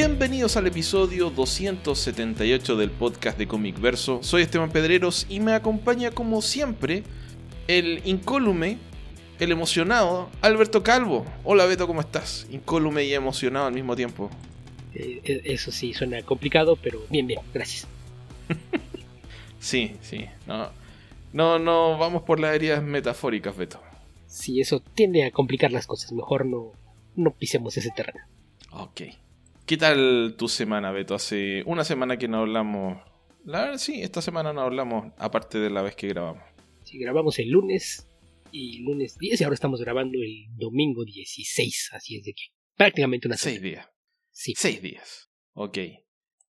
[0.00, 4.22] Bienvenidos al episodio 278 del podcast de Comic Verso.
[4.22, 7.02] Soy Esteban Pedreros y me acompaña como siempre
[7.66, 8.78] el incólume,
[9.40, 11.26] el emocionado Alberto Calvo.
[11.42, 12.46] Hola Beto, ¿cómo estás?
[12.52, 14.30] Incólume y emocionado al mismo tiempo.
[14.94, 17.88] Eh, eh, eso sí, suena complicado, pero bien, bien, gracias.
[19.58, 20.70] sí, sí, no,
[21.32, 23.82] no, no, vamos por las heridas metafóricas, Beto.
[24.28, 26.70] Sí, eso tiende a complicar las cosas, mejor no,
[27.16, 28.20] no pisemos ese terreno.
[28.70, 29.00] Ok.
[29.68, 31.14] ¿Qué tal tu semana, Beto?
[31.14, 33.02] Hace una semana que no hablamos.
[33.44, 36.42] La verdad, sí, esta semana no hablamos, aparte de la vez que grabamos.
[36.84, 38.08] Sí, grabamos el lunes
[38.50, 42.44] y lunes 10 y ahora estamos grabando el domingo 16, así es de que
[42.78, 43.60] prácticamente una semana.
[43.60, 43.90] Seis días.
[44.30, 44.54] Sí.
[44.56, 45.30] Seis días.
[45.52, 45.78] Ok.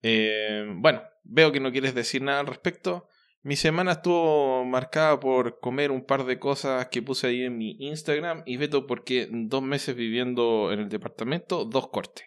[0.03, 3.08] Eh, bueno, veo que no quieres decir nada al respecto.
[3.41, 7.77] Mi semana estuvo marcada por comer un par de cosas que puse ahí en mi
[7.80, 12.27] Instagram y Beto porque dos meses viviendo en el departamento, dos cortes.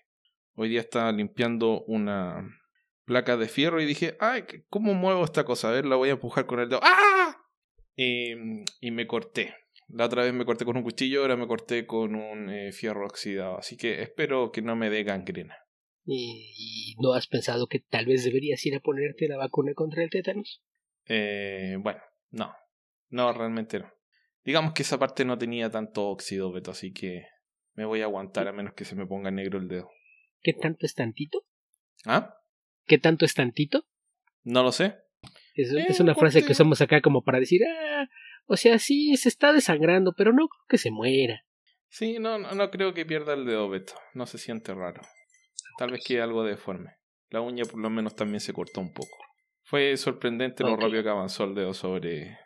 [0.62, 2.46] Hoy día estaba limpiando una
[3.06, 5.70] placa de fierro y dije, ay, ¿cómo muevo esta cosa?
[5.70, 6.80] A ver, la voy a empujar con el dedo.
[6.82, 7.34] ¡Ah!
[7.96, 8.34] Y,
[8.90, 9.54] me corté.
[9.88, 13.06] La otra vez me corté con un cuchillo, ahora me corté con un eh, fierro
[13.06, 13.56] oxidado.
[13.56, 15.56] Así que espero que no me dé gangrena.
[16.04, 20.10] ¿Y no has pensado que tal vez deberías ir a ponerte la vacuna contra el
[20.10, 20.62] tétanos?
[21.06, 22.02] Eh, bueno,
[22.32, 22.54] no.
[23.08, 23.90] No, realmente no.
[24.44, 27.24] Digamos que esa parte no tenía tanto óxido, Beto, así que
[27.72, 29.90] me voy a aguantar a menos que se me ponga negro el dedo.
[30.42, 31.44] ¿Qué tanto es tantito?
[32.06, 32.34] ¿Ah?
[32.86, 33.86] ¿Qué tanto es tantito?
[34.42, 34.96] No lo sé.
[35.54, 38.08] Es, es una frase que usamos acá como para decir, ah,
[38.46, 41.44] o sea, sí, se está desangrando, pero no creo que se muera.
[41.88, 43.94] Sí, no, no, no creo que pierda el dedo, Beto.
[44.14, 45.02] No se siente raro.
[45.76, 46.92] Tal vez quede algo deforme.
[47.30, 49.16] La uña por lo menos también se cortó un poco.
[49.62, 52.38] Fue sorprendente lo rápido que avanzó el dedo sobre,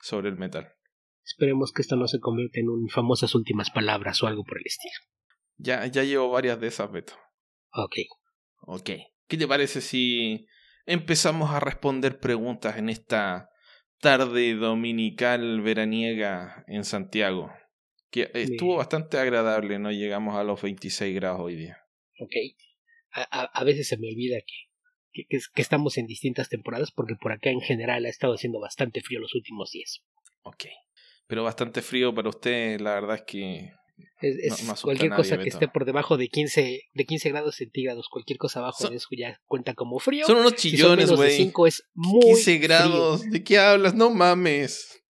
[0.00, 0.72] sobre el metal.
[1.24, 4.66] Esperemos que esto no se convierta en un famosas últimas palabras o algo por el
[4.66, 4.94] estilo.
[5.56, 7.14] Ya, ya llevo varias de esas, Beto.
[7.72, 7.96] Ok.
[8.62, 8.90] Ok.
[9.26, 10.46] ¿Qué te parece si
[10.86, 13.50] empezamos a responder preguntas en esta
[13.98, 17.50] tarde dominical veraniega en Santiago?
[18.10, 19.90] Que estuvo bastante agradable, ¿no?
[19.90, 21.78] Llegamos a los 26 grados hoy día.
[22.20, 22.32] Ok.
[23.12, 24.74] A, a veces se me olvida que
[25.14, 29.20] que, estamos en distintas temporadas, porque por acá en general ha estado haciendo bastante frío
[29.20, 30.02] los últimos días.
[30.42, 30.64] Ok.
[31.26, 33.72] Pero bastante frío para usted, la verdad es que.
[34.20, 38.60] Es, cualquier cosa que esté por debajo de 15, de 15 grados centígrados, cualquier cosa
[38.60, 40.26] abajo de eso ya cuenta como frío.
[40.26, 41.52] Son unos chillones, güey.
[42.20, 43.94] 15 grados, ¿de qué hablas?
[43.94, 45.02] No mames.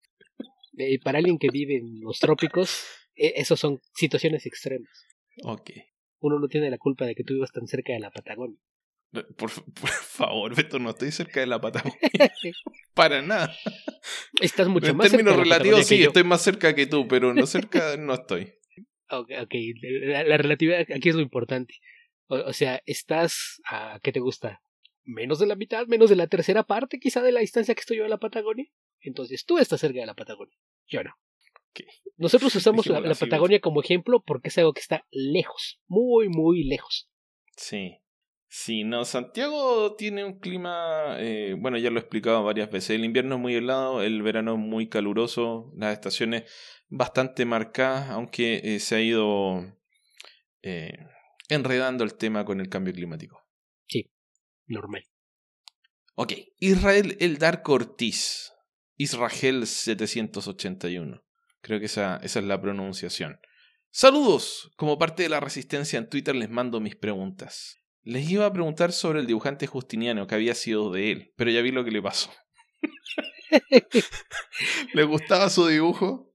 [0.77, 2.84] Eh, para alguien que vive en los trópicos,
[3.15, 5.06] e, esos son situaciones extremas.
[5.45, 5.71] Ok.
[6.21, 8.59] Uno no tiene la culpa de que tú vivas tan cerca de la Patagonia.
[9.37, 11.99] Por, favor, Beto, no estoy cerca de la Patagonia.
[12.95, 13.55] Para nada.
[14.41, 15.21] Estás mucho en más cerca.
[15.21, 18.53] En términos relativos, sí, estoy más cerca que tú, pero no cerca no estoy.
[19.20, 19.54] Ok,
[20.02, 21.75] La, relatividad aquí es lo importante.
[22.26, 24.00] O, sea, estás a.
[24.02, 24.62] ¿Qué te gusta?
[25.04, 25.86] ¿Menos de la mitad?
[25.86, 28.66] ¿Menos de la tercera parte, quizá, de la distancia que estoy yo a la Patagonia?
[29.00, 30.56] Entonces tú estás cerca de la Patagonia.
[30.86, 31.14] Yo no.
[32.16, 36.64] Nosotros usamos la, la Patagonia como ejemplo porque es algo que está lejos, muy, muy
[36.64, 37.10] lejos.
[37.56, 37.98] Sí.
[38.56, 43.04] Sí, no, Santiago tiene un clima, eh, bueno, ya lo he explicado varias veces, el
[43.04, 46.44] invierno es muy helado, el verano es muy caluroso, las estaciones
[46.88, 49.76] bastante marcadas, aunque eh, se ha ido
[50.62, 50.97] eh,
[51.48, 53.44] enredando el tema con el cambio climático.
[53.88, 54.09] Sí,
[54.66, 55.03] normal.
[56.15, 58.53] Ok, Israel el Dark Ortiz,
[58.97, 61.25] Israel 781,
[61.60, 63.41] creo que esa, esa es la pronunciación.
[63.91, 67.84] Saludos, como parte de la resistencia en Twitter les mando mis preguntas.
[68.04, 71.62] Les iba a preguntar sobre el dibujante Justiniano, que había sido de él, pero ya
[71.62, 72.31] vi lo que le pasó.
[74.94, 76.32] ¿Le gustaba su dibujo?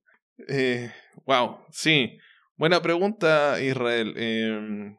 [0.47, 0.91] Eh,
[1.25, 2.17] wow, sí.
[2.55, 4.13] Buena pregunta, Israel.
[4.17, 4.97] Em,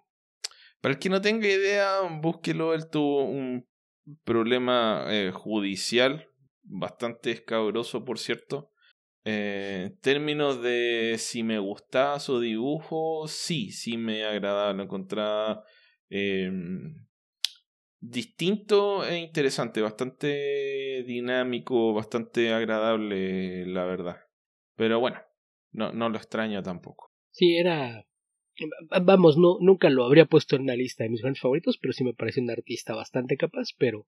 [0.80, 2.74] para el que no tenga idea, búsquelo.
[2.74, 3.66] Él tuvo un
[4.24, 6.28] problema eh, judicial
[6.62, 8.70] bastante escabroso, por cierto.
[9.24, 15.62] Eh, términos de si me gustaba su dibujo, sí, sí me agradaba, lo encontraba
[16.10, 17.06] Em,
[18.00, 24.16] distinto e interesante, bastante dinámico, bastante agradable, la verdad.
[24.74, 25.20] Pero bueno,
[25.72, 27.12] no, no lo extraño tampoco.
[27.30, 28.04] Sí, era.
[29.02, 32.04] Vamos, no, nunca lo habría puesto en la lista de mis grandes favoritos, pero sí
[32.04, 34.06] me parece un artista bastante capaz, pero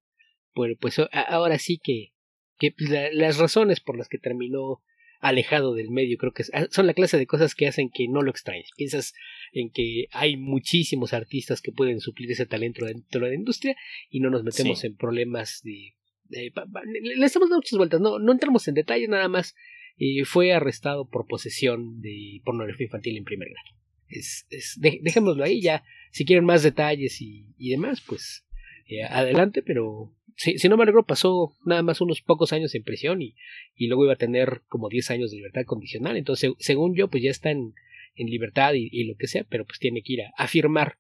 [0.55, 2.13] bueno, pues ahora sí que,
[2.59, 2.75] que
[3.13, 4.83] las razones por las que terminó
[5.23, 6.19] alejado del medio.
[6.19, 8.71] Creo que ah, son la clase de cosas que hacen que no lo extrañes.
[8.77, 9.15] Piensas
[9.53, 13.77] en que hay muchísimos artistas que pueden suplir ese talento dentro de la industria
[14.11, 15.95] y no nos metemos en problemas de,
[16.29, 19.55] le estamos dando muchas vueltas, no, no entramos en detalle nada más.
[19.99, 23.79] Eh, fue arrestado por posesión de pornografía infantil en primer grado.
[24.09, 25.85] es, es dejémoslo ahí ya.
[26.11, 28.45] Si quieren más detalles y, y demás, pues
[28.89, 32.83] eh, adelante, pero si, si, no me alegro, pasó nada más unos pocos años en
[32.83, 33.35] prisión y,
[33.75, 36.17] y luego iba a tener como 10 años de libertad condicional.
[36.17, 37.75] Entonces, según yo, pues ya está en,
[38.15, 40.99] en libertad y, y, lo que sea, pero pues tiene que ir a, a firmar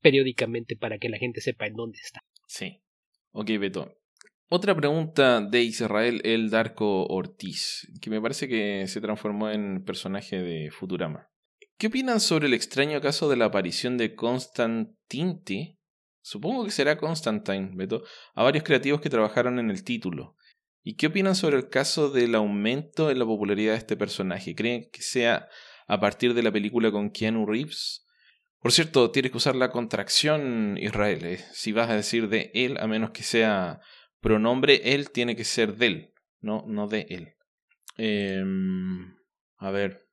[0.00, 2.20] periódicamente para que la gente sepa en dónde está.
[2.46, 2.80] Sí.
[3.32, 3.94] Ok, Beto.
[4.50, 10.40] Otra pregunta de Israel el Darko Ortiz, que me parece que se transformó en personaje
[10.40, 11.28] de Futurama.
[11.76, 15.77] ¿Qué opinan sobre el extraño caso de la aparición de Constantine?
[16.28, 18.04] Supongo que será Constantine, Beto,
[18.34, 20.36] a varios creativos que trabajaron en el título.
[20.82, 24.54] ¿Y qué opinan sobre el caso del aumento en la popularidad de este personaje?
[24.54, 25.48] ¿Creen que sea
[25.86, 28.04] a partir de la película con Keanu Reeves?
[28.60, 31.38] Por cierto, tienes que usar la contracción Israel, ¿eh?
[31.52, 33.80] si vas a decir de él, a menos que sea
[34.20, 37.36] pronombre él tiene que ser del, no, no de él.
[37.96, 38.44] Eh,
[39.56, 40.07] a ver.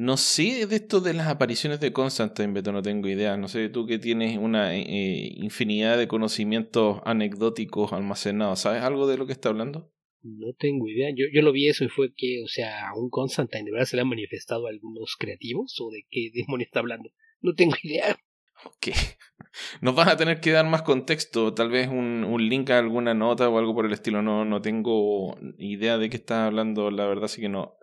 [0.00, 3.36] No sé de esto de las apariciones de Constantine, Beto, no tengo idea.
[3.36, 8.60] No sé, tú que tienes una eh, infinidad de conocimientos anecdóticos almacenados.
[8.60, 9.92] ¿Sabes algo de lo que está hablando?
[10.22, 11.10] No tengo idea.
[11.10, 13.84] Yo, yo lo vi eso y fue que, o sea, a un Constantine de verdad
[13.84, 17.10] se le han manifestado algunos creativos o de qué demonio está hablando.
[17.42, 18.18] No tengo idea.
[18.64, 18.96] Ok.
[19.82, 23.12] Nos vas a tener que dar más contexto, tal vez un, un, link a alguna
[23.12, 24.22] nota o algo por el estilo.
[24.22, 27.76] No, no tengo idea de qué estás hablando, la verdad, así que no.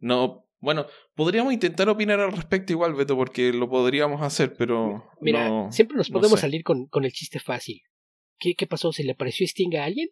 [0.00, 0.86] No, bueno,
[1.20, 5.04] podríamos intentar opinar al respecto igual, Beto, porque lo podríamos hacer, pero.
[5.20, 7.82] Mira, siempre nos podemos salir con, con, el chiste fácil.
[8.38, 8.90] ¿Qué, ¿Qué pasó?
[8.90, 10.08] ¿Se le apareció Sting a alguien?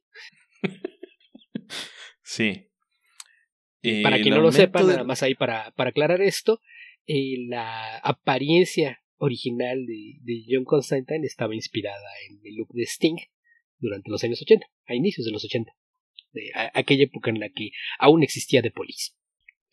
[2.22, 2.68] sí.
[4.02, 6.60] para que no lo sepan, nada más ahí para, para aclarar esto,
[7.06, 13.16] eh, la apariencia original de, de, John Constantine estaba inspirada en el look de Sting
[13.78, 15.72] durante los años 80, a inicios de los 80,
[16.32, 19.12] de aquella época en la que aún existía The Police.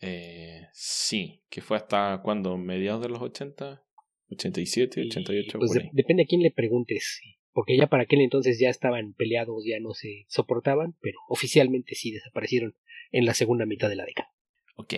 [0.00, 3.82] Eh, sí, que fue hasta cuando, mediados de los 80,
[4.30, 5.58] 87, 88.
[5.58, 7.20] Pues depende a quién le preguntes,
[7.52, 12.12] porque ya para aquel entonces ya estaban peleados, ya no se soportaban, pero oficialmente sí
[12.12, 12.74] desaparecieron
[13.12, 14.32] en la segunda mitad de la década.
[14.76, 14.94] Ok.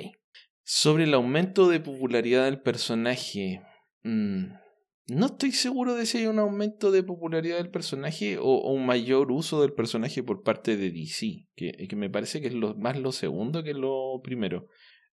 [0.63, 3.63] Sobre el aumento de popularidad del personaje,
[4.03, 4.53] Mm,
[5.09, 9.33] no estoy seguro de si hay un aumento de popularidad del personaje o, un mayor
[9.33, 12.99] uso del personaje por parte de DC, que, que me parece que es lo, más
[12.99, 14.69] lo segundo que lo primero.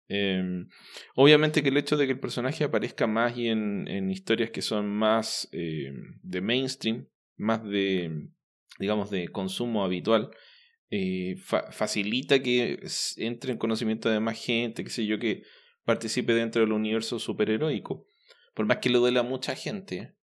[0.08, 0.68] Em,
[1.14, 4.88] obviamente que el hecho de que el personaje aparezca más y en, historias que son
[4.88, 5.92] más eh,
[6.22, 8.28] de mainstream, más de,
[8.78, 10.30] digamos, de consumo habitual,
[10.90, 12.80] eh, facilita que
[13.16, 15.42] entre en conocimiento de más gente, que sé yo, que
[15.84, 18.06] participe dentro del universo superheroico.
[18.54, 20.14] Por más que lo duela a mucha gente,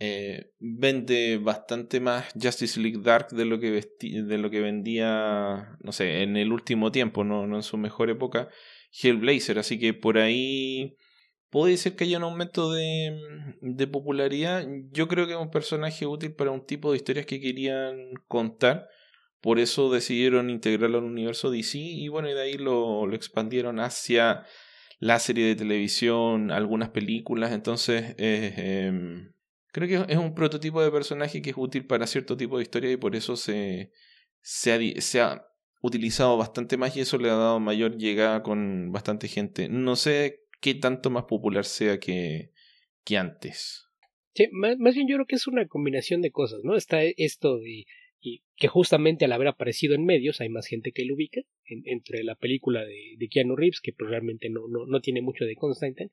[0.00, 5.92] eh, vende bastante más Justice League Dark de lo que, de lo que vendía, no
[5.92, 8.48] sé, en el último tiempo, no, no en su mejor época,
[9.00, 9.58] Hellblazer.
[9.58, 10.96] Así que por ahí
[11.50, 13.16] puede ser que haya un aumento de,
[13.60, 14.66] de popularidad.
[14.90, 18.88] Yo creo que es un personaje útil para un tipo de historias que querían contar.
[19.40, 23.78] Por eso decidieron integrarlo al universo DC y bueno, y de ahí lo, lo expandieron
[23.78, 24.44] hacia
[24.98, 29.32] la serie de televisión, algunas películas, entonces em,
[29.72, 32.90] creo que es un prototipo de personaje que es útil para cierto tipo de historia
[32.90, 33.92] y por eso se,
[34.40, 35.47] se, ha, se ha
[35.80, 39.68] utilizado bastante más y eso le ha dado mayor llegada con bastante gente.
[39.68, 42.52] No sé qué tanto más popular sea que,
[43.04, 43.84] que antes.
[44.52, 46.76] Más, más bien yo creo que es una combinación de cosas, ¿no?
[46.76, 47.86] Está esto de
[48.20, 52.24] y que justamente al haber aparecido en medios hay más gente que lo ubica, entre
[52.24, 56.10] la película de, Keanu Reeves, que pues realmente no, no, no tiene mucho de Constantine,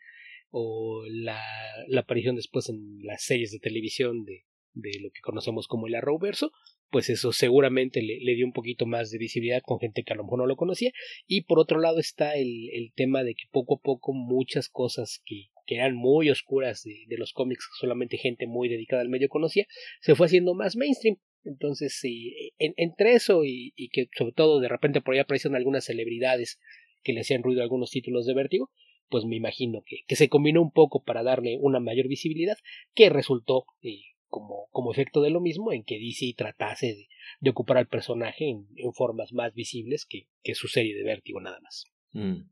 [0.52, 1.42] o la,
[1.88, 5.96] la, aparición después en las series de televisión de, de lo que conocemos como el
[5.96, 6.52] Arrowverso,
[6.96, 10.16] pues eso seguramente le, le, dio un poquito más de visibilidad con gente que a
[10.16, 10.94] lo mejor no lo conocía.
[11.28, 15.22] Y por otro lado está el, el tema de que poco a poco muchas cosas
[15.26, 19.10] que, que eran muy oscuras de, de, los cómics que solamente gente muy dedicada al
[19.10, 19.66] medio conocía,
[20.00, 21.18] se fue haciendo más mainstream.
[21.44, 25.84] Entonces, sí, entre eso y, y, que sobre todo de repente por ahí aparecieron algunas
[25.84, 26.62] celebridades
[27.04, 28.72] que le hacían ruido a algunos títulos de vértigo,
[29.10, 32.56] pues me imagino que, que se combinó un poco para darle una mayor visibilidad,
[32.94, 37.08] que resultó eh, como, como efecto de lo mismo en que DC tratase
[37.40, 41.40] de, ocupar al personaje en, en, formas más visibles que, que su serie de vértigo
[41.40, 41.86] nada más.
[42.12, 42.50] Mm.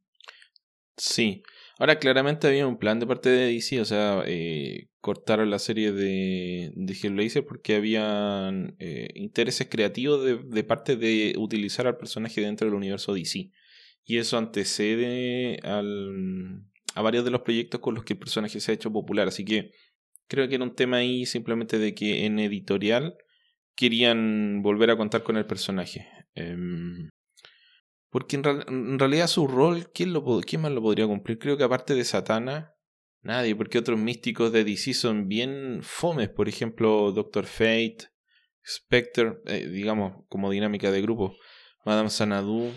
[0.95, 1.43] Sí,
[1.79, 5.91] ahora claramente había un plan de parte de DC, o sea, eh, cortaron la serie
[5.91, 12.39] de, de Hellblazer porque habían eh, intereses creativos de, de, parte de utilizar al personaje
[12.39, 13.51] dentro del universo DC.
[14.05, 16.63] Y eso antecede al,
[16.95, 19.27] a varios de los proyectos con los que el personaje se ha hecho popular.
[19.27, 19.71] Así que
[20.27, 23.15] creo que era un tema ahí simplemente de que en editorial
[23.75, 26.07] querían volver a contar con el personaje.
[26.35, 26.55] Eh,
[28.09, 31.39] porque en, en, realidad su rol, ¿quién, lo, ¿quién más lo podría cumplir?
[31.39, 32.73] Creo que aparte de Satana,
[33.23, 36.27] Nadie, porque otros místicos de DC son bien fomes.
[36.29, 38.09] Por ejemplo, Doctor Fate,
[38.65, 41.37] Spectre, eh, digamos, como dinámica de grupo.
[41.85, 42.73] Madame Sanadu,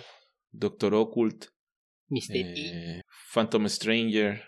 [0.52, 1.46] Doctor Occult,
[2.08, 2.44] Mystery.
[2.44, 3.02] eh,
[3.34, 4.40] Phantom Stranger.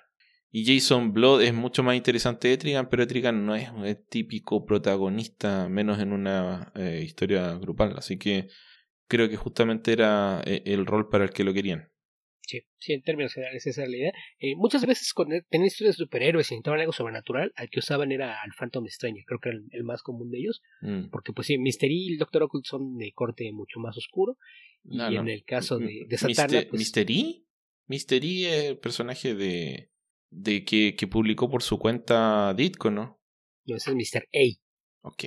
[0.51, 4.65] Y Jason Blood es mucho más interesante de Etrigan, pero Etrigan no es el típico
[4.65, 7.95] protagonista, menos en una eh, historia grupal.
[7.99, 8.49] Así que
[9.09, 11.91] creo que justamente era eh, el rol para el que lo querían.
[12.41, 14.13] Sí, sí, en términos generales esa es la idea.
[14.39, 18.11] Eh, muchas veces con tenían historias de superhéroes y necesitaban algo sobrenatural, al que usaban
[18.11, 21.11] era al Phantom Stranger, creo que era el, el más común de ellos, Mm.
[21.11, 24.39] porque pues sí, Mystery y el Doctor Occult son de corte mucho más oscuro,
[24.83, 25.21] y No, no.
[25.21, 27.45] en el caso de, de Mister- Satana, pues, Mystery?
[27.87, 29.91] Mystery es el personaje de,
[30.31, 33.21] de que, que publicó por su cuenta Ditko, ¿no?
[33.67, 34.23] no, ese es Mr.
[34.23, 35.09] A.
[35.09, 35.25] Ok.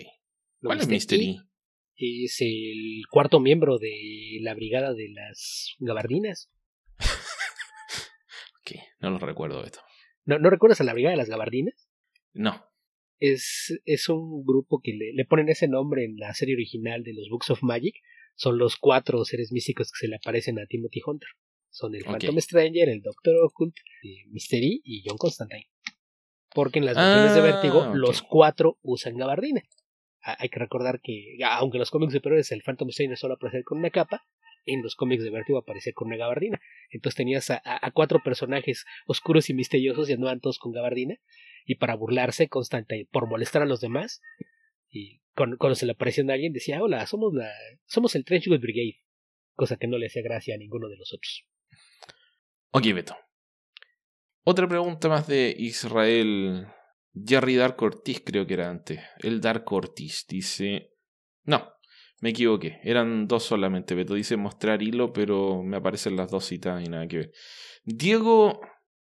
[0.62, 1.20] No, ¿Cuál es Mr.
[1.20, 1.38] E
[1.96, 6.52] Es el cuarto miembro de la brigada de las gabardinas.
[8.64, 9.80] Ok, no lo recuerdo esto.
[10.24, 11.90] ¿No, ¿no recuerdas a la brigada de las gabardinas?
[12.32, 12.64] No.
[13.20, 17.14] es, es un grupo que le, le ponen ese nombre en la serie original de
[17.14, 17.96] los Books of Magic.
[18.36, 21.28] Son los cuatro seres místicos que se le aparecen a Timothy Hunter.
[21.72, 22.04] Son el.
[22.04, 25.68] Phantom Stranger, el Doctor Occult, eh, Mystery y John Constantine.
[26.54, 29.64] Porque en las versiones de Ah, Vértigo, los cuatro usan gabardina.
[30.22, 33.64] Hay que recordar que, aunque en los cómics de superiores el Phantom Stranger solo aparece
[33.64, 34.24] con una capa,
[34.66, 36.62] en los cómics de Vértigo aparece con una gabardina.
[36.92, 37.62] Entonces tenías a,
[37.94, 41.16] cuatro personajes oscuros y misteriosos y andaban todos con gabardina.
[41.66, 44.22] Y para burlarse Constantine, por molestar a los demás,
[44.90, 47.50] y cuando, cuando se le apareció a alguien decía, hola, somos la,
[47.86, 49.00] somos el Trenchwood Brigade.
[49.56, 51.46] Cosa que no le hacía gracia a ninguno de los otros.
[52.72, 53.16] Ok, Beto.
[54.44, 56.68] Otra pregunta más de Israel.
[57.14, 59.02] Jerry Dark Ortiz creo que era antes.
[59.20, 60.94] El Dark Ortiz dice...
[61.44, 61.70] No,
[62.22, 62.80] me equivoqué.
[62.84, 63.94] Eran dos solamente.
[63.94, 67.32] Beto dice mostrar hilo, pero me aparecen las dos citas y nada que ver.
[67.84, 68.62] Diego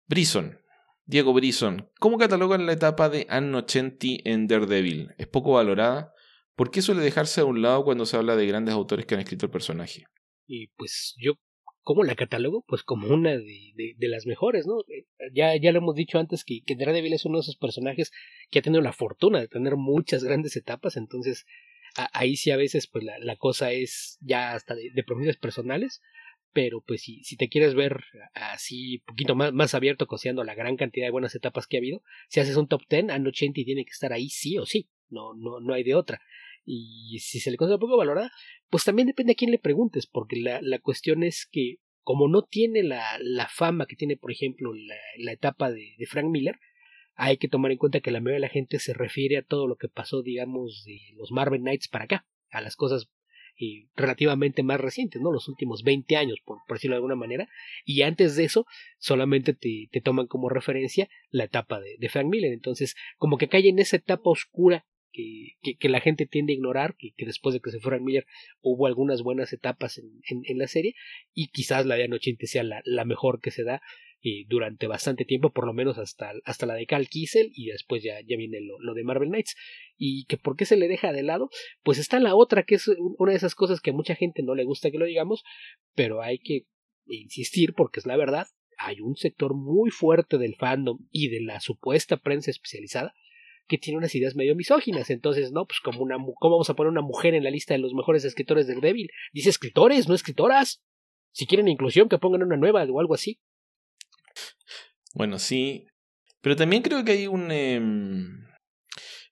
[0.07, 0.59] Brison.
[1.05, 1.91] Diego Brison.
[1.99, 5.15] ¿Cómo catalogan la etapa de Anno Chenti en Daredevil?
[5.19, 6.15] ¿Es poco valorada?
[6.55, 9.21] ¿Por qué suele dejarse a un lado cuando se habla de grandes autores que han
[9.21, 10.05] escrito el personaje?
[10.47, 11.35] Y pues yo,
[11.83, 12.65] ¿cómo la catalogo?
[12.67, 14.81] Pues como una de, de, las mejores, ¿no?
[14.89, 18.11] Eh, Ya, ya lo hemos dicho antes que, que Daredevil es uno de esos personajes
[18.51, 21.47] que ha tenido la fortuna de tener muchas grandes etapas, entonces
[22.13, 26.01] ahí sí a veces pues la, la cosa es ya hasta de, de preferencias personales,
[26.53, 28.03] pero pues si, si te quieres ver
[28.35, 31.81] así un poquito más, más abierto considerando la gran cantidad de buenas etapas que ha
[31.81, 34.89] habido, si haces un top 10, Anno 80 tiene que estar ahí sí o sí,
[35.09, 36.21] no, no, no hay de otra.
[36.65, 38.31] Y si se le considera poco valorada,
[38.69, 42.43] pues también depende a quién le preguntes, porque la, la cuestión es que como no
[42.43, 46.59] tiene la, la fama que tiene, por ejemplo, la, la etapa de, de Frank Miller,
[47.15, 49.67] hay que tomar en cuenta que la mayoría de la gente se refiere a todo
[49.67, 53.11] lo que pasó, digamos, de los Marvel Knights para acá, a las cosas
[53.61, 55.31] eh, relativamente más recientes, ¿no?
[55.31, 57.49] Los últimos 20 años, por, por decirlo de alguna manera,
[57.85, 58.65] y antes de eso
[58.99, 63.49] solamente te, te toman como referencia la etapa de, de Frank Miller, entonces como que
[63.49, 67.55] cae en esa etapa oscura que, que, la gente tiende a ignorar, que, que, después
[67.55, 68.27] de que se fuera Miller
[68.61, 70.11] hubo algunas buenas etapas en,
[70.45, 70.95] en, la serie
[71.35, 73.83] y quizás la de Anoche sea la, la, mejor que se da
[74.23, 78.03] eh, durante bastante tiempo, por lo menos hasta, hasta la de Cal Kiesel y después
[78.03, 79.57] ya, ya viene lo, lo, de Marvel Knights.
[79.97, 81.51] ¿Y que por qué se le deja de lado?
[81.83, 82.89] Pues está la otra, que es
[83.19, 85.43] una de esas cosas que a mucha gente no le gusta que lo digamos,
[85.95, 86.67] pero hay que
[87.07, 88.47] insistir porque es la verdad.
[88.79, 93.15] Hay un sector muy fuerte del fandom y de la supuesta prensa especializada
[93.71, 95.11] que tiene unas ideas medio misóginas.
[95.11, 97.79] Entonces, no, pues como una ¿cómo vamos a poner una mujer en la lista de
[97.79, 99.09] los mejores escritores del débil?
[99.33, 100.83] Dice escritores, no escritoras.
[101.33, 103.39] Si quieren inclusión, que pongan una nueva o algo así.
[105.15, 105.87] Bueno, sí.
[106.41, 107.53] Pero también creo que hay un.
[107.53, 107.79] Eh,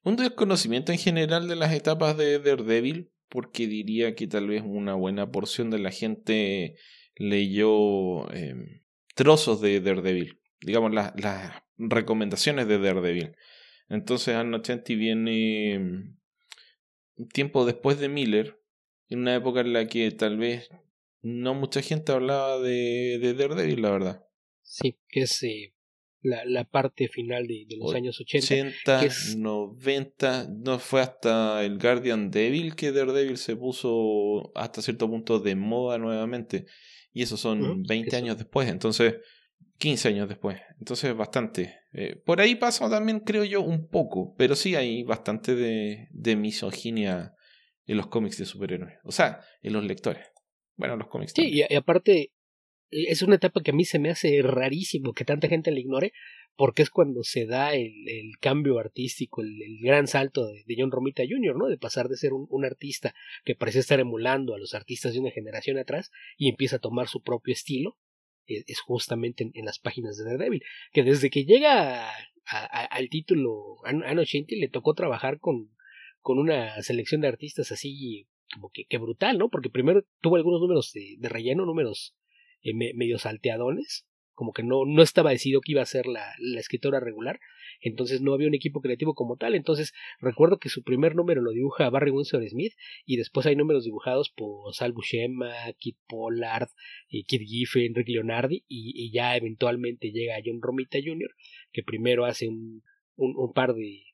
[0.05, 3.11] un desconocimiento en general de las etapas de Daredevil.
[3.29, 6.77] Porque diría que tal vez una buena porción de la gente
[7.17, 8.55] leyó eh,
[9.17, 10.41] trozos de Daredevil.
[10.61, 13.33] Digamos, las, las recomendaciones de Daredevil.
[13.89, 15.79] Entonces Anno Chanti viene
[17.17, 18.61] un tiempo después de Miller,
[19.09, 20.69] en una época en la que tal vez
[21.23, 24.25] no mucha gente hablaba de, de Daredevil, la verdad.
[24.63, 25.75] Sí, que es eh,
[26.21, 28.47] la, la, parte final de, de los años 80.
[28.47, 29.37] 80, es...
[29.37, 35.57] 90, no fue hasta el Guardian Devil que Daredevil se puso hasta cierto punto de
[35.57, 36.67] moda nuevamente.
[37.13, 38.17] Y eso son uh -huh, 20 eso.
[38.17, 39.17] años después, entonces
[39.79, 40.61] 15 años después.
[40.79, 41.77] Entonces bastante.
[41.93, 44.35] Eh, por ahí pasa también, creo yo, un poco.
[44.37, 47.35] Pero sí hay bastante de, de misoginia
[47.87, 48.99] en los cómics de superhéroes.
[49.05, 50.27] O sea, en los lectores.
[50.77, 51.33] Bueno, en los cómics.
[51.35, 52.33] Sí, y, y, aparte,
[52.91, 56.13] es una etapa que a mí se me hace rarísimo que tanta gente la ignore.
[56.57, 60.75] Porque es cuando se da el, el cambio artístico, el, el, gran salto de, de,
[60.77, 61.69] John Romita Jr., ¿no?
[61.69, 65.21] De pasar de ser un, un artista que parece estar emulando a los artistas de
[65.21, 67.97] una generación atrás y empieza a tomar su propio estilo
[68.49, 72.11] es, justamente en, las páginas de Daredevil, que desde que llega
[72.45, 75.71] al título Ano le tocó trabajar con,
[76.21, 79.51] con una selección de artistas así como que, que brutal, ¿no?
[79.51, 82.17] Porque primero tuvo algunos números de, relleno, números
[82.63, 86.61] eh, medio salteadones, como que no, no estaba decidido que iba a ser la, la
[86.61, 87.41] escritora regular,
[87.81, 89.55] entonces no había un equipo creativo como tal.
[89.55, 92.73] Entonces recuerdo que su primer número lo dibuja Barry Winsor Smith
[93.07, 96.69] y después hay números dibujados por Sal Buscema, Kit Pollard,
[97.11, 101.31] eh, Kit Giffen, Rick Leonardi y, ya eventualmente llega John Romita Jr.
[101.73, 102.83] que primero hace un,
[103.17, 104.05] un, par de,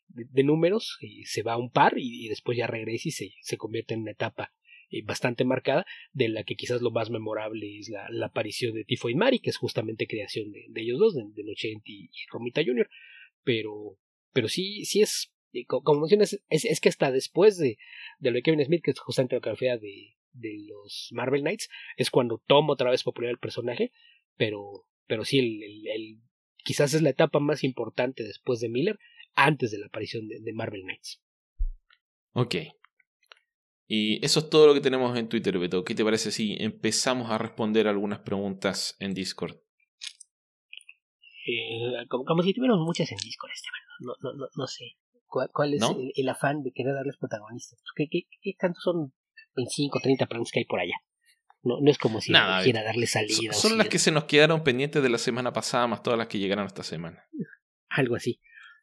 [0.45, 3.95] números, y se va a un par y, después ya regresa y se, se convierte
[3.95, 4.53] en una etapa
[4.91, 9.17] eh, bastante marcada, de la que quizás lo más memorable es la, aparición de Tifoid
[9.17, 12.89] Mari, que es justamente creación de, de ellos dos, de, de y Romita Jr
[13.45, 13.99] pero,
[14.33, 15.33] pero sí, sí es,
[15.67, 17.79] como mencionas, es, es que hasta después de,
[18.19, 21.69] de lo de Kevin Smith, que es justamente la biografía de, de los Marvel Knights,
[21.97, 23.93] es cuando toma otra vez popular el personaje,
[24.37, 26.21] pero, pero sí, el, el,
[26.65, 28.99] quizás es la etapa más importante después de Miller,
[29.35, 31.23] antes de la aparición de, de Marvel Knights.
[32.33, 32.57] Ok.
[33.87, 35.85] Y eso es todo lo que tenemos en Twitter, Beto.
[35.85, 39.57] ¿Qué te parece si empezamos a responder algunas preguntas en Discord?
[41.47, 43.69] Eh, como, si tuviéramos muchas en Discord, este
[44.01, 44.97] no, no, no, no sé.
[45.27, 45.83] ¿Cuál, es
[46.15, 47.81] el, afán de querer darles protagonistas?
[47.97, 49.13] ¿Qué, qué, qué tantos son
[49.57, 50.95] 25 o 30 preguntas que hay por allá?
[51.63, 53.53] No, no es como si Nada, quiera darle salida.
[53.53, 56.39] Son, las que se nos quedaron pendientes de la semana pasada, más todas las que
[56.39, 57.27] llegaron esta semana.
[57.89, 58.41] Algo así.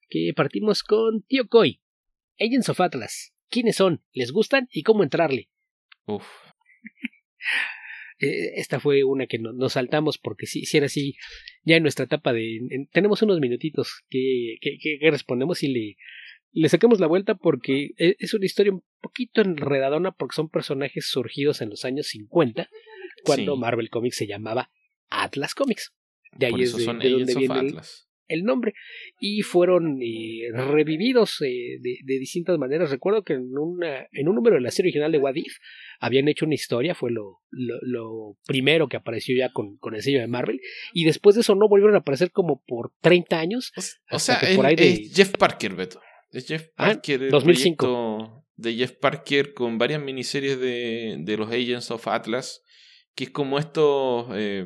[0.10, 1.82] Que partimos con Tío Koi.
[2.40, 3.34] Agents of Atlas.
[3.50, 4.04] ¿Quiénes son?
[4.14, 4.68] ¿Les gustan?
[4.72, 5.50] ¿Y cómo entrarle?
[6.06, 6.26] Uf.
[8.22, 11.16] Eh, esta fue una que nos saltamos porque si, si era así,
[11.64, 12.88] ya en nuestra etapa de...
[12.92, 15.98] tenemos unos minutitos que, que, que, respondemos y le,
[16.52, 21.08] le sacamos la vuelta porque e, es una historia un poquito enredadona porque son personajes
[21.08, 22.70] surgidos en los años 50
[23.24, 24.70] cuando Marvel Comics se llamaba
[25.10, 25.94] Atlas Comics.
[26.38, 28.74] De ahí es de, donde viene Atlas el nombre
[29.20, 32.90] y fueron eh, revividos eh, de, de, distintas maneras.
[32.90, 35.58] Recuerdo que en, una, en un número de la serie original de Wadif
[36.00, 40.20] habían hecho una historia, fue lo, lo, primero que apareció ya con, con, el sello
[40.20, 40.60] de Marvel
[40.94, 43.72] y después de eso no volvieron a aparecer como por 30 años.
[44.10, 46.02] O, sea, por ahí es Jeff Parker, Beto.
[46.32, 47.30] Es Jeff ah, Parker.
[47.30, 48.46] 2005.
[48.56, 52.64] De Jeff Parker con varias miniseries de, de los Agents of Atlas,
[53.16, 54.28] que es como estos...
[54.36, 54.66] Eh,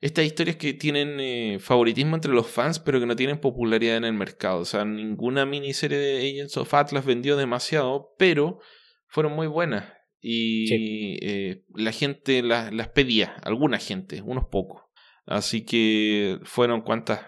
[0.00, 4.04] estas historias que tienen eh, favoritismo entre los fans, pero que no tienen popularidad en
[4.04, 4.60] el mercado.
[4.60, 8.60] O sea, ninguna miniserie de Agents of Atlas vendió demasiado, pero
[9.06, 9.92] fueron muy buenas.
[10.20, 14.82] Y eh, la gente las, las pedía, alguna gente, unos pocos.
[15.26, 17.20] Así que fueron cuántas,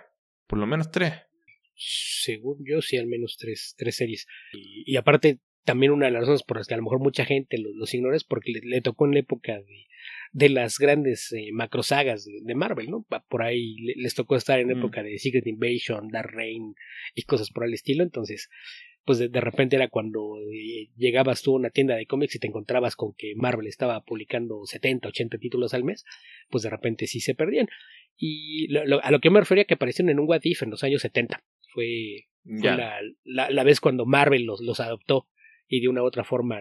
[0.46, 1.14] por lo menos tres.
[1.76, 4.26] Según yo, sí, al menos tres, tres series.
[4.52, 7.58] Y, aparte, también una de las razones por las que a lo mejor mucha gente
[7.58, 9.86] los, los ignora es porque le, tocó en la época de,
[10.32, 13.06] de las grandes eh, macrosagas de, Marvel, ¿no?
[13.28, 16.74] Por ahí les tocó estar en época de Secret Invasion, Dark Reign
[17.14, 18.48] y cosas por el estilo, entonces
[19.04, 22.46] pues de, repente era cuando eh, llegabas tú a una tienda de cómics y te
[22.46, 26.04] encontrabas con que Marvel estaba publicando 70, 80 títulos al mes,
[26.48, 27.66] pues de repente sí se perdían.
[28.16, 31.00] Y a lo que me refería que aparecieron en un What If en los años
[31.02, 31.42] 70.
[31.72, 35.26] Fue, la, la, vez cuando Marvel los, los adoptó
[35.70, 36.60] y de una u otra forma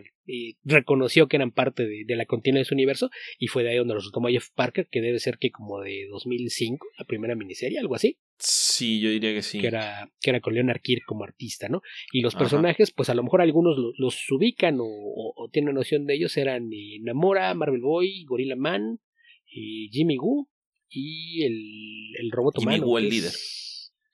[0.63, 3.95] reconoció que eran parte de, la continuidad de su universo y fue de ahí donde
[3.95, 7.95] los tomó Jeff Parker, que debe ser que como de 2005, la primera miniserie, algo
[7.95, 8.19] así.
[8.37, 9.59] Sí, yo diría que sí.
[9.59, 11.81] Que era, que era con Leonard Kirk como artista, ¿no?
[12.13, 16.37] Y los personajes, pues a lo mejor algunos los, ubican o, tienen noción de ellos,
[16.37, 18.99] eran eh, Namora, Marvel Boy, Gorilla Man,
[19.47, 20.47] y Jimmy Woo
[20.87, 22.97] y el, el robot Jimmy humano.
[22.99, 23.31] el líder.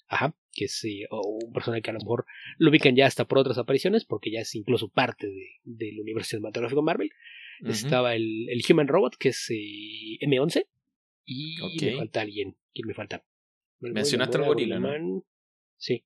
[0.07, 2.25] Ajá, que es eh, un personaje que a lo mejor
[2.57, 6.31] lo ubican ya hasta por otras apariciones, porque ya es incluso parte de, del universo
[6.31, 7.11] cinematográfico Marvel.
[7.63, 10.65] Estaba el, el, Human Robot, que es eh, M11,
[11.25, 12.57] y me falta alguien.
[12.73, 13.23] ¿Quién me falta?
[13.79, 15.23] Mencionaste al Gorilla, Man.
[15.77, 16.05] Sí,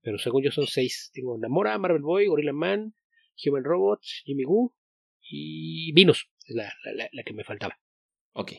[0.00, 1.10] pero según yo son seis.
[1.12, 2.94] Tengo Namora, Marvel Boy, Gorilla Man,
[3.44, 4.74] Human Robot, Jimmy Woo
[5.20, 7.78] y Venus, es la, la, la que me faltaba.
[8.32, 8.52] Ok.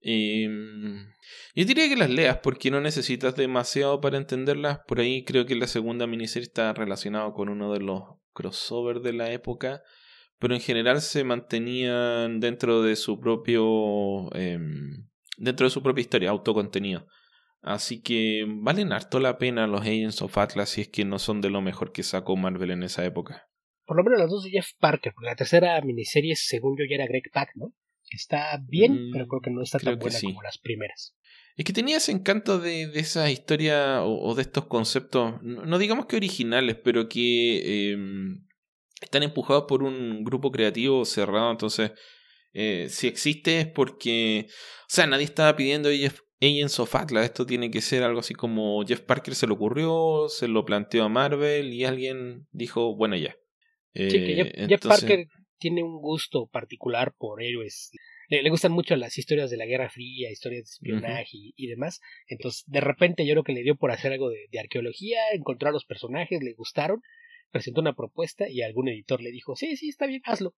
[0.00, 1.06] Em,
[1.54, 4.80] yo diría que las leas porque no necesitas demasiado para entenderlas.
[4.86, 9.12] Por ahí creo que la segunda miniserie está relacionada con uno de los crossovers de
[9.12, 9.82] la época.
[10.38, 14.30] Pero en general se mantenían dentro de su propio.
[14.34, 17.06] Em, dentro de su propia historia, autocontenido.
[17.62, 21.40] Así que valen harto la pena los Agents of Atlas si es que no son
[21.40, 23.48] de lo mejor que sacó Marvel en esa época.
[23.84, 26.96] Por lo menos las dos de Jeff Parker, porque la tercera miniserie, según yo, ya
[26.96, 27.72] era Greg Pak, ¿no?
[28.10, 31.16] Está bien, pero creo que no está tan buena como las primeras.
[31.56, 36.06] Es que tenía ese encanto de, de esa historia o, de estos conceptos, no, digamos
[36.06, 38.46] que originales, pero que em,
[39.00, 41.92] están empujados por un grupo creativo cerrado, entonces
[42.58, 45.90] Eh, si existe es porque, o sea, nadie estaba pidiendo
[46.40, 47.24] Agents of Atlas.
[47.26, 51.04] Esto tiene que ser algo así como Jeff Parker se le ocurrió, se lo planteó
[51.04, 53.36] a Marvel y alguien dijo, bueno, ya.
[53.92, 55.26] sí, que Jeff, Parker
[55.58, 57.90] tiene un gusto particular por héroes.
[58.28, 62.00] Le, gustan mucho las historias de la Guerra Fría, historias de espionaje y, demás.
[62.28, 65.72] Entonces, de repente yo creo que le dio por hacer algo de, de arqueología, encontrar
[65.72, 67.02] los personajes, le gustaron,
[67.50, 70.54] presentó una propuesta y algún editor le dijo, sí, sí, está bien, hazlo.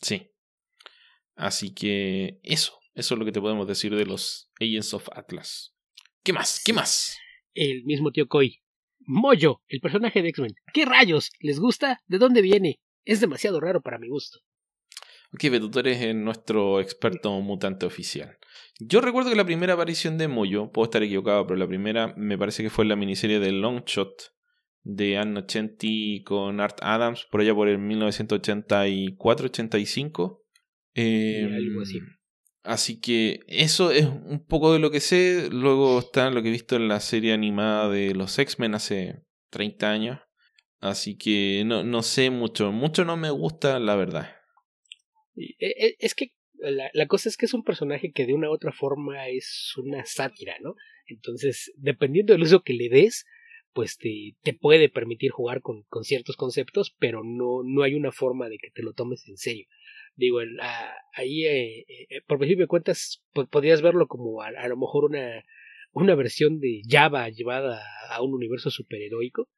[0.00, 0.30] Sí.
[1.34, 5.74] Así que eso, eso es lo que te podemos decir de los Agents of Atlas.
[6.22, 6.62] ¿Qué más?
[6.64, 7.18] ¿Qué más?
[7.54, 8.62] El mismo tío Koi.
[9.00, 10.54] Moyo, el personaje de X-Men.
[10.72, 11.32] ¿Qué rayos?
[11.40, 12.00] ¿Les gusta?
[12.06, 12.80] ¿De dónde viene?
[13.04, 14.40] Es demasiado raro para mi gusto.
[15.34, 18.36] Ok, pero tú eres nuestro experto mutante oficial.
[18.78, 22.36] Yo recuerdo que la primera aparición de Moyo, puedo estar equivocado, pero la primera me
[22.36, 24.34] parece que fue en la miniserie de Longshot
[24.84, 30.42] de Anno Chenti con Art Adams, por allá por el 1984-85.
[30.94, 31.98] Eh, algo así.
[32.64, 35.48] Así que eso es un poco de lo que sé.
[35.50, 39.90] Luego está lo que he visto en la serie animada de los X-Men hace 30
[39.90, 40.20] años.
[40.82, 42.72] Así que no, no sé mucho.
[42.72, 44.36] Mucho no me gusta, la verdad.
[45.36, 48.50] E, e, es que la, la, cosa es que es un personaje que de una
[48.50, 50.74] u otra forma es una sátira, ¿no?
[51.06, 53.24] Entonces, dependiendo del uso que le des,
[53.72, 58.10] pues te, te puede permitir jugar con, con, ciertos conceptos, pero no, no hay una
[58.10, 59.66] forma de que te lo tomes en serio.
[60.16, 60.40] Digo,
[61.14, 65.44] ahí, eh, eh, por principio de cuentas, podrías verlo como a, lo mejor una,
[65.92, 69.48] una versión de Java llevada a un universo superheroico.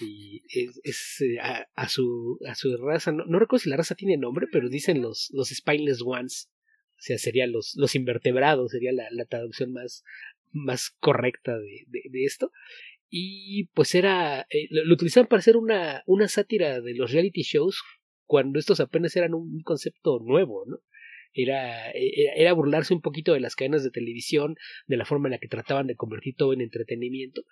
[0.00, 1.38] Y es, eh,
[1.74, 5.00] a, su, a su raza, no, no, recuerdo si la raza tiene nombre, pero dicen
[5.00, 6.50] los, los Spineless Ones.
[6.92, 10.04] O sea, serían los, los invertebrados, sería la, la traducción más,
[10.52, 12.52] más correcta de, de, de, esto
[13.14, 17.82] y pues era eh, lo, utilizaban para hacer una, una sátira de los reality shows
[18.24, 20.78] cuando estos apenas eran un, concepto nuevo, ¿no?
[21.34, 25.32] Era, era, era, burlarse un poquito de las cadenas de televisión, de la forma en
[25.32, 27.44] la que trataban de convertir todo en entretenimiento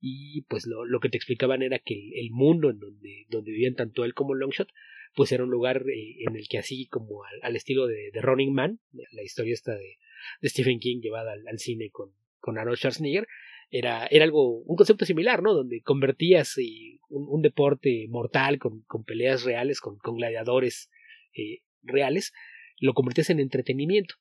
[0.00, 3.74] y pues lo, lo que te explicaban era que el, mundo en donde, donde vivían
[3.74, 4.68] tanto él como Longshot
[5.14, 8.52] pues era un lugar eh, en el que así como al, estilo de, de, Running
[8.52, 9.96] Man, la historia esta de,
[10.44, 13.26] Stephen King llevada al, al cine con, con Arnold Schwarzenegger,
[13.70, 15.54] era, era algo, un concepto similar, ¿no?
[15.54, 20.90] Donde convertías eh, un, deporte mortal con, con peleas reales, con, con gladiadores
[21.34, 22.32] eh, reales,
[22.78, 24.16] lo convertías en entretenimiento.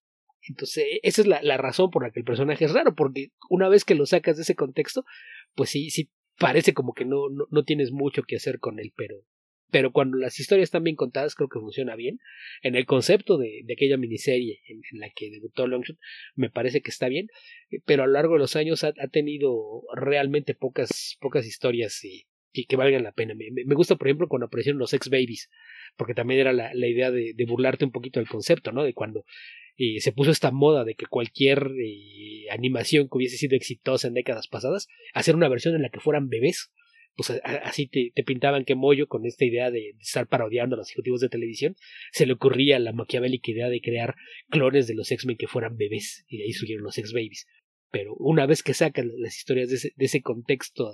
[0.47, 3.69] Entonces, esa es la, la, razón por la que el personaje es raro, porque una
[3.69, 5.05] vez que lo sacas de ese contexto,
[5.55, 8.93] pues sí, sí parece como que no, no, no tienes mucho que hacer con él,
[8.95, 9.15] pero,
[9.71, 12.19] pero cuando las historias están bien contadas creo que funciona bien.
[12.61, 15.97] En el concepto de, de aquella miniserie en, la que debutó Longshot
[16.35, 17.27] me parece que está bien,
[17.71, 22.27] eh, pero a lo largo de los años ha, tenido realmente pocas, pocas historias y,
[22.67, 23.33] que valgan la pena.
[23.35, 25.49] Me, me, gusta, por ejemplo, cuando aparecieron los ex-babies,
[25.97, 28.83] porque también era la, la idea de, de, burlarte un poquito del concepto, ¿no?
[28.83, 29.25] De cuando
[29.77, 34.13] eh, se puso esta moda de que cualquier eh, animación que hubiese sido exitosa en
[34.13, 36.71] décadas pasadas, hacer una versión en la que fueran bebés
[37.15, 41.21] pues así te, pintaban que Moyo, con esta idea de, estar parodiando a los ejecutivos
[41.21, 41.75] de televisión,
[42.11, 44.15] se le ocurría la maquiavélica idea de crear
[44.49, 47.47] clones de los X-Men que fueran bebés, y de ahí surgieron los X-Babies.
[47.89, 50.91] Pero una vez que sacan las historias de ese, de ese contexto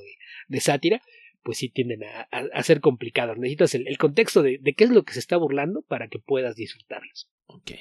[0.47, 1.01] de, sátira,
[1.41, 3.39] pues sí tienden a, a, ser complicadas.
[3.39, 6.19] Necesitas el, el contexto de, de, qué es lo que se está burlando para que
[6.19, 7.31] puedas disfrutarlos.
[7.47, 7.71] Ok.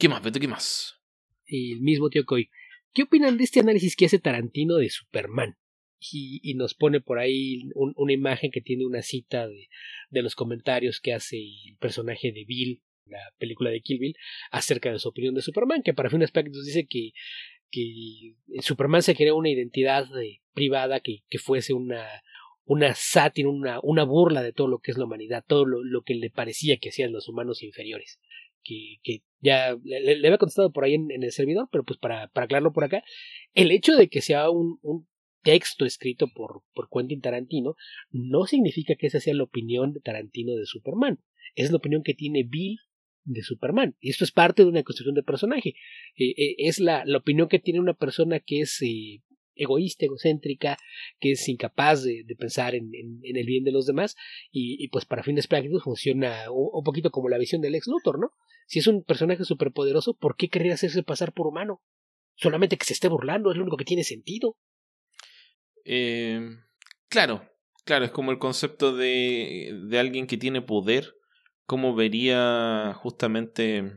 [0.00, 0.22] ¿Qué más?
[0.22, 0.96] ¿Qué más?
[1.46, 2.48] el mismo tío Coy.
[2.94, 5.58] ¿Qué opinan de este análisis que hace Tarantino de Superman?
[6.00, 9.68] y, nos pone por ahí una imagen que tiene una cita de,
[10.08, 14.16] de, los comentarios que hace el personaje de Bill, la película de Kill Bill,
[14.50, 17.10] acerca de su opinión de Superman, que para fines prácticos dice que,
[17.70, 20.06] que Superman se crea una identidad
[20.54, 22.06] privada que, que fuese una,
[22.64, 26.00] una sátira, una, una burla de todo lo que es la humanidad, todo lo, lo
[26.00, 28.18] que le parecía que hacían los humanos inferiores.
[28.62, 32.44] Que, que ya le, había contestado por ahí en, el servidor, pero pues para, para
[32.44, 33.02] aclararlo por acá,
[33.54, 35.08] el hecho de que sea un, un
[35.42, 37.76] texto escrito por, por Quentin Tarantino
[38.10, 41.20] no significa que esa sea la opinión de Tarantino de Superman.
[41.54, 42.78] Es la opinión que tiene Bill
[43.24, 43.96] de Superman.
[44.00, 45.74] Y esto es parte de una construcción de personaje.
[46.16, 49.22] Eh, eh, es la, la, opinión que tiene una persona que es eh,
[49.54, 50.78] egoísta, egocéntrica,
[51.18, 52.90] que es incapaz de, de pensar en,
[53.22, 54.16] el bien de los demás.
[54.50, 58.18] Y, pues para fines prácticos funciona un, un, poquito como la visión del ex Luthor,
[58.18, 58.32] ¿no?
[58.70, 61.82] Si es un personaje superpoderoso, ¿por qué querría hacerse pasar por humano?
[62.36, 64.56] Solamente que se esté burlando, es lo único que tiene sentido.
[65.84, 66.40] Eh,
[67.08, 67.50] claro,
[67.84, 71.16] claro, es como el concepto de, de alguien que tiene poder,
[71.66, 73.92] cómo vería justamente,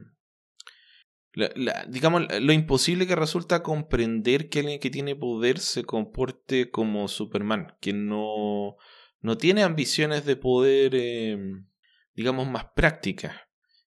[1.90, 7.78] digamos, lo imposible que resulta comprender que alguien que tiene poder se comporte como Superman,
[7.80, 8.78] que no,
[9.22, 11.38] no tiene ambiciones de poder, eh,
[12.16, 13.36] digamos, más prácticas.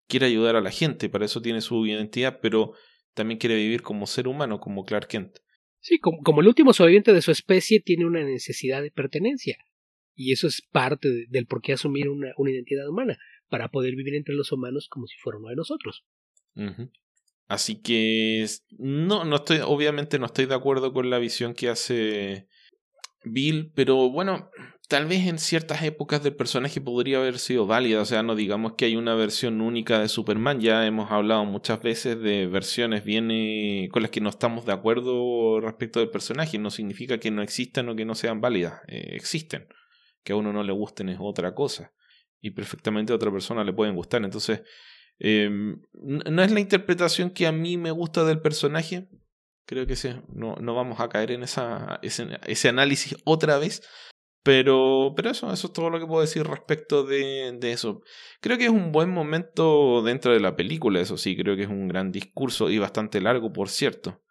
[0.09, 2.73] Quiere ayudar a la gente, para eso tiene su identidad, pero
[3.15, 5.39] también quiere vivir como ser humano, como Clark Kent.
[5.81, 9.57] Sí, como, el último sobreviviente de su especie tiene una necesidad de pertenencia.
[10.15, 14.35] Y eso es parte del por qué asumir una, identidad humana, para poder vivir entre
[14.35, 16.05] los humanos como si fuera uno de nosotros.
[17.49, 18.47] Así que
[18.79, 22.49] no, no estoy, obviamente no estoy de acuerdo con la visión que hace
[23.25, 24.51] Bill, pero bueno,
[24.89, 28.75] tal vez en ciertas épocas del personaje podría haber sido válida, o sea, no digamos
[28.75, 33.31] que hay una versión única de Superman, ya hemos hablado muchas veces de versiones bien
[33.31, 37.43] eh, con las que no estamos de acuerdo respecto del personaje, no significa que no
[37.43, 39.67] existan o que no sean válidas, eh, existen,
[40.23, 41.93] que a uno no le gusten es otra cosa,
[42.41, 44.63] y perfectamente a otra persona le pueden gustar, entonces...
[45.19, 49.09] Em, no es la interpretación que a mí me gusta del personaje,
[49.67, 53.83] Creo que sí, no, no vamos a caer en esa, ese, ese análisis otra vez.
[54.47, 58.03] Pero, pero eso, eso es todo lo que puedo decir respecto de, de, eso.
[58.41, 61.69] Creo que es un buen momento dentro de la película, eso sí, creo que es
[61.69, 64.23] un gran discurso y bastante largo, por cierto.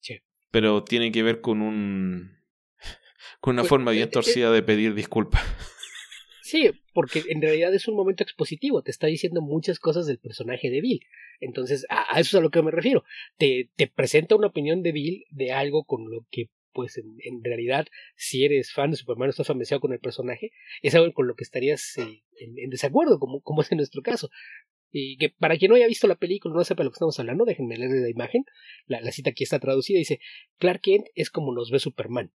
[0.00, 0.18] Sí.
[0.50, 2.36] Pero tiene que ver con un
[3.40, 5.42] con una pues, forma bien eh, eh, torcida de pedir disculpas.
[6.44, 10.68] Sí, porque en realidad es un momento expositivo, te está diciendo muchas cosas del personaje
[10.68, 11.00] de Bill.
[11.40, 13.04] Entonces, a, eso es a lo que me refiero.
[13.38, 17.86] Te, te presenta una opinión de Bill de algo con lo que, pues, en, realidad,
[18.16, 21.34] si eres fan de Superman o estás familiarizado con el personaje, es algo con lo
[21.34, 24.30] que estarías eh, en, desacuerdo, como, como es en nuestro caso.
[24.90, 27.46] Y que para quien no haya visto la película, no sepa lo que estamos hablando,
[27.46, 28.44] déjenme leer la imagen.
[28.86, 29.98] La, cita aquí está traducida.
[29.98, 30.20] Dice:
[30.58, 32.32] Clark Kent es como nos ve Superman.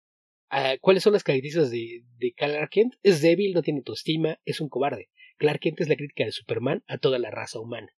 [0.50, 2.04] Ah, ¿Cuáles son las características de,
[2.38, 2.93] Clark Kent?
[3.02, 5.10] Es débil, no tiene autoestima, es un cobarde.
[5.38, 7.91] Clark Kent es la crítica de Superman a toda la raza humana.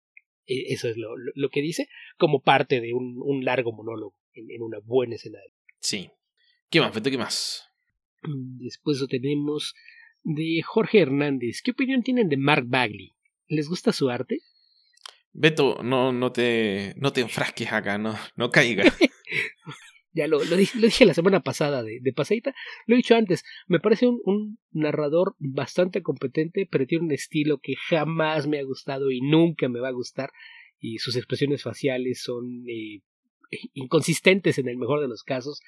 [0.46, 5.16] E, eso es lo, que dice como parte de un, largo monólogo en, una buena
[5.16, 5.40] escena.
[5.82, 6.10] Sí.
[6.70, 7.64] ¿Qué más, ¿Qué más?
[8.24, 9.76] Después lo tenemos
[10.24, 11.62] de Jorge Hernández.
[11.64, 13.14] ¿Qué opinión tienen de Mark Bagley?
[13.48, 14.40] ¿Les gusta su arte?
[15.34, 18.88] Beto, no, no te, no te enfrasques acá, no, no caigas.
[20.14, 22.56] ya lo, lo, dije, la semana pasada de, de paseita,
[22.88, 27.60] lo he dicho antes, me parece un, un, narrador bastante competente, pero tiene un estilo
[27.62, 30.32] que jamás me ha gustado y nunca me va a gustar,
[30.80, 33.02] y sus expresiones faciales son eh,
[33.74, 35.62] inconsistentes en el mejor de los casos,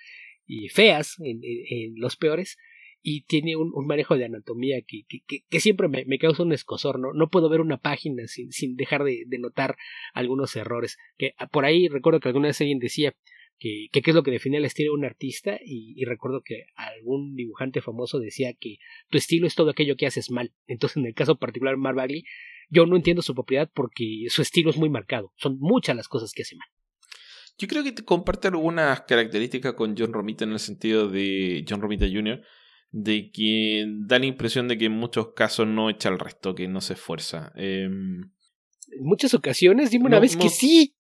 [0.48, 1.42] y feas en,
[1.96, 2.58] los peores,
[3.02, 7.00] y tiene un, manejo de anatomía que, que, que siempre me, me, causa un escosor,
[7.00, 7.14] ¿no?
[7.14, 9.78] No puedo ver una página sin, sin dejar de, notar
[10.14, 13.16] algunos errores, que por ahí recuerdo que alguna vez alguien decía,
[13.60, 17.36] que, qué es lo que define el estilo de un artista y, recuerdo que algún
[17.36, 18.78] dibujante famoso decía que
[19.10, 20.54] tu estilo es todo aquello que haces mal.
[20.68, 22.24] Entonces en el caso particular de Mark Bagley
[22.70, 25.34] yo no entiendo su propiedad porque su estilo es muy marcado.
[25.38, 26.68] Son muchas las cosas que hace mal.
[27.58, 31.82] Yo creo que te comparte algunas características con John Romita en el sentido de John
[31.82, 32.42] Romita Jr.,
[32.92, 36.68] de que da la impresión de que en muchos casos no echa el resto, que
[36.68, 37.52] no se esfuerza.
[37.56, 38.32] Em,
[38.92, 40.96] en muchas ocasiones, dime una vez que sí.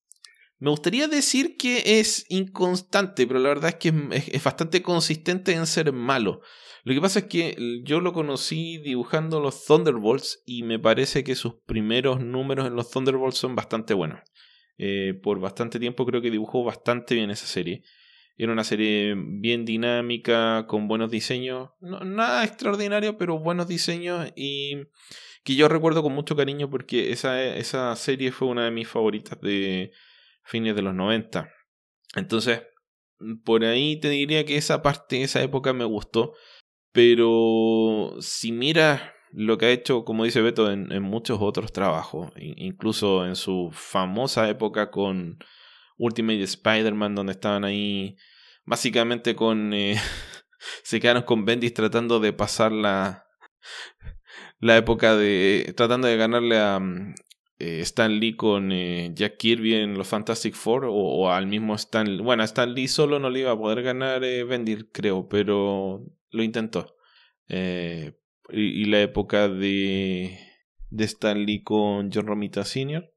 [0.59, 3.93] Me gustaría decir que es inconstante, pero la verdad es que
[4.31, 6.41] es, bastante consistente en ser malo.
[6.83, 11.35] Lo que pasa es que yo lo conocí dibujando los Thunderbolts y me parece que
[11.35, 14.19] sus primeros números en los Thunderbolts son bastante buenos.
[14.77, 17.83] Eh, por bastante tiempo creo que dibujó bastante bien esa serie.
[18.37, 21.71] Era una serie bien dinámica, con buenos diseños.
[21.81, 24.75] Nada extraordinario, pero buenos diseños y
[25.43, 29.41] que yo recuerdo con mucho cariño porque esa, esa serie fue una de mis favoritas
[29.41, 29.91] de,
[30.47, 31.51] fines de los 90.
[32.15, 32.63] Entonces,
[33.43, 36.33] por ahí te diría que esa parte, esa época me gustó.
[36.91, 39.01] Pero si miras
[39.39, 44.49] lo que ha hecho, como dice Beto, en, muchos otros trabajos, incluso en su famosa
[44.49, 45.37] época con
[45.99, 48.17] Ultimate Spider-Man, donde estaban ahí
[48.65, 49.73] básicamente con...
[49.75, 49.95] Eh,
[50.83, 53.27] se quedaron con Bendis tratando de pasar la,
[54.59, 55.71] la época de...
[55.77, 56.81] tratando de ganarle a,
[57.59, 62.23] eh, Stan Lee con eh, Jack Kirby en los Fantastic Four o, al mismo Stan
[62.23, 64.45] bueno Stan Lee solo no le iba a poder ganar eh,
[64.91, 66.95] creo pero lo intentó
[68.49, 70.39] y, la época de
[70.89, 73.11] de Stan Lee con John Romita Sr.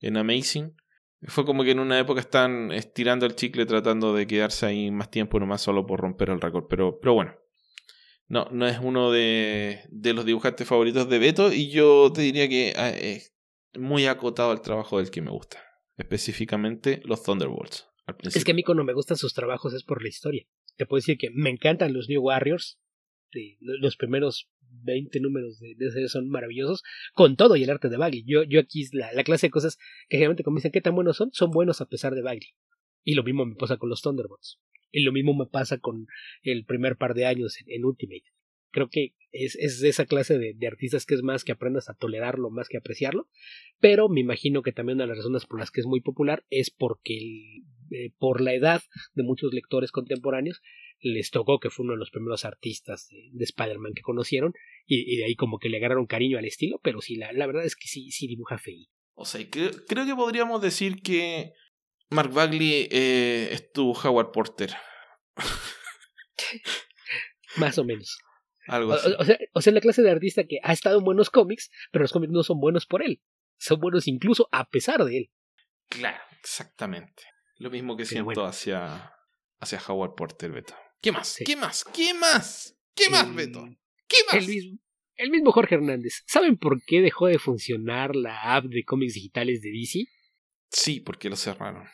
[0.00, 0.76] en Amazing
[1.24, 5.10] fue como que en una época están estirando el chicle tratando de quedarse ahí más
[5.10, 7.34] tiempo nomás solo por romper el récord pero pero bueno
[8.28, 12.48] no, no es uno de, de los dibujantes favoritos de Beto y yo te diría
[12.48, 13.32] que ah, es
[13.78, 15.62] muy acotado el trabajo del que me gusta.
[15.96, 17.88] Específicamente los Thunderbolts.
[18.22, 20.46] es que a mí cuando me gustan sus trabajos es por la historia.
[20.76, 22.80] Te puedo decir que me encantan los New Warriors.
[23.60, 24.48] Los primeros
[24.84, 26.82] 20 números de, de son maravillosos,
[27.14, 28.24] con todo y el arte de Bagley.
[28.26, 29.76] Yo, yo aquí la, la clase de cosas
[30.08, 32.54] que generalmente como dicen qué tan buenos son, son buenos a pesar de Bagley.
[33.04, 34.60] Y lo mismo me pasa con los Thunderbolts.
[34.90, 36.06] Y lo mismo me pasa con
[36.42, 38.24] el primer par de años en, Ultimate.
[38.72, 41.88] Creo que es, es de esa clase de, de, artistas que es más que aprendas
[41.88, 43.28] a tolerarlo más que apreciarlo,
[43.80, 46.44] pero me imagino que también una de las razones por las que es muy popular
[46.50, 48.82] es porque eh, por la edad
[49.14, 50.60] de muchos lectores contemporáneos
[51.00, 54.54] les tocó que fue uno de los primeros artistas de, de Spider-Man que conocieron
[54.86, 57.46] y, y, de ahí como que le agarraron cariño al estilo, pero sí, la, la
[57.46, 58.86] verdad es que sí, sí dibuja feo.
[59.14, 61.52] O sea, creo, creo que podríamos decir que
[62.10, 64.70] Mark Bagley eh, es tu Howard Porter.
[67.56, 68.18] Más o menos.
[68.66, 69.10] Algo así.
[69.10, 71.70] O, o, sea, o sea, la clase de artista que ha estado en buenos cómics,
[71.90, 73.20] pero los cómics no son buenos por él.
[73.58, 75.30] Son buenos incluso a pesar de él.
[75.88, 77.24] Claro, exactamente.
[77.58, 78.44] Lo mismo que siento bueno.
[78.44, 79.12] hacia,
[79.60, 80.74] hacia Howard Porter, Beto.
[81.00, 81.28] ¿Qué más?
[81.28, 81.44] Sí.
[81.44, 81.84] ¿Qué más?
[81.84, 82.76] ¿Qué más?
[82.94, 83.64] ¿Qué más, el, Beto?
[84.08, 84.36] ¿Qué más?
[84.36, 84.78] El mismo,
[85.16, 86.22] el mismo Jorge Hernández.
[86.26, 90.04] ¿Saben por qué dejó de funcionar la app de cómics digitales de DC?
[90.70, 91.88] Sí, porque lo cerraron.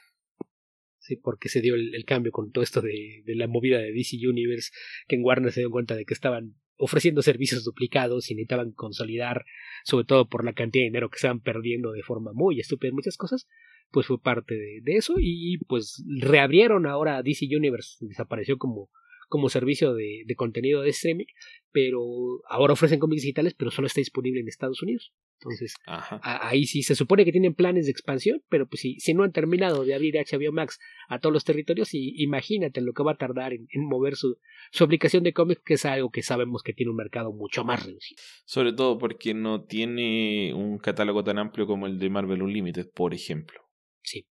[1.17, 4.71] Porque se dio el, cambio con todo esto de, de, la movida de DC Universe,
[5.07, 9.45] que en Warner se dio cuenta de que estaban ofreciendo servicios duplicados y necesitaban consolidar,
[9.85, 12.95] sobre todo por la cantidad de dinero que estaban perdiendo de forma muy estúpida en
[12.95, 13.49] muchas cosas,
[13.91, 18.91] pues fue parte de, de eso y pues reabrieron ahora DC Universe, desapareció como
[19.29, 21.27] como servicio de, de, contenido de streaming,
[21.71, 22.01] pero
[22.49, 25.13] ahora ofrecen cómics digitales, pero solo está disponible en Estados Unidos.
[25.41, 29.15] Entonces, a, ahí sí se supone que tienen planes de expansión, pero pues si, si
[29.15, 33.05] no han terminado de abrir HBO Max a todos los territorios, y imagínate lo que
[33.05, 34.39] va a tardar en, en mover su,
[34.73, 37.85] su aplicación de cómics, que es algo que sabemos que tiene un mercado mucho más
[37.85, 38.21] reducido.
[38.45, 43.15] Sobre todo porque no tiene un catálogo tan amplio como el de Marvel Unlimited, por
[43.15, 43.61] ejemplo.
[44.03, 44.27] Sí,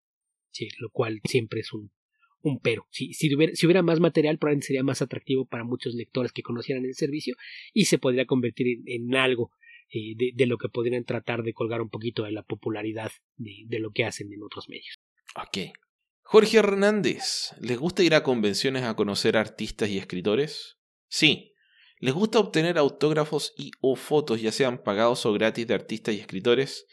[0.51, 1.91] sí, lo cual siempre es un,
[2.47, 2.87] un pero.
[2.89, 6.41] Si, si, hubiera, si hubiera más material, probablemente sería más atractivo para muchos lectores que
[6.41, 7.35] conocieran el servicio
[7.73, 9.51] y se podría convertir en, algo
[9.93, 13.79] eh, de, lo que podrían tratar de colgar un poquito de la popularidad de, de
[13.79, 14.95] lo que hacen en otros medios.
[15.35, 15.73] Ok.
[16.21, 20.77] Jorge Hernández, ¿les gusta ir a convenciones a conocer artistas y escritores?
[21.07, 21.53] Sí.
[21.99, 26.19] ¿Les gusta obtener autógrafos y o fotos, ya sean pagados o gratis, de artistas y
[26.19, 26.85] escritores?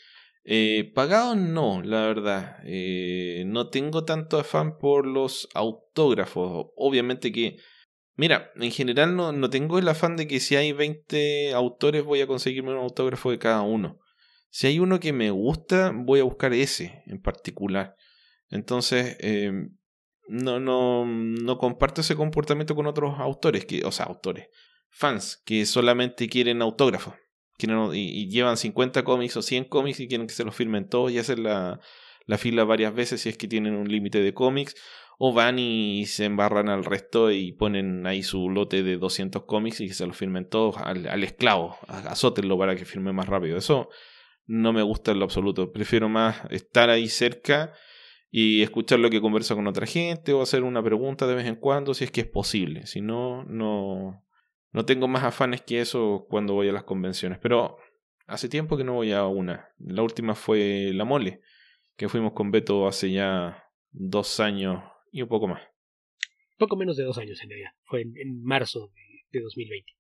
[0.45, 2.59] Eh, pagados no, la verdad.
[2.65, 6.67] Eh, no tengo tanto afán por los autógrafos.
[6.77, 7.57] Obviamente que...
[8.17, 12.21] Mira, en general no, no tengo el afán de que si hay 20 autores voy
[12.21, 13.99] a conseguirme un autógrafo de cada uno.
[14.51, 17.97] Si hay uno que me gusta, voy a buscar ese en particular.
[18.51, 19.51] Entonces, eh,
[20.29, 24.47] no, no, no comparto ese comportamiento con otros autores, que, o sea, autores,
[24.91, 27.15] fans, que solamente quieren autógrafos
[27.59, 31.13] quieren, y, llevan 50 cómics o 100 cómics y quieren que se los firmen todos
[31.13, 31.81] y hacen la,
[32.27, 34.75] la fila varias veces si es que tienen un límite de cómics.
[35.17, 39.81] O van y se embarran al resto y ponen ahí su lote de 200 cómics
[39.81, 41.77] y que se los firmen todos al, al esclavo.
[41.87, 43.57] Azótenlo para que firme más rápido.
[43.57, 43.91] Eso
[44.47, 45.71] no me gusta en lo absoluto.
[45.71, 47.73] Prefiero más estar ahí cerca
[48.37, 51.55] y escuchar lo que conversa con otra gente o hacer una pregunta de vez en
[51.55, 52.85] cuando si es que es posible.
[52.85, 54.24] Si no, no,
[54.75, 57.39] no tengo más afanes que eso cuando voy a las convenciones.
[57.39, 57.79] Pero
[58.27, 59.69] hace tiempo que no voy a una.
[59.79, 61.41] La última fue La Mole,
[61.97, 64.83] que fuimos con Beto hace ya dos años
[65.13, 65.63] y un poco más.
[66.59, 67.71] Poco menos de dos años en realidad.
[67.85, 69.93] Fue en, en marzo de, de 2020.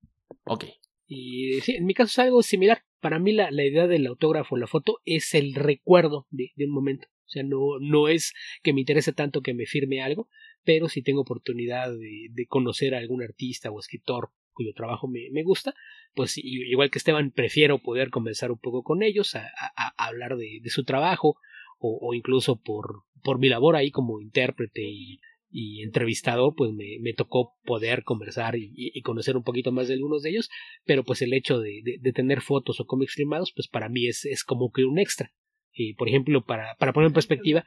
[0.47, 0.65] Ok.
[1.07, 2.83] Y sí, en mi caso es algo similar.
[3.01, 6.73] Para mí la, la idea del autógrafo, la foto, es el recuerdo de, de un
[6.73, 7.07] momento.
[7.27, 8.33] O sea, no, no es
[8.65, 10.29] que me interese tanto que me firme algo,
[10.65, 15.29] pero si tengo oportunidad de, de conocer a algún artista o escritor cuyo trabajo me,
[15.33, 15.75] me, gusta,
[16.15, 20.37] pues igual que Esteban, prefiero poder conversar un poco con ellos, a, a, a hablar
[20.37, 21.37] de, de, su trabajo,
[21.79, 26.99] o, o, incluso por, por mi labor ahí como intérprete y, y entrevistador, pues me,
[27.01, 30.49] me, tocó poder conversar y, y, conocer un poquito más de algunos de ellos,
[30.85, 34.07] pero pues el hecho de, de, de tener fotos o cómics firmados, pues para mí
[34.07, 35.33] es, es como que un extra.
[35.73, 37.65] Y, por ejemplo, para, para poner en perspectiva,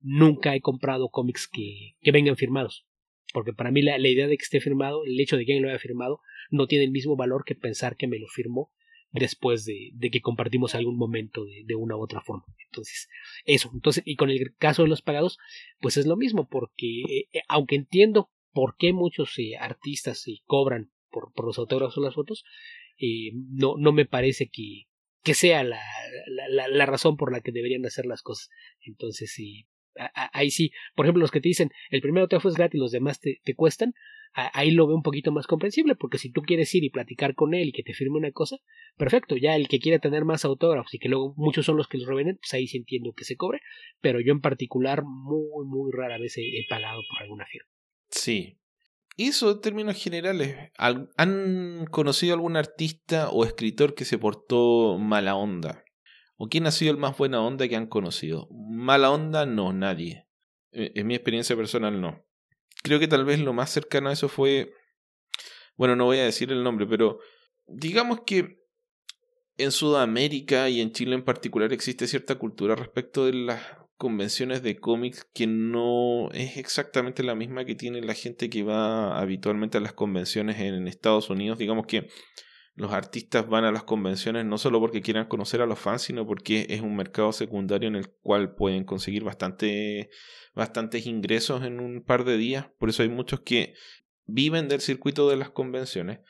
[0.00, 2.86] nunca he comprado cómics que, que vengan firmados
[3.32, 5.64] porque para mí la, la, idea de que esté firmado, el hecho de que alguien
[5.64, 8.70] lo haya firmado, no tiene el mismo valor que pensar que me lo firmó
[9.12, 12.44] después de, de que compartimos algún momento de, de, una u otra forma.
[12.66, 13.08] Entonces,
[13.44, 13.70] eso.
[13.72, 15.38] Entonces, y con el caso de los pagados,
[15.80, 20.90] pues es lo mismo, porque eh, aunque entiendo por qué muchos eh, artistas eh, cobran
[21.10, 22.44] por, por, los autógrafos o las fotos,
[22.98, 24.84] eh, no, no me parece que,
[25.22, 25.82] que sea la,
[26.48, 28.48] la, la, razón por la que deberían hacer las cosas.
[28.80, 29.66] Entonces, sí,
[30.32, 32.92] ahí sí, por ejemplo, los que te dicen el primer autógrafo es gratis y los
[32.92, 33.94] demás te, te cuestan,
[34.32, 37.54] ahí lo veo un poquito más comprensible, porque si tú quieres ir y platicar con
[37.54, 38.58] él y que te firme una cosa,
[38.96, 41.98] perfecto, ya el que quiera tener más autógrafos y que luego muchos son los que
[41.98, 43.60] los revenden, pues ahí sí entiendo que se cobre,
[44.00, 47.68] pero yo en particular muy, muy rara vez he, he pagado por alguna firma.
[48.10, 48.58] Sí.
[49.16, 55.36] Y eso en términos generales, ¿han conocido algún artista o escritor que se portó mala
[55.36, 55.85] onda?
[56.36, 58.48] ¿O quién ha sido el más buena onda que han conocido?
[58.50, 60.26] Mala onda, no, nadie.
[60.72, 62.24] En mi experiencia personal, no.
[62.82, 64.72] Creo que tal vez lo más cercano a eso fue
[65.76, 67.18] bueno, no voy a decir el nombre, pero
[67.66, 68.62] digamos que
[69.58, 73.62] en Sudamérica y en Chile en particular existe cierta cultura respecto de las
[73.96, 79.18] convenciones de cómics que no es exactamente la misma que tiene la gente que va
[79.18, 81.58] habitualmente a las convenciones en Estados Unidos.
[81.58, 82.08] Digamos que
[82.76, 86.26] los artistas van a las convenciones no solo porque quieran conocer a los fans, sino
[86.26, 90.10] porque es un mercado secundario en el cual pueden conseguir bastante,
[90.54, 92.66] bastantes ingresos en un par de días.
[92.78, 93.72] Por eso hay muchos que
[94.26, 96.20] viven del circuito de las convenciones,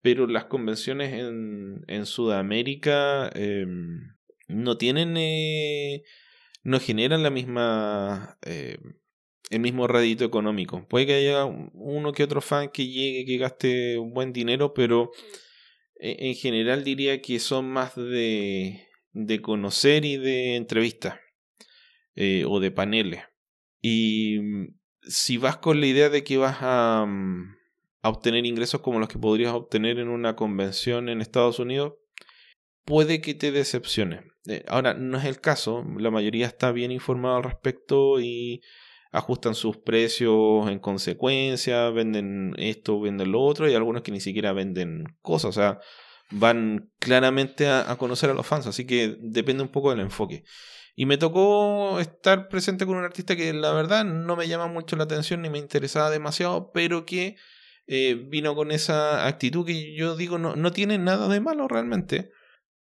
[0.00, 4.16] pero las convenciones en, en Sudamérica em,
[4.48, 6.04] no tienen, eh,
[6.62, 8.78] no generan la misma, eh,
[9.50, 10.86] el mismo rédito económico.
[10.88, 15.10] Puede que haya uno que otro fan que llegue, que gaste un buen dinero, pero
[16.00, 21.18] en general diría que son más de, de conocer y de entrevistas
[22.14, 23.22] eh, o de paneles.
[23.80, 27.56] Y mm, si vas con la idea de que vas a, mm,
[28.02, 31.94] a obtener ingresos como los que podrías obtener en una convención en Estados Unidos,
[32.84, 34.22] puede que te decepcione.
[34.46, 38.62] Eh, ahora, no es el caso, la mayoría está bien informado al respecto y
[39.12, 44.52] ajustan sus precios en consecuencia, venden esto, venden lo otro, y algunos que ni siquiera
[44.52, 45.80] venden cosas, o sea,
[46.30, 50.44] van claramente a, conocer a los fans, así que depende un poco del enfoque.
[50.94, 54.96] Y me tocó estar presente con un artista que la verdad no me llama mucho
[54.96, 57.36] la atención ni me interesaba demasiado, pero que
[57.86, 62.30] eh, vino con esa actitud que yo digo no, no tiene nada de malo realmente,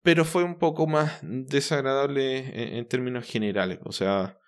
[0.02, 3.78] pero fue un poco más desagradable en términos generales.
[3.84, 4.38] O sea,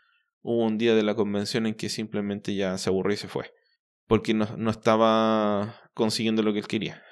[0.43, 3.53] hubo un día de la convención en que simplemente ya se aburrió y se fue.
[4.07, 7.03] Porque no, no estaba consiguiendo lo que él quería.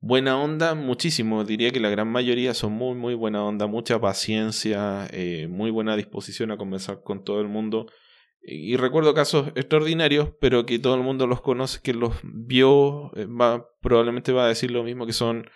[0.00, 1.44] Buena onda, muchísimo.
[1.44, 5.96] Diría que la gran mayoría son muy, muy buena onda, mucha paciencia, eh, muy buena
[5.96, 7.86] disposición a conversar con todo el mundo.
[8.42, 13.26] Y recuerdo casos extraordinarios, pero que todo el mundo los conoce, que los vio, eh,
[13.26, 15.48] va, probablemente va a decir lo mismo que son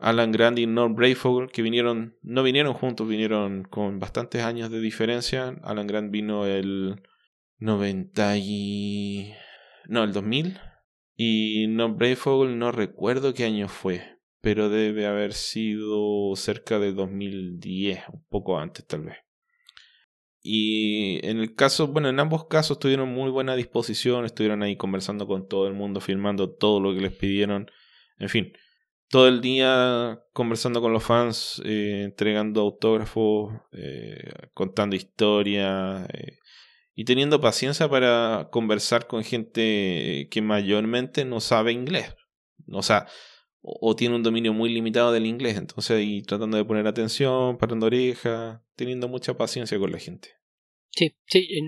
[0.00, 4.80] Alan Grant y Norm Brayfogle, que vinieron, no vinieron juntos, vinieron con bastantes años de
[4.80, 5.56] diferencia.
[5.62, 7.02] Alan Grant vino el
[7.58, 9.34] 90 y...
[9.88, 10.58] no, el 2000.
[11.16, 18.00] Y Norm Brayfogle no recuerdo qué año fue, pero debe haber sido cerca de 2010,
[18.10, 19.18] un poco antes tal vez.
[20.42, 25.26] Y en el caso, bueno, en ambos casos tuvieron muy buena disposición, estuvieron ahí conversando
[25.26, 27.70] con todo el mundo, firmando todo lo que les pidieron.
[28.18, 28.54] En fin,
[29.10, 36.38] todo el día conversando con los fans, eh, entregando autógrafos, eh, contando historias eh,
[36.94, 42.14] y teniendo paciencia para conversar con gente que mayormente no sabe inglés.
[42.70, 43.08] O sea,
[43.62, 45.56] o, tiene un dominio muy limitado del inglés.
[45.56, 50.28] Entonces, y tratando de poner atención, parando oreja, teniendo mucha paciencia con la gente.
[50.90, 51.66] Sí, sí, en,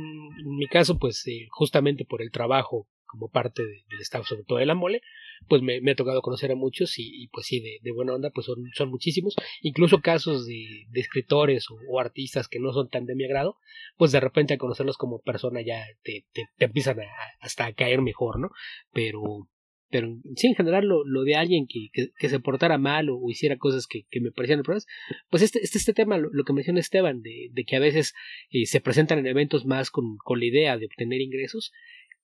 [0.59, 4.77] mi caso, pues justamente por el trabajo como parte del staff, sobre todo de la
[4.77, 5.03] mole,
[5.49, 8.71] pues me, ha tocado conocer a muchos y, pues sí, de, buena onda, pues son,
[8.75, 9.35] son muchísimos.
[9.61, 13.57] Incluso casos de, de escritores o, artistas que no son tan de mi agrado,
[13.97, 17.07] pues de repente a conocerlos como persona ya te, te, empiezan a,
[17.41, 18.51] hasta a caer mejor, ¿no?
[18.93, 19.49] Pero,
[19.91, 23.59] pero sí, en general lo, lo de alguien que, que, se portara mal o, hiciera
[23.59, 24.87] cosas que, que me parecían pruebas,
[25.29, 28.15] pues este, este, este tema, lo, que menciona Esteban, de, de que a veces
[28.51, 31.73] eh, se presentan en eventos más con, con la idea de obtener ingresos,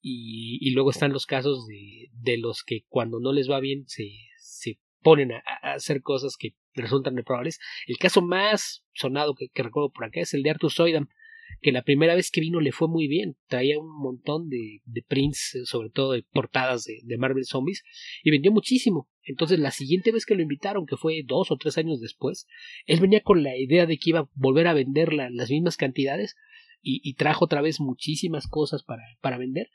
[0.01, 4.09] y, luego están los casos de, de, los que cuando no les va bien se,
[4.37, 7.59] se ponen a, hacer cosas que resultan improbables.
[7.87, 11.09] El caso más sonado que, recuerdo por acá es el de Arthur Soydam,
[11.61, 13.35] que la primera vez que vino le fue muy bien.
[13.47, 17.83] Traía un montón de, de prints, eh, sobre todo de portadas de, de, Marvel Zombies,
[18.23, 19.09] y vendió muchísimo.
[19.23, 22.47] Entonces, la siguiente vez que lo invitaron, que fue dos o tres años después,
[22.85, 26.35] él venía con la idea de que iba a volver a vender las mismas cantidades,
[26.81, 29.69] y, trajo otra vez muchísimas cosas para, para vender,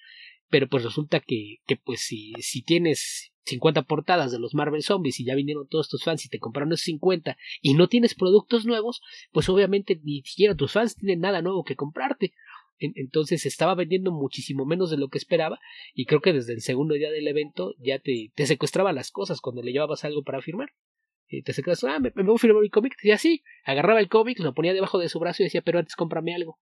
[0.48, 5.20] pero pues resulta que, que pues si, si tienes 50 portadas de los Marvel Zombies
[5.20, 8.64] y ya vinieron todos tus fans y te compraron esos 50 y no tienes productos
[8.64, 9.02] nuevos,
[9.32, 12.32] pues obviamente ni siquiera tus fans tienen nada nuevo que comprarte.
[12.78, 15.60] Entonces estaba vendiendo muchísimo menos de lo que esperaba
[15.94, 19.40] y creo que desde el segundo día del evento ya te, te secuestraba las cosas
[19.40, 20.70] cuando le llevabas algo para firmar.
[21.28, 24.08] Y te secuestraba, ah, me, me voy a firmar mi cómic, y así, agarraba el
[24.08, 26.58] cómic, lo ponía debajo de su brazo y decía, pero antes cómprame algo.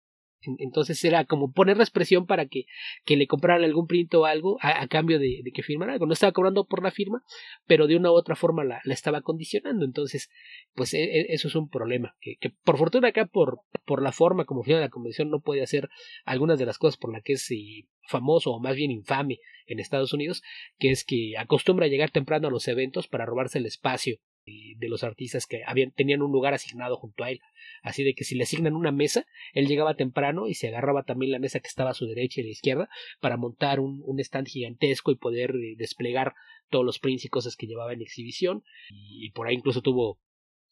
[0.57, 2.65] Entonces era como poner la expresión para que,
[3.05, 6.05] que le compraran algún print o algo a, cambio de, que firmara algo.
[6.05, 7.23] No estaba cobrando por la firma,
[7.65, 9.85] pero de una u otra forma la, la estaba condicionando.
[9.85, 10.29] Entonces,
[10.73, 12.15] pues e, e, eso es un problema.
[12.19, 15.63] Que, que, por fortuna acá, por, por la forma como funciona la convención, no puede
[15.63, 15.89] hacer
[16.25, 19.79] algunas de las cosas por las que es eh, famoso o más bien infame en
[19.79, 20.41] Estados Unidos,
[20.77, 24.89] que es que acostumbra a llegar temprano a los eventos para robarse el espacio de
[24.89, 27.39] los artistas que habían, tenían un lugar asignado junto a él.
[27.83, 31.31] Así de que si le asignan una mesa, él llegaba temprano y se agarraba también
[31.31, 32.89] la mesa que estaba a su derecha y a la izquierda
[33.19, 36.33] para montar un, stand gigantesco y poder eh, desplegar
[36.69, 38.63] todos los prints y cosas que llevaba en exhibición.
[38.89, 40.19] Y, por ahí incluso tuvo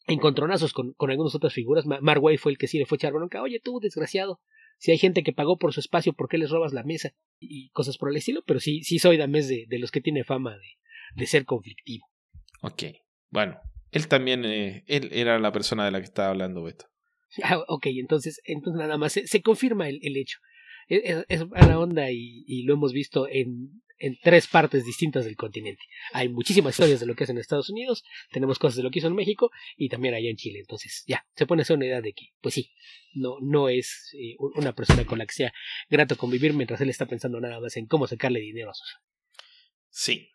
[0.06, 1.86] encontronazos con, algunas otras figuras.
[1.86, 3.42] Mark fue el que sí le fue echar bronca.
[3.42, 4.40] Oye, tú, desgraciado,
[4.78, 7.14] si hay gente que pagó por su espacio, ¿por qué les robas la mesa?
[7.38, 10.24] Y cosas por el estilo, pero sí, sí soy Damés de, de los que tiene
[10.24, 10.78] fama de,
[11.16, 12.06] de ser conflictivo.
[12.62, 12.84] Ok,
[13.30, 13.58] bueno,
[13.90, 16.86] él también, eh, él era la persona de la que estaba hablando Beto.
[17.44, 20.38] Ah, ok, entonces, entonces nada más se, confirma el, el hecho.
[20.88, 25.36] Es, es, la onda y, y, lo hemos visto en, en tres partes distintas del
[25.36, 25.82] continente.
[26.12, 28.02] Hay muchísimas historias de lo que es en Estados Unidos,
[28.32, 30.58] tenemos cosas de lo que hizo en México y también allá en Chile.
[30.58, 32.72] Entonces, ya, se pone a hacer una idea de que, pues sí,
[33.14, 35.52] no, no es eh, una persona con la que sea
[35.88, 38.96] grato convivir mientras él está pensando nada más en cómo sacarle dinero a sus.
[39.90, 40.30] Sí,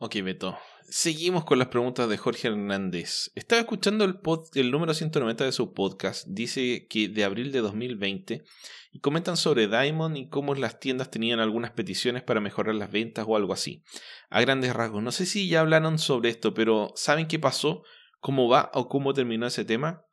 [0.00, 0.56] Ok, Beto.
[0.88, 3.32] Seguimos con las preguntas de Jorge Hernández.
[3.34, 6.24] Estaba escuchando el, pod, el número 190 de su podcast.
[6.28, 8.44] Dice que de abril de 2020
[8.92, 13.24] y comentan sobre Diamond y cómo las tiendas tenían algunas peticiones para mejorar las ventas
[13.26, 13.82] o algo así.
[14.30, 15.02] A grandes rasgos.
[15.02, 17.82] No sé si ya hablaron sobre esto, pero ¿saben qué pasó?
[18.20, 20.04] ¿Cómo va o cómo terminó ese tema?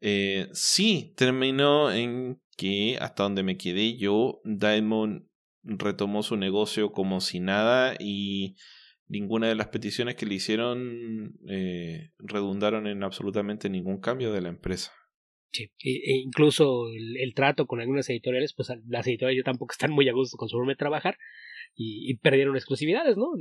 [0.00, 5.26] Eh, sí, terminó en que hasta donde me quedé yo, Diamond
[5.64, 8.54] retomó su negocio como si nada y
[9.12, 14.48] ninguna de las peticiones que le hicieron eh, redundaron en absolutamente ningún cambio de la
[14.48, 14.90] empresa.
[15.52, 19.92] Sí, e, e incluso el, trato con algunas editoriales, pues las editoriales ya tampoco están
[19.92, 21.18] muy a gusto con su forma de trabajar
[21.74, 23.32] y, perdieron exclusividades, ¿no?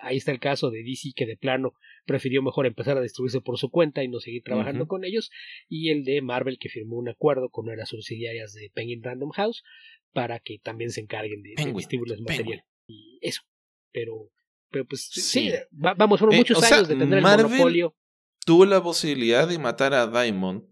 [0.00, 1.72] ahí está el caso de DC que de plano
[2.06, 5.30] prefirió mejor empezar a distribuirse por su cuenta y no seguir trabajando con ellos
[5.68, 9.02] y el de Marvel que firmó un acuerdo con una de las subsidiarias de Penguin
[9.02, 9.64] Random House
[10.12, 13.42] para que también se encarguen de, distribuir material y eso,
[13.92, 14.30] pero
[14.74, 17.94] pero pues sí, vamos, fueron eh, muchos años de tener el monopolio.
[18.44, 20.64] Tuvo la posibilidad de matar a Diamond.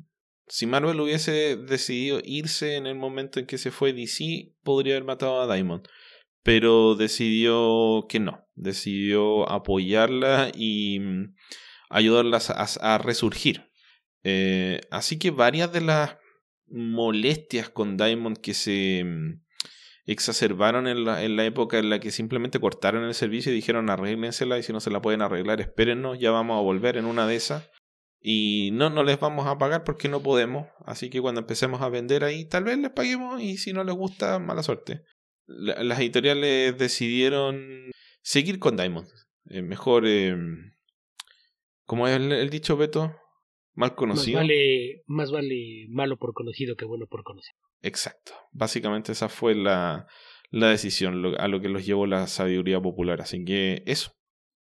[0.48, 5.04] Si Marvel hubiese decidido irse en el momento en que se fue DC, podría haber
[5.04, 5.86] matado a Diamond.
[6.42, 8.44] Pero decidió que no.
[8.56, 11.36] Decidió apoyarla y mm,
[11.88, 12.38] ayudarla
[12.80, 13.70] a, resurgir.
[14.24, 16.16] Eh, así que varias de las
[16.66, 19.44] molestias con Diamond que se mm,
[20.06, 23.90] exacerbaron en la, en la época en la que simplemente cortaron el servicio y dijeron
[23.90, 27.26] arréglensela y si no se la pueden arreglar, espérennos, ya vamos a volver en una
[27.26, 27.70] de esas.
[28.24, 30.68] Y no, no les vamos a pagar porque no podemos.
[30.86, 33.94] Así que cuando empecemos a vender ahí, tal vez les paguemos y si no les
[33.94, 35.02] gusta, mala suerte.
[35.46, 37.90] las editoriales decidieron
[38.22, 39.08] seguir con Diamond.
[39.50, 40.36] Eh, mejor, eh,
[41.84, 43.12] como es el, dicho Beto,
[43.74, 44.38] mal conocido.
[44.38, 47.58] Más vale, más vale malo por conocido que bueno por conocido.
[47.82, 48.32] Exacto.
[48.52, 50.06] Básicamente esa fue la,
[50.50, 53.20] la decisión a lo que los llevó la sabiduría popular.
[53.20, 54.12] Así que eso.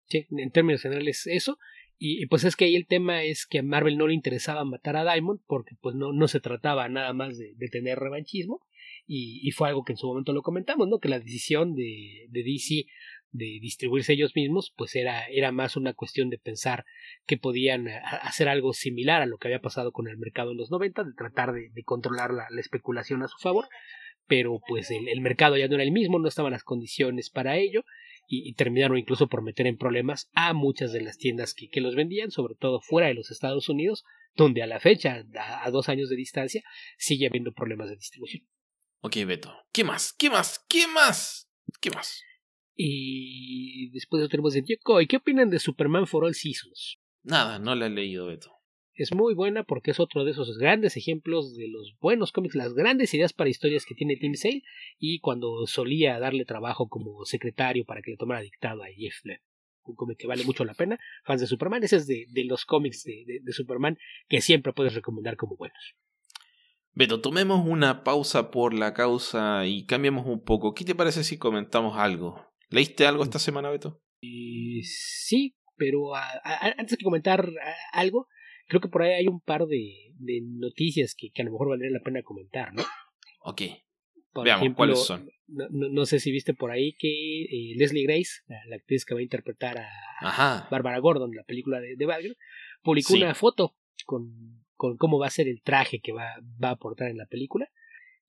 [0.06, 1.58] Sí, en términos generales eso.
[2.02, 4.96] Y, pues es que ahí el tema es que a Marvel no le interesaba matar
[4.96, 8.66] a Diamond porque pues no, no se trataba nada más de, de tener revanchismo.
[9.06, 11.00] Y, y, fue algo que en su momento lo comentamos, ¿no?
[11.00, 12.86] Que la decisión de, de DC
[13.32, 16.86] de distribuirse ellos mismos, pues era, era más una cuestión de pensar
[17.26, 20.58] que podían eh, hacer algo similar a lo que había pasado con el mercado en
[20.58, 23.68] los 90, de tratar de, controlar la, especulación a su favor,
[24.28, 27.84] pero pues el, mercado ya no era el mismo, no estaban las condiciones para ello,
[28.28, 31.96] y, terminaron incluso por meter en problemas a muchas de las tiendas que, que, los
[31.96, 34.04] vendían, sobre todo fuera de los Estados Unidos,
[34.36, 36.62] donde a la fecha, a, a dos años de distancia,
[36.98, 38.48] sigue habiendo problemas de distribución.
[39.02, 39.52] Ok, Beto.
[39.72, 40.14] ¿Qué más?
[40.14, 40.64] ¿Qué más?
[40.70, 41.50] ¿Qué más?
[41.82, 42.22] ¿Qué más?
[42.82, 46.98] Y después lo tenemos de ¿Y ¿Qué opinan de Superman for All Seasons?
[47.24, 48.54] Nada, no la he leído, Beto.
[48.94, 52.74] Es muy buena porque es otro de esos grandes ejemplos de los buenos cómics, las
[52.74, 54.64] grandes ideas para historias que tiene Tim Sale
[54.98, 59.44] y cuando solía darle trabajo como secretario para que le tomara dictado a Jeff Lemire.
[59.84, 60.98] Un cómic que vale mucho la pena.
[61.26, 63.98] Fans de Superman, ese es de, de los cómics de, de Superman
[64.30, 65.96] que siempre puedes recomendar como buenos.
[66.94, 70.74] Beto, tomemos una pausa por la causa y cambiemos un poco.
[70.74, 72.49] ¿Qué te parece si comentamos algo?
[72.70, 74.02] ¿Leíste algo esta semana, Beto?
[74.84, 77.50] sí, pero antes de comentar
[77.94, 78.28] algo,
[78.68, 81.70] creo que por ahí hay un par de, de noticias que, que, a lo mejor
[81.70, 82.84] valdría la pena comentar, ¿no?
[83.42, 83.62] Ok.
[84.44, 85.30] Veamos cuáles son.
[85.48, 89.20] No, no, sé si viste por ahí que eh, Leslie Grace, la, actriz que va
[89.20, 89.78] a interpretar
[90.22, 92.36] a Bárbara Gordon en la película de, de
[92.84, 96.74] publicó una foto con, con cómo va a ser el traje que va, va a
[96.74, 97.70] aportar en la película.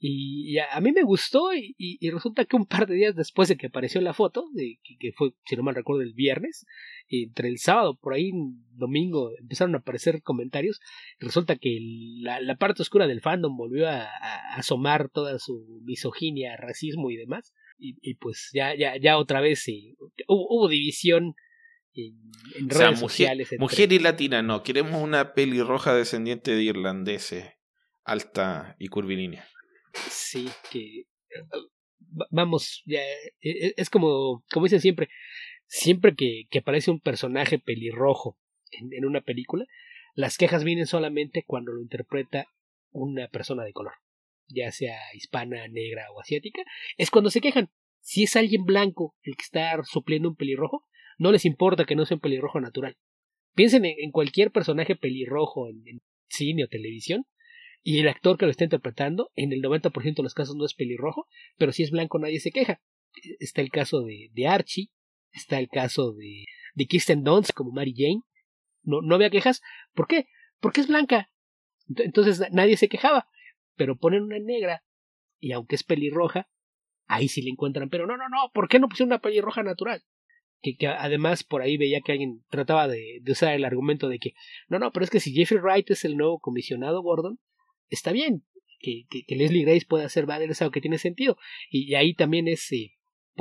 [0.02, 3.66] Y, a, mí me gustó y, resulta que un par de días después de que
[3.66, 6.64] apareció la foto, de, que, fue, si no mal recuerdo, el viernes,
[7.10, 8.32] entre el sábado, por ahí,
[8.72, 10.80] domingo, empezaron a aparecer comentarios.
[11.18, 11.78] Resulta que
[12.22, 14.08] la, la parte oscura del fandom volvió a,
[14.56, 17.52] asomar toda su misoginia, racismo y demás.
[17.78, 19.96] Y, pues ya, ya, ya otra vez sí,
[20.28, 21.34] hubo, división
[21.94, 23.48] en, redes sociales.
[23.58, 24.62] Mujer y latina, no.
[24.62, 27.52] Queremos una pelirroja descendiente de irlandeses,
[28.04, 29.46] alta y curvilínea.
[29.94, 31.04] Sí, que.
[32.30, 33.00] Vamos, ya,
[33.40, 35.08] e, e, es como, como dicen siempre,
[35.66, 38.36] siempre que, que aparece un personaje pelirrojo
[38.72, 39.66] en, en una película,
[40.14, 42.46] las quejas vienen solamente cuando lo interpreta
[42.90, 43.94] una persona de color,
[44.48, 46.62] ya sea hispana, negra o asiática,
[46.96, 47.70] es cuando se quejan.
[48.00, 50.86] Si es alguien blanco el que está supliendo un pelirrojo,
[51.18, 52.96] no les importa que no sea un pelirrojo natural.
[53.54, 57.26] Piensen en, cualquier personaje pelirrojo en, cine o televisión
[57.82, 60.74] y el actor que lo está interpretando, en el 90% de los casos no es
[60.74, 61.26] pelirrojo,
[61.56, 62.80] pero si es blanco nadie se queja.
[63.38, 64.90] Está el caso de, de Archie,
[65.32, 68.22] está el caso de, de Kirsten Dunst como Mary Jane.
[68.82, 69.62] No, no había quejas.
[69.94, 70.28] ¿Por qué?
[70.60, 71.30] Porque es blanca.
[71.96, 73.28] Entonces nadie se quejaba.
[73.76, 74.84] Pero ponen una negra
[75.38, 76.48] y aunque es pelirroja,
[77.06, 77.88] ahí sí le encuentran.
[77.88, 80.04] Pero no, no, no, ¿por qué no pusieron una pelirroja natural?
[80.60, 84.34] que, además por ahí veía que alguien trataba de, usar el argumento de que
[84.68, 87.38] no, no, pero es que si Jeffrey Wright es el nuevo comisionado Gordon,
[87.90, 88.44] está bien
[88.80, 91.36] que, que, Leslie Grace pueda ser Bader, es algo que tiene sentido.
[91.70, 92.94] Y, ahí también es, eh,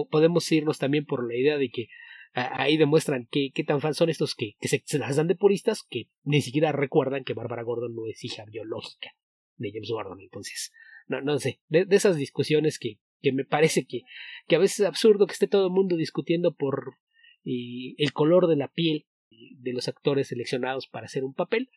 [0.10, 1.88] podemos irnos también por la idea de que
[2.34, 5.84] ahí demuestran qué, qué tan fans son estos que, que se, las dan de puristas
[5.90, 9.16] que ni siquiera recuerdan que Bárbara Gordon no es hija biológica
[9.58, 10.22] de James Gordon.
[10.22, 10.72] Entonces,
[11.08, 14.04] no, no sé, de, esas discusiones que, que me parece que,
[14.48, 16.98] que a veces es absurdo que esté todo el mundo discutiendo por
[17.44, 21.70] y el color de la piel de los actores seleccionados para hacer un papel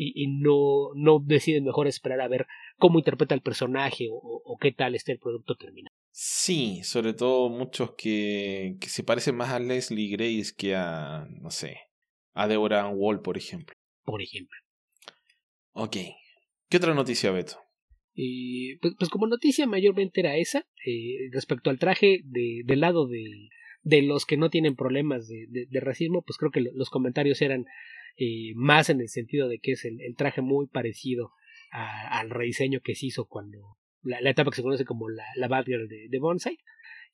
[0.00, 2.46] y, no, no deciden mejor esperar a ver
[2.76, 5.94] cómo interpreta el personaje o, qué tal está el producto terminado.
[6.10, 11.50] Sí, sobre todo muchos que, que se parecen más a Leslie Grace que a, no
[11.50, 11.78] sé,
[12.32, 13.74] a Deborah Wall, por ejemplo.
[14.04, 14.56] Por ejemplo.
[15.72, 15.96] Ok.
[16.68, 17.58] ¿Qué otra noticia, Beto?
[18.80, 23.48] pues, pues, como noticia mayormente era esa, eh, respecto al traje de, del lado del,
[23.82, 27.64] de los que no tienen problemas de, de, racismo, pues creo que los comentarios eran
[28.18, 31.32] eh, más en el sentido de que es el, traje muy parecido
[31.70, 35.86] al rediseño que se hizo cuando la, etapa que se conoce como la, la Batgirl
[35.86, 36.58] de, de Bonsai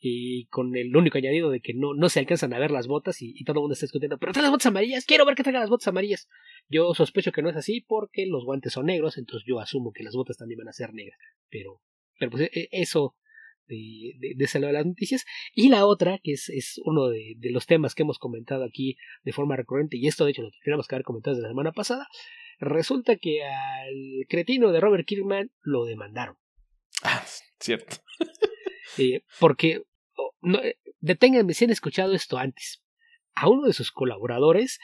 [0.07, 3.21] y con el único añadido de que no, no se alcanzan a ver las botas
[3.21, 5.63] y, todo el mundo está discutiendo, pero trae las botas amarillas, quiero ver que traigan
[5.63, 6.29] las botas amarillas.
[6.69, 10.03] Yo sospecho que no es así porque los guantes son negros, entonces yo asumo que
[10.03, 11.19] las botas también van a ser negras.
[11.49, 11.81] Pero,
[12.19, 13.15] pero pues e, eso
[13.69, 15.25] de, de, de de las noticias.
[15.55, 18.97] Y la otra, que es, es uno de, de, los temas que hemos comentado aquí
[19.23, 21.73] de forma recurrente, y esto de hecho lo tenemos que haber comentado desde la semana
[21.73, 22.09] pasada,
[22.59, 26.37] resulta que al cretino de Robert Kirkman lo demandaron.
[27.03, 27.25] Ah,
[27.61, 27.97] cierto.
[28.99, 29.83] Eh, porque,
[30.17, 32.83] oh, no, eh, deténganme si han escuchado esto antes.
[33.35, 34.79] A uno de sus colaboradores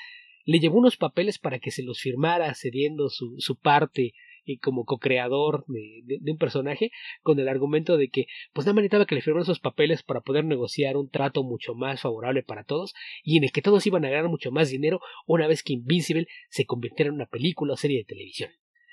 [0.44, 4.14] le llevó unos papeles para que se los firmara cediendo su, su parte
[4.44, 6.90] y como co-creador de, un personaje
[7.22, 10.44] con el argumento de que pues nada necesitaba que le firmaran esos papeles para poder
[10.44, 14.10] negociar un trato mucho más favorable para todos y en el que todos iban a
[14.10, 17.98] ganar mucho más dinero una vez que Invincible se convirtiera en una película o serie
[17.98, 18.50] de televisión.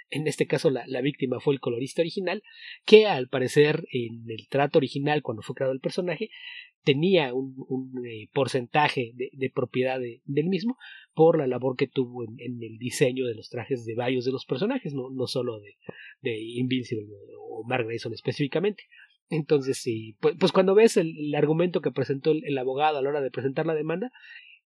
[0.09, 2.41] En este caso la, la, víctima fue el colorista original,
[2.85, 6.29] que al parecer en el trato original, cuando fue creado el personaje,
[6.87, 10.77] tenía un, eh, porcentaje de propiedad del mismo
[11.17, 14.45] por la labor que tuvo en, el diseño de los trajes de varios de los
[14.45, 15.75] personajes, no, no solo de,
[16.21, 17.07] de Invincible
[17.39, 18.83] o Mark Grayson específicamente.
[19.27, 23.21] Entonces, sí, pues, pues cuando ves el, argumento que presentó el, abogado a la hora
[23.21, 24.11] de presentar la demanda,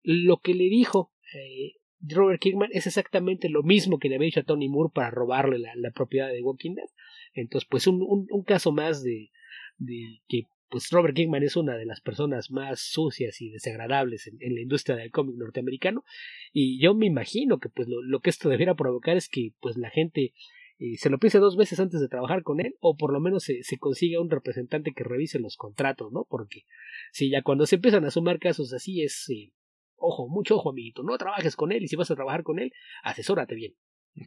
[0.03, 4.41] lo que le dijo eh, Robert Kirkman es exactamente lo mismo que le había dicho
[4.41, 6.89] a Tony Moore para robarle la, la propiedad de Walking Dead.
[7.33, 9.31] Entonces, pues un, un, un caso más de,
[9.77, 14.55] de que pues Robert Kingman es una de las personas más sucias y desagradables en,
[14.55, 16.05] la industria del cómic norteamericano
[16.53, 19.89] y yo me imagino que pues lo, que esto debiera provocar es que pues la
[19.89, 20.34] gente
[20.80, 23.43] eh, se lo piense dos veces antes de trabajar con él o por lo menos
[23.43, 26.26] se, consiga un representante que revise los contratos, ¿no?
[26.30, 26.63] Porque
[27.11, 29.51] si ya cuando se empiezan a sumar casos así es eh,
[29.97, 32.72] ojo, mucho ojo amiguito, no trabajes con él y si vas a trabajar con él,
[33.03, 33.76] asesórate bien.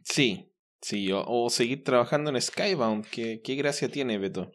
[0.03, 4.51] Sí, sí, o, seguir trabajando en Skybound, ¿Qué, qué gracia tiene Beto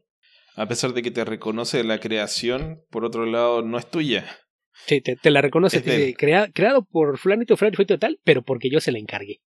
[0.57, 4.27] a pesar de que te reconoce la creación, por otro lado no es tuya.
[4.87, 8.99] Sí, te, la reconoce, creado por Flanito, Flanito fue total, pero porque yo se la
[8.99, 9.41] encargué.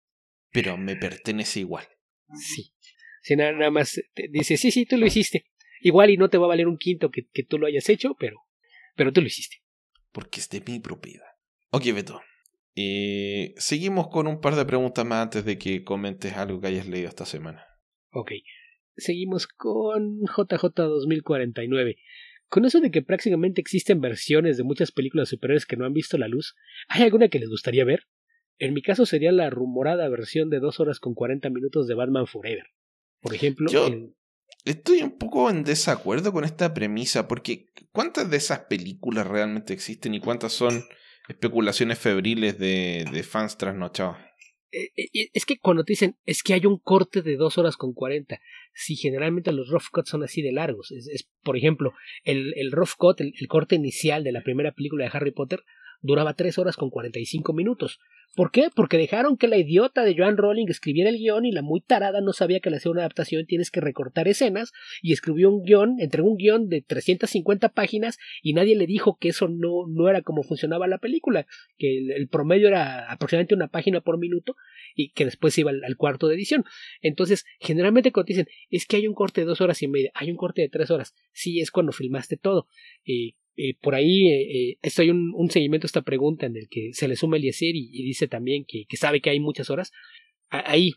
[0.52, 1.88] Pero me pertenece igual.
[2.36, 2.74] Sí.
[3.22, 4.00] Si nada, nada más
[4.32, 5.46] dice, sí, sí, tú lo hiciste.
[5.82, 8.16] Igual y no te va a valer un quinto que, que tú lo hayas hecho,
[8.20, 8.38] pero,
[8.96, 9.58] pero tú lo hiciste.
[10.12, 11.26] Porque es de mi propiedad.
[11.72, 12.22] Ok, Beto.
[12.76, 16.88] Eh, seguimos con un par de preguntas más antes de que comentes algo que hayas
[16.88, 17.66] leído esta semana.
[18.12, 18.32] Ok
[18.98, 21.98] seguimos con JJ 2049.
[22.48, 26.18] Con eso de que prácticamente existen versiones de muchas películas superiores que no han visto
[26.18, 26.56] la luz,
[26.88, 28.08] ¿hay alguna que les gustaría ver?
[28.60, 32.28] En mi caso sería la rumorada versión de 2 horas con 40 minutos de Batman
[32.28, 32.68] Forever.
[33.22, 33.90] Por ejemplo, Yo
[34.66, 40.14] estoy un poco en desacuerdo con esta premisa, porque ¿cuántas de esas películas realmente existen
[40.14, 40.84] y cuántas son
[41.28, 44.18] especulaciones febriles de, de fans trasnochados.
[44.74, 47.78] Eh, eh, es que cuando te dicen es que hay un corte de dos horas
[47.78, 48.40] con cuarenta,
[48.74, 51.94] si generalmente los rough cuts son así de largos, es, por ejemplo,
[52.24, 55.60] el, el rough cut, el, corte inicial de la primera película de Harry Potter,
[56.02, 58.00] duraba tres horas con cuarenta y cinco minutos.
[58.36, 58.70] ¿Por qué?
[58.76, 62.20] Porque dejaron que la idiota de Joan Rowling escribiera el guion y la muy tarada
[62.20, 64.72] no sabía que al hacer una adaptación tienes que recortar escenas
[65.04, 69.30] y escribió un guion, entregó un guion de 350 páginas y nadie le dijo que
[69.30, 71.46] eso no, no era como funcionaba la película,
[71.78, 74.56] que el, promedio era aproximadamente una página por minuto
[74.96, 76.66] y que después iba al, cuarto de edición.
[77.02, 80.12] Entonces, generalmente cuando te dicen es que hay un corte de dos horas y media,
[80.16, 82.68] hay un corte de tres horas, sí es cuando filmaste todo.
[83.06, 86.68] Eh, eh, por ahí eh, eh hay un, un, seguimiento a esta pregunta en el
[86.70, 89.92] que se le suma Eliezer y, y dice también que, sabe que hay muchas horas.
[90.50, 90.94] ahí,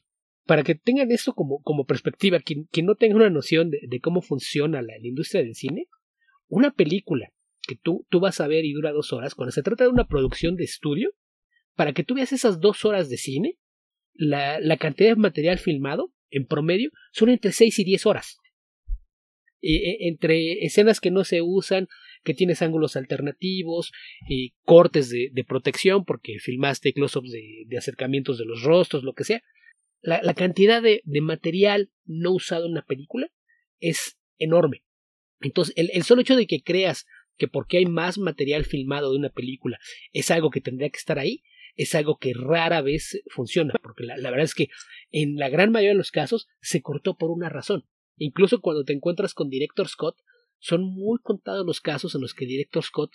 [0.46, 4.80] para que tengan esto como, como perspectiva, quien, no tenga una noción de, cómo funciona
[4.80, 5.88] la, industria del cine,
[6.48, 7.32] una película
[7.62, 10.06] que tú, tú vas a ver y dura dos horas, cuando se trata de una
[10.06, 11.12] producción de estudio,
[11.74, 13.58] para que tú veas esas dos horas de cine,
[14.14, 18.38] la, la cantidad de material filmado, en promedio, son entre seis y diez horas.
[19.60, 21.88] entre escenas que no se usan,
[22.26, 23.92] que tienes ángulos alternativos,
[24.28, 29.42] y cortes de, protección, porque filmaste close-ups de, acercamientos de los rostros, lo que sea.
[30.02, 33.28] La, cantidad de, material no usado en una película
[33.80, 34.82] es enorme.
[35.40, 37.06] Entonces, el, solo hecho de que creas
[37.38, 39.78] que porque hay más material filmado de una película
[40.12, 41.42] es algo que tendría que estar ahí,
[41.76, 44.68] es algo que rara vez funciona, porque la, verdad es que
[45.10, 47.84] en la gran mayoría de los casos se cortó por una razón.
[48.16, 50.16] Incluso cuando te encuentras con Director Scott,
[50.58, 53.10] son muy contados los casos en los que Director Scott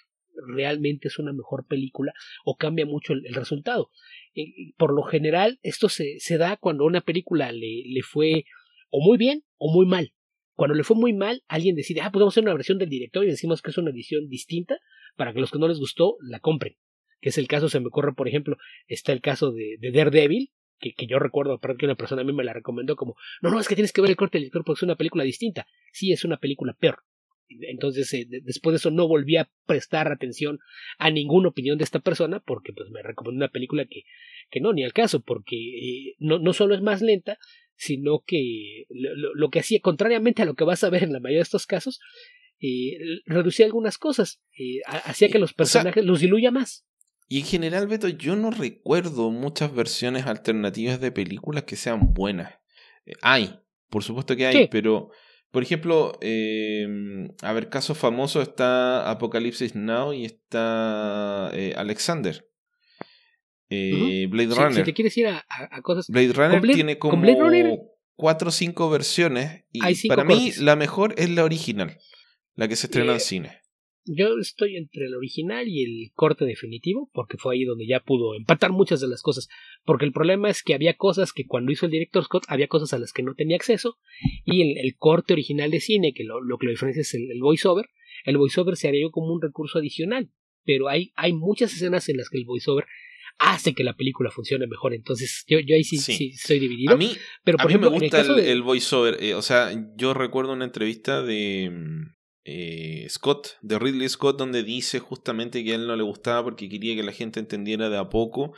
[0.48, 2.14] realmente es una mejor película
[2.46, 3.92] o cambia mucho el, resultado.
[4.36, 8.46] Eh, por lo general, esto se, se da cuando una película le, le, fue
[8.90, 10.14] o muy bien o muy mal.
[10.54, 13.30] Cuando le fue muy mal, alguien decide, ah, podemos hacer una versión del director y
[13.30, 14.80] decimos que es una edición distinta
[15.16, 16.76] para que los que no les gustó la compren.
[17.20, 20.52] Que es el caso, se me ocurre, por ejemplo, está el caso de, de Daredevil,
[20.80, 23.52] que, que, yo recuerdo, pero que una persona a mí me la recomendó como, no,
[23.52, 25.68] no, es que tienes que ver el corte del director porque es una película distinta.
[25.92, 27.04] Sí, es una película peor.
[27.62, 30.60] Entonces, eh, después de eso no volví a prestar atención
[30.98, 34.04] a ninguna opinión de esta persona porque pues me recomendó una película que,
[34.50, 37.38] que no, ni al caso, porque eh, no, no solo es más lenta,
[37.76, 41.40] sino que lo, que hacía, contrariamente a lo que vas a ver en la mayoría
[41.40, 42.00] de estos casos,
[42.60, 44.42] eh, reducía algunas cosas,
[44.86, 46.86] hacía que los personajes los diluya más.
[47.28, 52.60] Y en general, Beto, yo no recuerdo muchas versiones alternativas de películas que sean buenas.
[53.22, 53.56] hay,
[53.90, 55.12] por supuesto que hay, pero
[55.52, 56.88] por ejemplo, eh,
[57.42, 62.48] a ver, casos famosos está Apocalipsis Now y está eh, Alexander.
[63.70, 64.76] Eh, Blade Runner.
[64.76, 65.44] Si, te quieres ir a,
[65.82, 66.08] cosas.
[66.08, 67.22] Blade Runner tiene como
[68.16, 69.66] cuatro o cinco versiones.
[69.74, 71.98] Y para mí, la mejor es la original,
[72.56, 73.61] la que se estrenó en cine.
[74.06, 78.36] Yo estoy entre el original y el corte definitivo, porque fue ahí donde ya pudo
[78.36, 79.48] empatar muchas de las cosas.
[79.86, 82.94] Porque el problema es que había cosas que cuando hizo el director Scott había cosas
[82.94, 83.98] a las que no tenía acceso,
[84.44, 87.90] y el, el corte original de cine, que lo, que lo diferencia es el, voiceover,
[88.26, 90.32] el voiceover se haría como un recurso adicional.
[90.64, 92.86] Pero hay, hay muchas escenas en las que el voiceover
[93.40, 94.94] hace que la película funcione mejor.
[94.94, 96.32] Entonces, yo, yo ahí sí, sí.
[96.36, 96.94] estoy dividido.
[96.94, 97.12] A mí,
[97.44, 99.18] pero por ejemplo, me gusta el, voiceover.
[99.24, 104.64] Eh, o sea, yo recuerdo una entrevista de mm, eh, Scott, de Ridley Scott, donde
[104.64, 107.98] dice justamente que a él no le gustaba porque quería que la gente entendiera de
[107.98, 108.54] a poco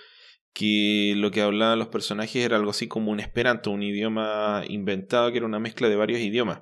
[0.54, 5.32] que lo que hablaban los personajes era algo así como un esperanto, un idioma inventado
[5.32, 6.62] que era una mezcla de varios idiomas.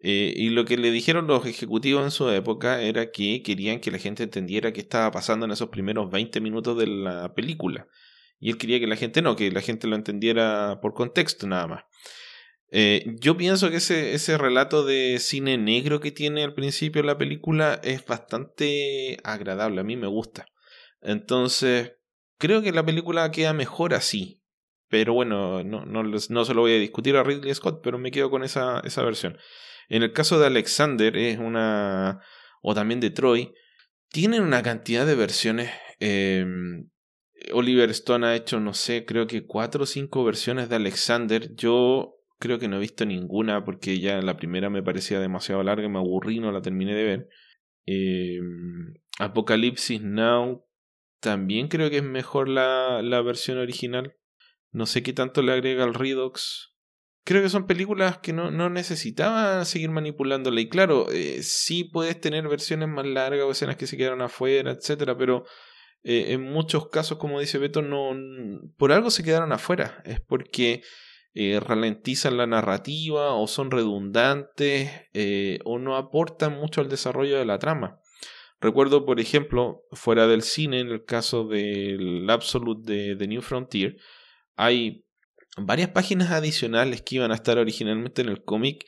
[0.00, 3.90] Eh, y lo que le dijeron los ejecutivos en su época era que querían que
[3.90, 7.86] la gente entendiera qué estaba pasando en esos primeros 20 minutos de la película.
[8.38, 11.66] Y él quería que la gente no, que la gente lo entendiera por contexto nada
[11.66, 11.84] más.
[12.76, 17.16] Eh, yo pienso que ese, ese relato de cine negro que tiene al principio la
[17.16, 20.46] película es bastante agradable, a mí me gusta.
[21.00, 21.92] Entonces,
[22.36, 24.42] creo que la película queda mejor así.
[24.88, 28.10] Pero bueno, no, no, no se lo voy a discutir a Ridley Scott, pero me
[28.10, 29.38] quedo con esa, esa versión.
[29.88, 32.22] En el caso de Alexander, es una.
[32.60, 33.54] o también de Troy,
[34.08, 35.70] tienen una cantidad de versiones.
[36.00, 36.90] Em,
[37.52, 41.54] Oliver Stone ha hecho, no sé, creo que cuatro o cinco versiones de Alexander.
[41.54, 45.88] Yo creo que no he visto ninguna porque ya la primera me parecía demasiado larga,
[45.88, 47.28] me aburrí, no la terminé de ver.
[47.86, 48.38] Eh,
[49.18, 50.66] Apocalipsis Now
[51.20, 54.14] también creo que es mejor la, la versión original.
[54.72, 56.74] No sé qué tanto le agrega al Redux.
[57.24, 60.60] Creo que son películas que no, no necesitaban seguir manipulándola.
[60.60, 64.72] Y claro, eh, sí puedes tener versiones más largas o escenas que se quedaron afuera,
[64.72, 65.46] etcétera, pero
[66.02, 68.10] eh, en muchos casos, como dice Beto, no,
[68.76, 70.02] por algo se quedaron afuera.
[70.04, 70.82] Es porque
[71.36, 77.44] eh, ralentizan la narrativa o son redundantes eh, o no aportan mucho al desarrollo de
[77.44, 77.98] la trama.
[78.60, 83.96] Recuerdo, por ejemplo, fuera del cine, en el caso del Absolute de The New Frontier,
[84.54, 85.04] hay
[85.56, 88.86] varias páginas adicionales que iban a estar originalmente en el cómic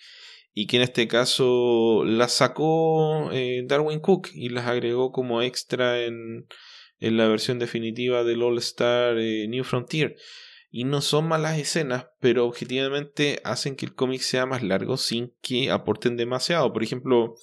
[0.54, 6.04] y que en este caso las sacó eh, Darwin Cook y las agregó como extra
[6.04, 6.46] en,
[7.00, 10.16] en la versión definitiva del All Star New Frontier.
[10.70, 15.34] Y no son malas escenas, pero objetivamente hacen que el cómic sea más largo sin
[15.40, 16.72] que aporten demasiado.
[16.72, 17.34] Por ejemplo,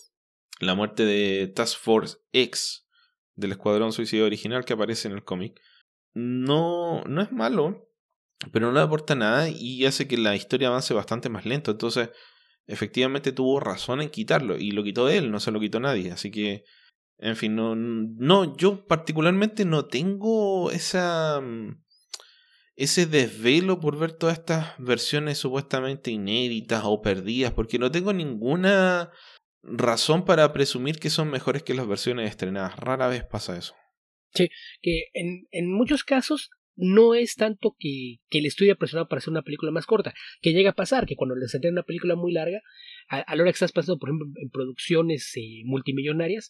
[0.59, 2.87] la muerte de Task Force X
[3.35, 5.59] del Escuadrón Suicida original que aparece en el cómic.
[6.13, 7.89] No, no es malo,
[8.51, 11.71] pero no le aporta nada y hace que la historia avance bastante más lento.
[11.71, 12.09] Entonces,
[12.67, 16.11] efectivamente tuvo razón en quitarlo y lo quitó él, no se lo quitó nadie.
[16.11, 16.63] Así que,
[17.17, 21.41] en fin, no, no yo particularmente no tengo esa
[22.75, 29.11] ese desvelo por ver todas estas versiones supuestamente inéditas o perdidas, porque no tengo ninguna
[29.61, 32.75] razón para presumir que son mejores que las versiones estrenadas.
[32.77, 33.75] Rara vez pasa eso.
[34.33, 34.49] Sí,
[34.81, 39.31] que en, en muchos casos no es tanto que, que el estudio presionado para hacer
[39.31, 42.31] una película más corta, que llega a pasar que cuando les entregan una película muy
[42.31, 42.61] larga,
[43.07, 46.49] a, a, la hora que estás pasando, por ejemplo, en producciones eh, multimillonarias,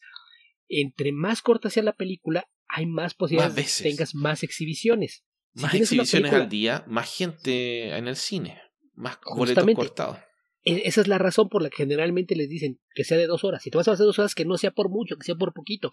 [0.69, 5.25] entre más corta sea la película, hay más posibilidades de que tengas más exhibiciones.
[5.55, 8.59] Si más exhibiciones película, al día, más gente en el cine,
[8.95, 10.17] más boletos cortados.
[10.65, 13.43] E, esa es la razón por la que generalmente les dicen que sea de dos
[13.43, 13.61] horas.
[13.63, 15.53] Si te vas a hacer dos horas, que no sea por mucho, que sea por
[15.53, 15.91] poquito.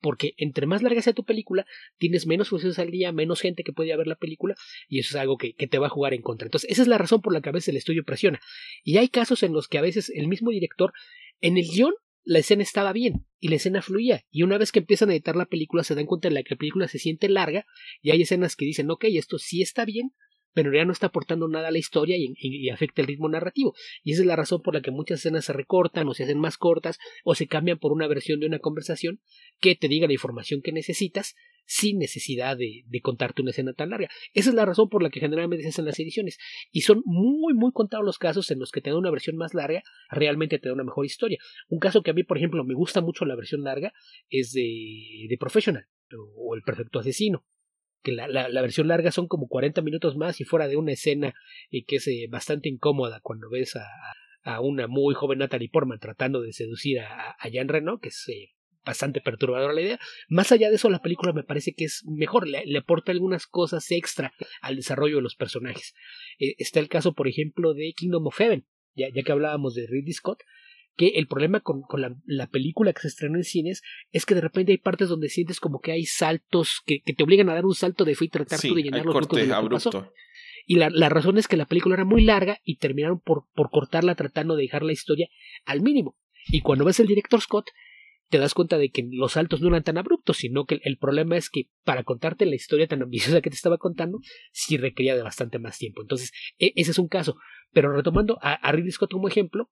[0.00, 1.66] Porque entre más larga sea tu película,
[1.98, 4.54] tienes menos funciones al día, menos gente que puede ver la película,
[4.88, 6.46] y eso es algo que, que, te va a jugar en contra.
[6.46, 8.40] Entonces, esa es la razón por la que a veces el estudio presiona.
[8.84, 10.92] Y hay casos en los que a veces el mismo director,
[11.40, 11.94] en el guion,
[12.24, 14.24] la escena estaba bien y la escena fluía.
[14.30, 16.58] Y una vez que empiezan a editar la película, se dan cuenta de que la
[16.58, 17.66] película se siente larga,
[18.00, 20.12] y hay escenas que dicen, ok, esto sí está bien,
[20.54, 23.28] pero ya no está aportando nada a la historia y, y, y, afecta el ritmo
[23.28, 23.74] narrativo.
[24.02, 26.38] Y esa es la razón por la que muchas escenas se recortan o se hacen
[26.38, 29.20] más cortas o se cambian por una versión de una conversación
[29.60, 31.34] que te diga la información que necesitas
[31.64, 34.08] sin necesidad de, de contarte una escena tan larga.
[34.34, 36.38] Esa es la razón por la que generalmente se hacen las ediciones.
[36.70, 39.54] Y son muy, muy contados los casos en los que te da una versión más
[39.54, 41.38] larga, realmente te da una mejor historia.
[41.68, 43.92] Un caso que a mí, por ejemplo, me gusta mucho la versión larga
[44.28, 45.86] es de, de Professional
[46.36, 47.44] o El Perfecto Asesino
[48.02, 51.34] que la, la, versión larga son como 40 minutos más y fuera de una escena
[51.70, 53.86] y que es eh, bastante incómoda cuando ves a,
[54.42, 58.28] a, una muy joven Natalie Portman tratando de seducir a, a Jean Reno, que es
[58.28, 58.50] eh,
[58.84, 60.00] bastante perturbadora la idea.
[60.28, 63.46] Más allá de eso, la película me parece que es mejor, le, le aporta algunas
[63.46, 65.94] cosas extra al desarrollo de los personajes.
[66.38, 69.86] Eh, está el caso, por ejemplo, de Kingdom of Heaven, ya, ya que hablábamos de
[69.86, 70.42] Ridley Scott,
[70.96, 74.34] que el problema con, con la, la, película que se estrenó en cines es que
[74.34, 77.54] de repente hay partes donde sientes como que hay saltos que, que te obligan a
[77.54, 79.54] dar un salto de fe y tratar sí, tú de llenar los corte de lo
[79.54, 79.90] abrupto.
[79.90, 80.12] que pasó.
[80.66, 83.70] Y la, la, razón es que la película era muy larga y terminaron por, por
[83.70, 85.28] cortarla tratando de dejar la historia
[85.64, 86.16] al mínimo.
[86.48, 87.70] Y cuando ves el director Scott,
[88.32, 91.36] te das cuenta de que los saltos no eran tan abruptos, sino que el, problema
[91.36, 94.20] es que para contarte la historia tan ambiciosa que te estaba contando,
[94.52, 96.00] sí requería de bastante más tiempo.
[96.00, 97.36] Entonces, e, ese es un caso.
[97.72, 99.70] Pero retomando a, Ridley Scott como ejemplo,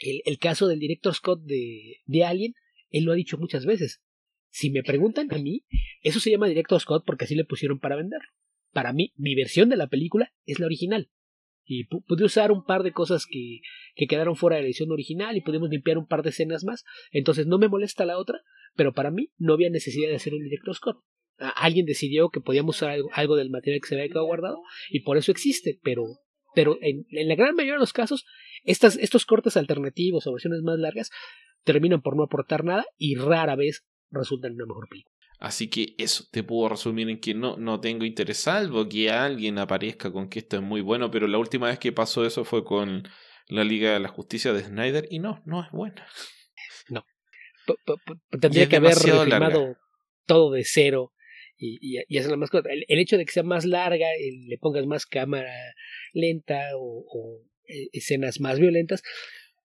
[0.00, 2.52] el, el, caso del director Scott de, de Alien,
[2.90, 4.02] él lo ha dicho muchas veces.
[4.50, 5.64] Si me preguntan a mí,
[6.02, 8.28] eso se llama director Scott porque así le pusieron para venderlo.
[8.72, 11.08] Para mí, mi versión de la película es la original.
[11.66, 13.60] Y pude usar un par de cosas que,
[13.96, 16.84] que quedaron fuera de la edición original y pudimos limpiar un par de escenas más.
[17.10, 18.40] Entonces no me molesta la otra,
[18.76, 21.02] pero para mí no había necesidad de hacer un director Scott.
[21.38, 24.58] Alguien decidió que podíamos usar algo, algo del material que se había quedado guardado
[24.88, 26.04] y por eso existe, pero,
[26.54, 28.24] pero en, en la gran mayoría de los casos
[28.64, 31.10] estas, estos cortes alternativos o versiones más largas
[31.64, 35.15] terminan por no aportar nada y rara vez resultan en una mejor película.
[35.38, 39.58] Así que eso te puedo resumir en que no, no tengo interés, salvo que alguien
[39.58, 42.64] aparezca con que esto es muy bueno, pero la última vez que pasó eso fue
[42.64, 43.06] con
[43.48, 46.06] la Liga de la Justicia de Snyder y no, no es buena.
[46.88, 47.04] No.
[47.66, 49.76] P -p -p Tendría que haber filmado
[50.26, 51.12] todo de cero
[51.58, 52.68] y, y, y hacer la más cosa.
[52.70, 55.52] El, el, hecho de que sea más larga, el, le pongas más cámara
[56.12, 57.42] lenta o, o
[57.92, 59.02] escenas más violentas,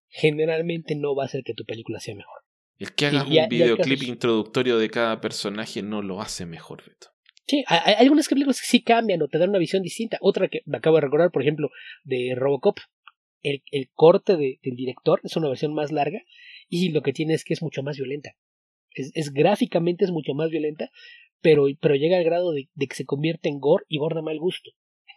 [0.07, 2.40] generalmente no va a hacer que tu película sea mejor.
[2.81, 7.09] El que hagas y, un videoclip introductorio de cada personaje no lo hace mejor, Beto.
[7.45, 10.17] Sí, hay, hay algunas películas que sí cambian o te dan una visión distinta.
[10.19, 11.69] Otra que me acabo de recordar, por ejemplo,
[12.03, 12.79] de Robocop.
[13.43, 16.23] El, el corte de, del director es una versión más larga
[16.69, 18.31] y lo que tiene es que es mucho más violenta.
[18.95, 20.89] Es, es gráficamente es mucho más violenta,
[21.39, 24.39] pero, pero llega al grado de, de que se convierte en gore y borda mal
[24.39, 24.71] gusto.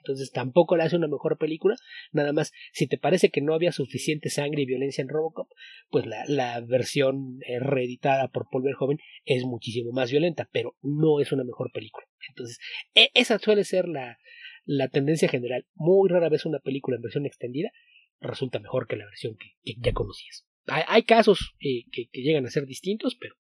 [0.05, 1.77] Entonces tampoco le hace una mejor película.
[2.13, 5.49] Nada más, si te parece que no había suficiente sangre y violencia en Robocop,
[5.89, 11.21] pues la, la versión eh, reeditada por Paul Verhoeven es muchísimo más violenta, pero no
[11.21, 12.07] es una mejor película.
[12.29, 12.59] Entonces,
[12.95, 14.19] e esa suele ser la,
[14.67, 15.67] la tendencia general.
[15.75, 17.73] Muy rara vez una película en versión extendida
[18.21, 20.47] resulta mejor que la versión que, ya conocías.
[20.67, 23.37] Hay, hay casos eh, que, que, llegan a ser distintos, pero,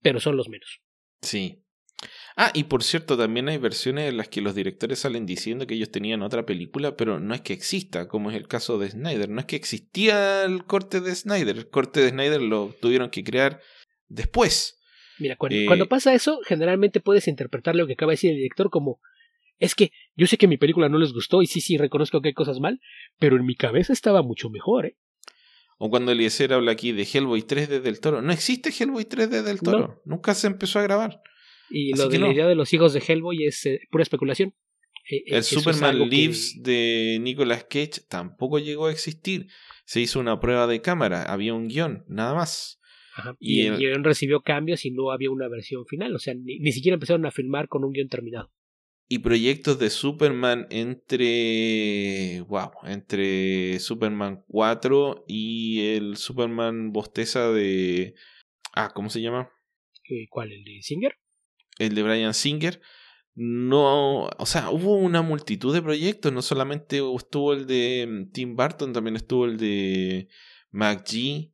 [0.00, 0.80] pero son los menos.
[1.22, 1.63] Sí.
[2.36, 5.74] Ah, y por cierto, también hay versiones en las que los directores salen diciendo que
[5.74, 9.28] ellos tenían otra película, pero no es que exista, como es el caso de Snyder.
[9.28, 11.56] No es que existía el corte de Snyder.
[11.56, 13.60] El corte de Snyder lo tuvieron que crear
[14.08, 14.80] después.
[15.18, 18.68] Mira, cuando, cuando pasa eso, generalmente puedes interpretar lo que acaba de decir el director
[18.68, 19.00] como
[19.58, 22.28] es que yo sé que mi película no les gustó y sí, sí, reconozco que
[22.28, 22.80] hay cosas mal,
[23.18, 24.96] pero en mi cabeza estaba mucho mejor, ¿eh?
[25.78, 28.22] O cuando Eliezer habla aquí de Hellboy 3D del Toro.
[28.22, 30.00] No existe Hellboy 3D del Toro.
[30.04, 31.20] Nunca se empezó a grabar.
[31.70, 34.54] Y lo de la idea de los hijos de Hellboy es eh, pura especulación.
[35.10, 39.48] Eh, el Superman Lives de Nicolas Cage tampoco llegó a existir.
[39.84, 42.80] Se hizo una prueba de cámara, había un guion, nada más.
[43.38, 46.14] Y, el guion recibió cambios y no había una versión final.
[46.14, 48.50] O sea, ni, ni siquiera empezaron a filmar con un guion terminado
[49.08, 58.14] y proyectos de Superman entre wow, entre Superman 4 y el Superman bosteza de
[58.72, 59.50] ah, ¿cómo se llama?
[60.08, 60.52] Eh, ¿Cuál?
[60.52, 61.16] ¿El de Singer?
[61.78, 62.80] El de Brian Singer.
[63.36, 68.54] No, o sea, hubo una multitud de proyectos, no solamente estuvo el de mm, Tim
[68.54, 70.28] Burton, también estuvo el de
[70.70, 71.52] McGee,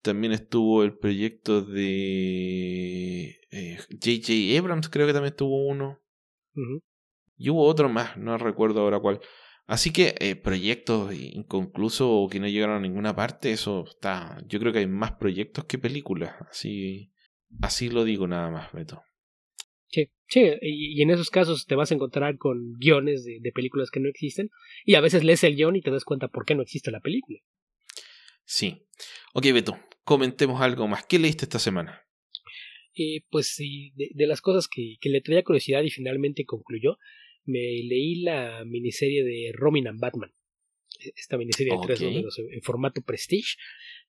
[0.00, 4.32] también estuvo el proyecto de J.J.
[4.32, 6.00] Eh, Abrams, creo que también estuvo uno.
[7.36, 9.20] Y hubo otro más, no recuerdo ahora cuál.
[9.66, 14.42] Así que eh, proyectos inconclusos o que no llegaron a ninguna parte, eso está.
[14.46, 16.34] Yo creo que hay más proyectos que películas.
[16.50, 17.12] Así,
[17.60, 19.02] así lo digo nada más, Beto.
[19.90, 23.90] Sí, sí, y, en esos casos te vas a encontrar con guiones de, de, películas
[23.90, 24.50] que no existen
[24.84, 27.00] y a veces lees el guion y te das cuenta por qué no existe la
[27.00, 27.40] película.
[28.44, 28.86] Sí.
[29.32, 31.06] Ok, Beto, comentemos algo más.
[31.06, 32.02] ¿Qué leíste esta semana?
[32.94, 36.98] Eh, pues sí, de, de, las cosas que, que le traía curiosidad y finalmente concluyó,
[37.44, 40.32] me leí la miniserie de Robin and Batman.
[41.00, 43.56] E, esta miniserie de tres números en, formato Prestige.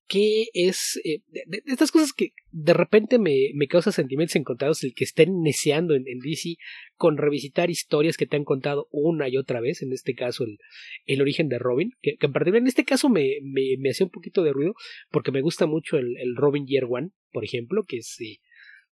[0.09, 4.93] Que es eh, de, estas cosas que de repente me, me causa sentimientos encontrados el
[4.93, 6.55] que estén neceando en, DC
[6.95, 10.57] con revisitar historias que te han contado una y otra vez, en este caso el,
[11.05, 14.11] el origen de Robin, que, en particular en este caso me, me, me hacía un
[14.11, 14.73] poquito de ruido
[15.11, 18.39] porque me gusta mucho el, el Robin Year One, por ejemplo, que es, eh,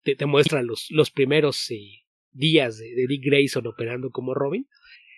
[0.04, 4.68] te, te, muestra los, los primeros eh, días de, Dick Grayson operando como Robin.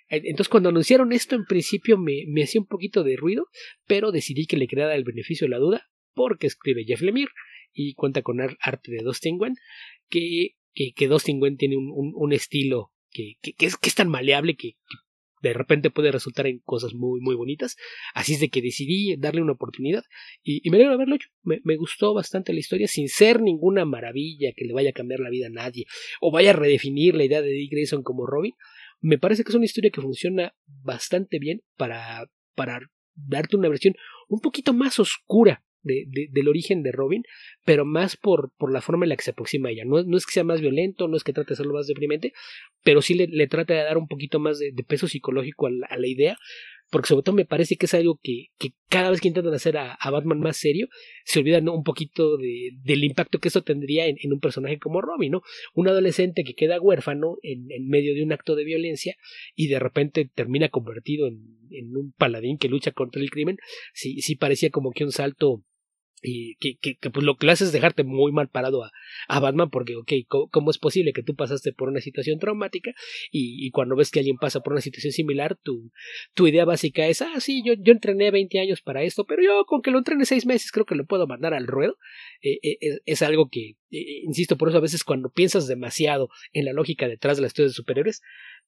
[0.09, 3.47] Entonces cuando anunciaron esto en principio me, me hacía un poquito de ruido,
[3.87, 7.31] pero decidí que le creara el beneficio de la duda porque escribe Jeff Lemire
[7.73, 9.55] y cuenta con arte de Dustin Gwen,
[10.09, 14.09] que, que, que Dustin Gwen tiene un, un, estilo que, que, es, que, es, tan
[14.09, 14.75] maleable que,
[15.41, 17.77] de repente puede resultar en cosas muy, muy bonitas.
[18.13, 20.03] Así es de que decidí darle una oportunidad
[20.43, 21.29] y, y me alegro de haberlo hecho.
[21.43, 25.21] Me, me, gustó bastante la historia sin ser ninguna maravilla que le vaya a cambiar
[25.21, 25.85] la vida a nadie
[26.19, 28.53] o vaya a redefinir la idea de Dick Grayson como Robin.
[29.01, 32.81] Me parece que es una historia que funciona bastante bien para, para
[33.15, 33.95] darte una versión
[34.27, 37.23] un poquito más oscura de, de, del origen de Robin,
[37.65, 39.83] pero más por, por la forma en la que se aproxima a ella.
[39.85, 42.33] No, no, es que sea más violento, no es que trate de hacerlo más deprimente,
[42.83, 46.37] pero sí le, trata de dar un poquito más de, peso psicológico a la, idea,
[46.89, 49.77] porque sobre todo me parece que es algo que, que cada vez que intentan hacer
[49.77, 50.87] a, Batman más serio,
[51.23, 51.73] se olvidan ¿no?
[51.73, 55.41] un poquito de, del impacto que eso tendría en, en, un personaje como Robin, ¿no?
[55.73, 59.15] Un adolescente que queda huérfano en, en medio de un acto de violencia
[59.55, 63.57] y de repente termina convertido en, en un paladín que lucha contra el crimen,
[63.93, 65.63] sí, sí parecía como que un salto
[66.21, 68.91] y que, que, que, pues lo que le hace es dejarte muy mal parado a,
[69.27, 70.11] a Batman porque, ok,
[70.51, 72.91] ¿cómo, es posible que tú pasaste por una situación traumática
[73.31, 75.91] y, y, cuando ves que alguien pasa por una situación similar, tu,
[76.33, 79.65] tu idea básica es, ah, sí, yo, yo entrené 20 años para esto, pero yo
[79.65, 81.97] con que lo entrene 6 meses creo que lo puedo mandar al ruedo.
[82.41, 86.65] Eh, eh, es, algo que, eh, insisto, por eso a veces cuando piensas demasiado en
[86.65, 88.21] la lógica detrás de las historias de superiores,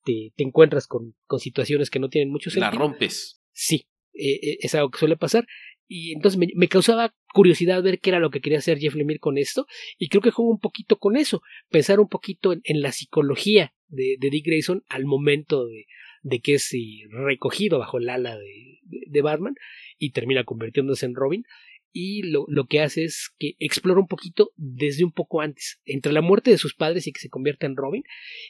[0.04, 2.70] te, te encuentras con, con situaciones que no tienen mucho sentido.
[2.70, 3.40] La rompes.
[3.52, 5.46] Sí, eh, es algo que suele pasar
[5.94, 9.36] y entonces me, causaba curiosidad ver qué era lo que quería hacer Jeff Lemire con
[9.36, 9.66] esto
[9.98, 14.16] y creo que juego un poquito con eso, pensar un poquito en, la psicología de,
[14.18, 15.84] Dick Grayson al momento de,
[16.22, 19.54] de que es eh, recogido bajo el ala de, de, Batman
[19.98, 21.44] y termina convirtiéndose en Robin
[21.92, 26.14] y lo, lo, que hace es que explora un poquito desde un poco antes, entre
[26.14, 28.02] la muerte de sus padres y que se convierta en Robin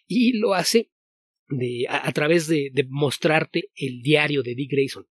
[0.07, 0.93] y lo hace
[1.89, 5.09] a, a través de mostrarte el diario de Dick Grayson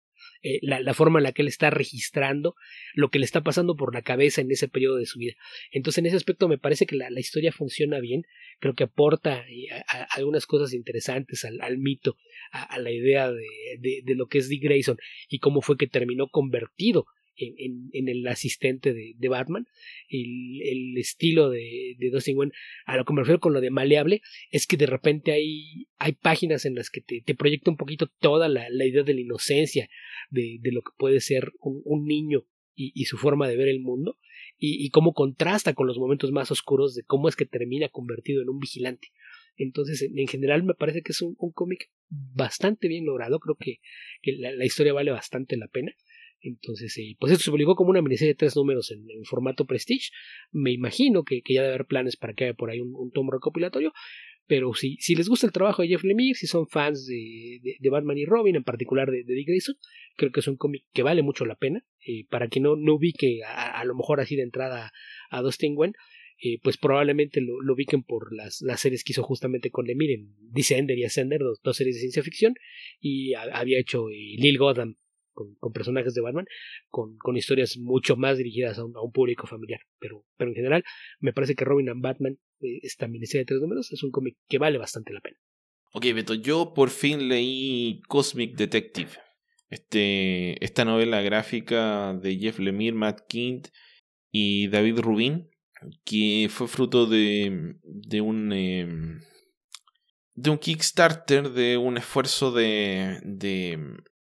[0.45, 2.55] eh, la, forma en la que él está registrando
[2.93, 5.33] lo que le está pasando por la cabeza en ese periodo de su vida.
[5.73, 8.25] Entonces, en ese aspecto me parece que la, la historia funciona bien,
[8.61, 9.69] creo que aporta eh,
[10.11, 12.19] algunas cosas interesantes al, al mito,
[12.53, 13.47] a, a, la idea de,
[13.79, 14.99] de, de, lo que es Dick Grayson
[15.31, 17.07] y cómo fue que terminó convertido
[17.37, 19.67] en, el asistente de, Batman.
[20.09, 22.53] El, estilo de, de Dustin Gwen,
[22.87, 26.13] a lo que me refiero con lo de maleable, es que de repente hay, hay
[26.13, 29.21] páginas en las que te, te proyecta un poquito toda la, la idea de la
[29.21, 29.89] inocencia,
[30.31, 34.19] de, de, lo que puede ser un, niño y, su forma de ver el mundo.
[34.59, 38.49] y, cómo contrasta con los momentos más oscuros de cómo es que termina convertido en
[38.49, 39.09] un vigilante.
[39.57, 43.81] Entonces, en, general me parece que es un, cómic bastante bien logrado, creo que,
[44.39, 45.95] la, historia vale bastante la pena.
[46.45, 50.11] Entonces, eh, pues esto se publicó como una miniserie de tres números en, formato Prestige.
[50.53, 53.93] Me imagino que, ya debe haber planes para que haya por ahí un, tomo recopilatorio.
[54.47, 57.91] Pero si, si les gusta el trabajo de Jeff Lemire, si son fans de, de,
[57.91, 59.77] Batman y Robin, en particular de, Dick Grayson,
[60.17, 61.83] creo que es un cómic que vale mucho la pena.
[62.07, 64.93] Eh, para que no, no ubique a, a, lo mejor así de entrada
[65.31, 65.95] a Dustin Gwen,
[66.43, 70.15] eh, pues probablemente lo, lo, ubiquen por las, las series que hizo justamente con Lemire
[70.15, 72.55] en Descender y Ascender, dos, series de ciencia ficción,
[73.01, 74.97] y había hecho eh, Lil Gotham
[75.35, 76.47] con, personajes de Batman,
[76.89, 79.81] con, con historias mucho más dirigidas a un, público familiar.
[79.99, 80.85] Pero, pero en general,
[81.21, 84.37] me parece que Robin and Batman, eh, esta miniserie de tres números, es un cómic
[84.49, 85.37] que vale bastante la pena.
[85.93, 89.11] Ok, Beto, yo por fin leí Cosmic Detective.
[89.71, 93.69] Este, esta novela gráfica de Jeff Lemire, Matt Kint
[94.31, 95.51] y David Rubin,
[96.05, 99.21] que fue fruto de, de un em,
[100.35, 103.79] de un Kickstarter, de un esfuerzo de, de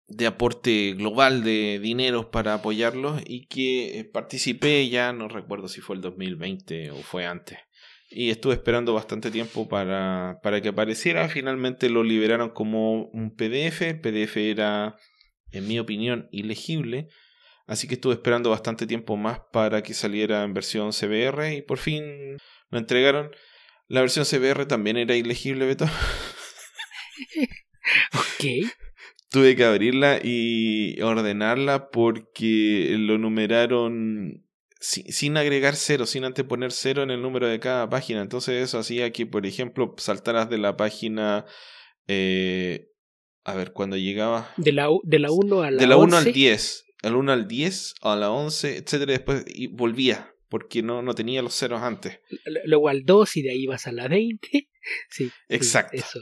[0.09, 5.83] de aporte global de dinero para apoyarlos y que eh, participé ya, no recuerdo si
[5.83, 7.59] fue el 2020 o fue antes.
[8.11, 11.29] Y estuve esperando bastante tiempo para, para que apareciera.
[11.29, 13.83] Finalmente lo liberaron como un PDF.
[13.83, 14.97] El PDF era,
[15.53, 17.09] en mi opinión, ilegible.
[17.67, 21.77] Así que estuve esperando bastante tiempo más para que saliera en versión CBR y por
[21.77, 22.39] fin
[22.71, 23.31] lo entregaron.
[23.89, 25.85] La versión CBR también era ilegible, Beto.
[28.15, 28.45] ok
[29.31, 34.45] tuve que abrirla y ordenarla porque lo numeraron
[34.81, 38.23] sin, agregar cero, sin anteponer cero en el número de cada página.
[38.23, 41.47] Entonces eso hacía que, por ejemplo, saltaras de la página...
[42.07, 42.89] Eh,
[43.45, 44.53] a ver, cuando llegaba...
[44.57, 46.85] De la, de la 1 a la De la 1 al 10.
[47.03, 49.13] Al 1 al 10, a la 11, etcétera.
[49.13, 52.21] Después y volvía porque no, no tenía los ceros antes.
[52.65, 54.69] Luego al 2 y de ahí vas a la 20.
[55.11, 55.31] Sí.
[55.49, 55.97] Exacto.
[55.97, 56.21] eso.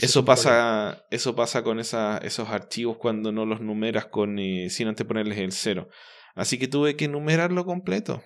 [0.00, 4.88] Eso, pasa, eso pasa con esa, esos archivos cuando no los numeras con, eh, sin
[4.88, 5.88] antes ponerles el cero.
[6.34, 8.22] Así que tuve que numerarlo completo.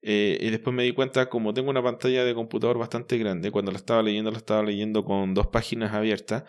[0.00, 3.72] Eh, y después me di cuenta, como tengo una pantalla de computador bastante grande, cuando
[3.72, 6.44] lo estaba leyendo, lo estaba leyendo con dos páginas abiertas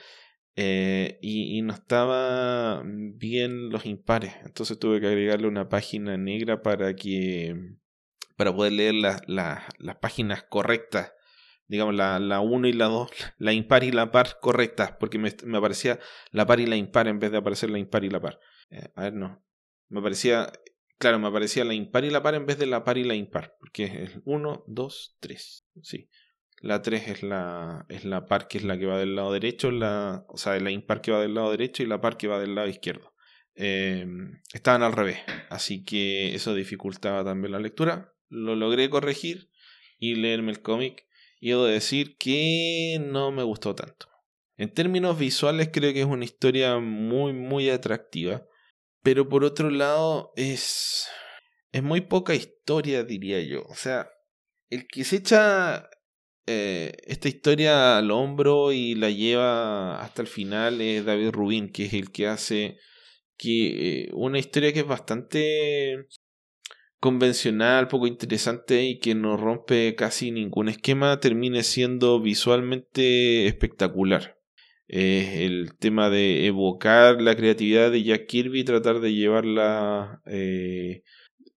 [0.55, 4.33] eh, y, no estaba bien los impares.
[4.45, 7.55] Entonces tuve que agregarle una página negra para que
[8.37, 11.11] para poder leer las páginas correctas
[11.71, 15.33] digamos, la, la 1 y la 2, la impar y la par correctas, porque me,
[15.45, 15.99] me, aparecía
[16.31, 18.41] la par y la impar en vez de aparecer la impar y la par.
[18.71, 19.41] Eh, a ver, no.
[19.87, 20.51] Me aparecía,
[20.97, 23.15] claro, me aparecía la impar y la par en vez de la par y la
[23.15, 25.65] impar, porque es 1, 2, 3.
[25.81, 26.09] Sí.
[26.59, 29.71] La 3 es la, es la par que es la que va del lado derecho,
[29.71, 32.37] la, o sea, la impar que va del lado derecho y la par que va
[32.37, 33.13] del lado izquierdo.
[33.55, 34.05] Eh,
[34.53, 35.19] estaban al revés,
[35.49, 38.13] así que eso dificultaba también la lectura.
[38.27, 39.49] Lo logré corregir
[39.97, 41.07] y leerme el cómic
[41.41, 44.07] y decir que no me gustó tanto.
[44.57, 48.45] En términos visuales creo que es una historia muy muy atractiva,
[49.01, 51.09] pero por otro lado es
[51.71, 53.63] es muy poca historia diría yo.
[53.63, 54.07] O sea,
[54.69, 55.89] el que se echa
[56.45, 61.85] eh, esta historia al hombro y la lleva hasta el final es David Rubin, que
[61.85, 62.77] es el que hace
[63.37, 66.07] que eh, una historia que es bastante
[67.01, 74.37] convencional, poco interesante y que no rompe casi ningún esquema, termine siendo visualmente espectacular.
[74.87, 81.01] Es el tema de evocar la creatividad de Jack Kirby y tratar de llevarla eh,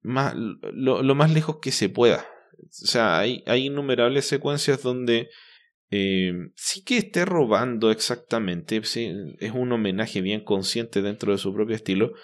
[0.01, 2.27] más, lo, más lejos que se pueda.
[2.63, 5.29] O sea, hay, hay innumerables secuencias donde
[5.91, 11.77] eh, sí que esté robando exactamente, es un homenaje bien consciente dentro de su propio
[11.77, 12.15] estilo,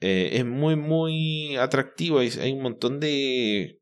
[0.00, 2.18] eh, es muy, muy atractivo.
[2.20, 3.80] Hay, hay un montón de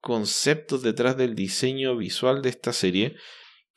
[0.00, 3.16] conceptos detrás del diseño visual de esta serie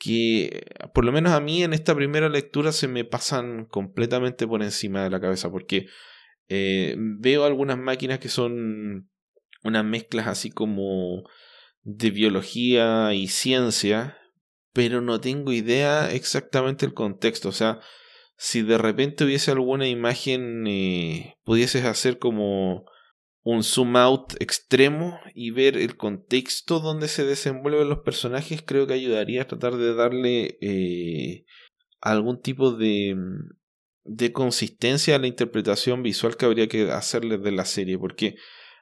[0.02, 0.66] que
[0.96, 5.04] por lo menos a mí en esta primera lectura se me pasan completamente por encima
[5.04, 5.86] de la cabeza porque
[6.48, 9.10] eh, veo algunas máquinas que son
[9.64, 11.24] unas mezclas así como
[11.84, 14.18] de biología y ciencia
[14.74, 17.80] pero no tengo idea exactamente el contexto o sea
[18.44, 22.86] si de repente hubiese alguna imagen, eh, pudieses hacer como
[23.44, 28.96] un zoom out extremo y ver el contexto donde se desenvuelven los personajes, creo que
[28.96, 31.46] ayudaría a tratar de darle eh,
[32.02, 33.16] algún tipo de,
[34.06, 38.38] de consistencia a la interpretación visual que habría que hacerle de la serie, porque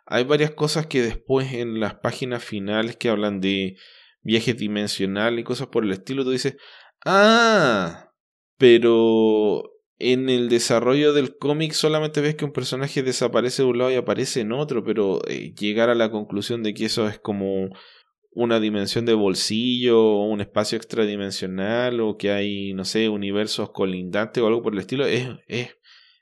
[0.05, 3.75] hay varias cosas que después en las páginas finales que hablan de
[4.21, 6.55] viajes dimensionales y cosas por el estilo, tú dices,
[7.05, 8.08] ah,
[8.59, 13.91] pero en el desarrollo del cómic solamente ves que un personaje desaparece de un lado
[13.91, 17.69] y aparece en otro, pero eh, llegar a la conclusión de que eso es como
[18.31, 24.43] una dimensión de bolsillo o un espacio extradimensional o que hay, no sé, universos colindantes
[24.43, 25.77] o algo por el estilo, es, es,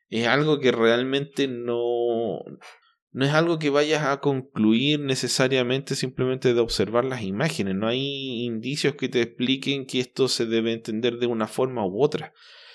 [0.10, 2.40] es algo que realmente no,
[3.18, 7.74] no es algo que vayas a concluir necesariamente simplemente de observar las imágenes.
[7.74, 12.04] No hay indicios que te expliquen que esto se debe entender de una forma u
[12.04, 12.32] otra.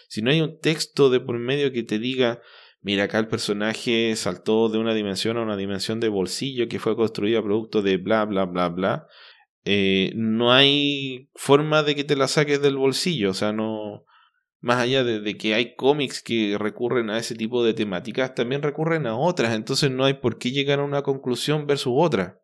[0.09, 2.43] Si no hay un texto de por medio que te diga,
[2.81, 6.97] mira, acá el personaje saltó de una dimensión a una dimensión de bolsillo que fue
[6.97, 9.07] construida producto de bla, bla, bla, bla,
[9.65, 13.31] eh, no hay forma de que te la saques del bolsillo.
[13.31, 14.07] O sea, no.
[14.63, 19.07] Más allá de, que hay cómics que recurren a ese tipo de temáticas, también recurren
[19.07, 19.55] a otras.
[19.55, 22.41] Entonces no hay por qué llegar a una conclusión versus otra.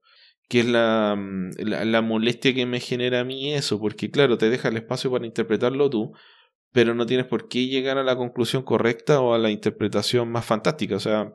[0.49, 3.81] Que es la, mm, la, la molestia que me genera a mí eso.
[3.81, 6.13] Porque claro, te deja el espacio para interpretarlo tú
[6.73, 10.45] pero no tienes por qué llegar a la conclusión correcta o a la interpretación más
[10.45, 10.97] fantástica.
[10.97, 11.33] O sea,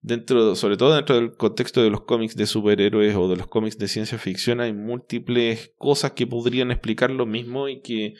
[0.00, 3.78] dentro, sobre todo dentro del contexto de los cómics de superhéroes o de los cómics
[3.78, 8.14] de ciencia ficción, hay múltiples cosas que podrían explicar lo mismo y que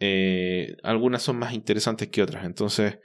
[0.00, 2.44] eh, algunas son más interesantes que otras.
[2.44, 2.98] Entonces,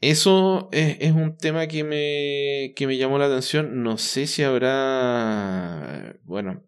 [0.00, 3.82] eso es, un tema que me, que me llamó la atención.
[3.82, 6.64] No sé si habrá, bueno,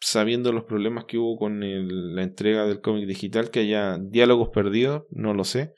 [0.00, 5.04] sabiendo los problemas que hubo con la entrega del cómic digital, que haya diálogos perdidos,
[5.10, 5.72] no lo sé.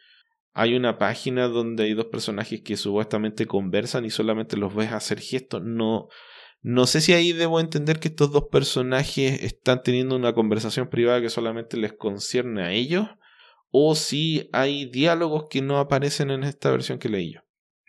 [0.52, 5.20] Hay una página donde hay dos personajes que supuestamente conversan y solamente los ves hacer
[5.20, 5.62] gestos.
[5.62, 6.08] No,
[6.62, 11.20] no sé si ahí debo entender que estos dos personajes están teniendo una conversación privada
[11.20, 13.06] que solamente les concierne a ellos.
[13.70, 17.40] O si hay diálogos que no aparecen en esta versión que leí yo.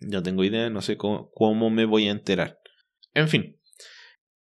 [0.02, 2.60] No tengo idea, no sé cómo me voy a enterar.
[3.14, 3.58] En fin,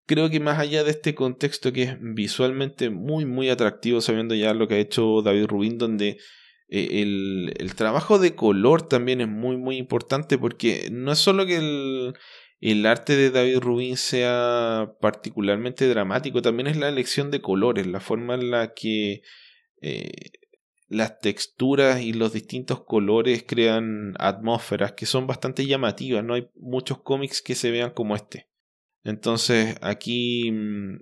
[0.07, 4.55] creo que más allá de este contexto que es visualmente muy, muy atractivo, sabiendo ya
[4.55, 6.19] lo que ha hecho David Rubin, donde
[6.69, 11.47] eh, el, el, trabajo de color también es muy, muy importante, porque no es solo
[11.47, 12.15] que el,
[12.61, 18.01] el arte de David Rubin sea particularmente dramático, también es la elección de colores, la
[18.01, 19.23] forma en la que
[19.83, 20.13] eh,
[20.89, 27.01] las texturas y los distintos colores crean atmósferas que son bastante llamativas, no hay muchos
[27.03, 28.49] cómics que se vean como este.
[29.03, 30.99] Entonces aquí mm,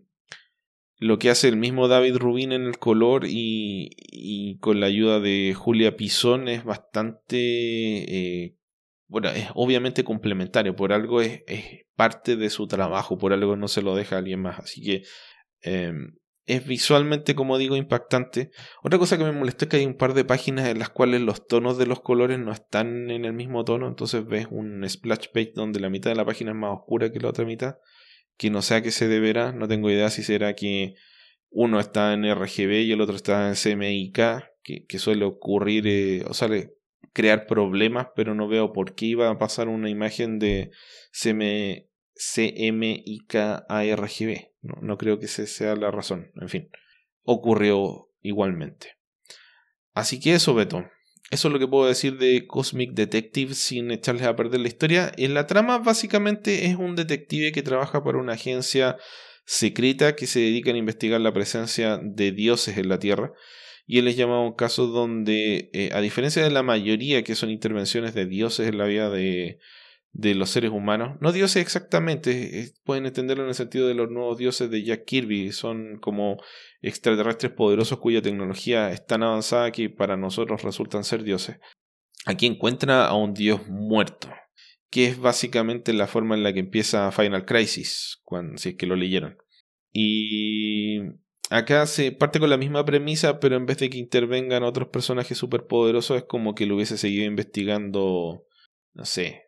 [0.99, 5.55] lo que hace el mismo David Rubin en el color y, con la ayuda de
[5.55, 8.57] Julia Pizón es bastante, eh,
[9.07, 11.43] bueno, es obviamente complementario, por algo es,
[11.95, 15.03] parte de su trabajo, por algo no se lo deja a alguien más, así que
[15.61, 18.51] em, es visualmente, como digo, impactante.
[18.83, 21.21] Otra cosa que me molestó es que hay un par de páginas en las cuales
[21.21, 25.29] los tonos de los colores no están en el mismo tono, entonces ves un splash
[25.33, 27.77] page donde la mitad de la página es más oscura que la otra mitad
[28.37, 30.95] que no sé a qué se deberá, no tengo idea si será que
[31.51, 34.19] uno está en RGB y el otro está en CMYK,
[34.63, 36.49] que, que suele ocurrir, eh, o sea,
[37.13, 40.71] crear problemas, pero no veo por qué iba a pasar una imagen de
[41.13, 43.35] CM, CMYK
[43.69, 44.54] a RGB.
[44.65, 46.31] No, creo que esa sea la razón.
[46.41, 46.71] En fin,
[47.23, 48.97] ocurrió igualmente.
[49.93, 50.85] Así que eso, Beto.
[51.31, 55.13] Eso es lo que puedo decir de Cosmic Detective sin echarles a perder la historia.
[55.17, 58.97] En la trama básicamente es un detective que trabaja para una agencia
[59.45, 63.33] secreta que se dedica a investigar la presencia de dioses en la Tierra.
[63.87, 67.35] Y él les llama a un caso donde, eh, a diferencia de la mayoría que
[67.35, 69.59] son intervenciones de dioses en la vida de,
[70.15, 71.19] de los seres humanos.
[71.21, 75.53] No dioses exactamente, pueden entenderlo en el sentido de los nuevos dioses de Jack Kirby,
[75.53, 76.39] son como
[76.81, 81.59] extraterrestres poderosos cuya tecnología es tan avanzada que para nosotros resultan ser dioses.
[82.25, 84.31] Aquí encuentra a un dios muerto,
[84.89, 88.87] que es básicamente la forma en la que empieza Final Crisis, cuando, si es que
[88.87, 89.37] lo leyeron.
[89.93, 91.01] Y
[91.51, 95.37] acá se parte con la misma premisa, pero en vez de que intervengan otros personajes
[95.37, 98.47] superpoderosos, es como que lo hubiese seguido investigando,
[98.95, 99.44] no sé,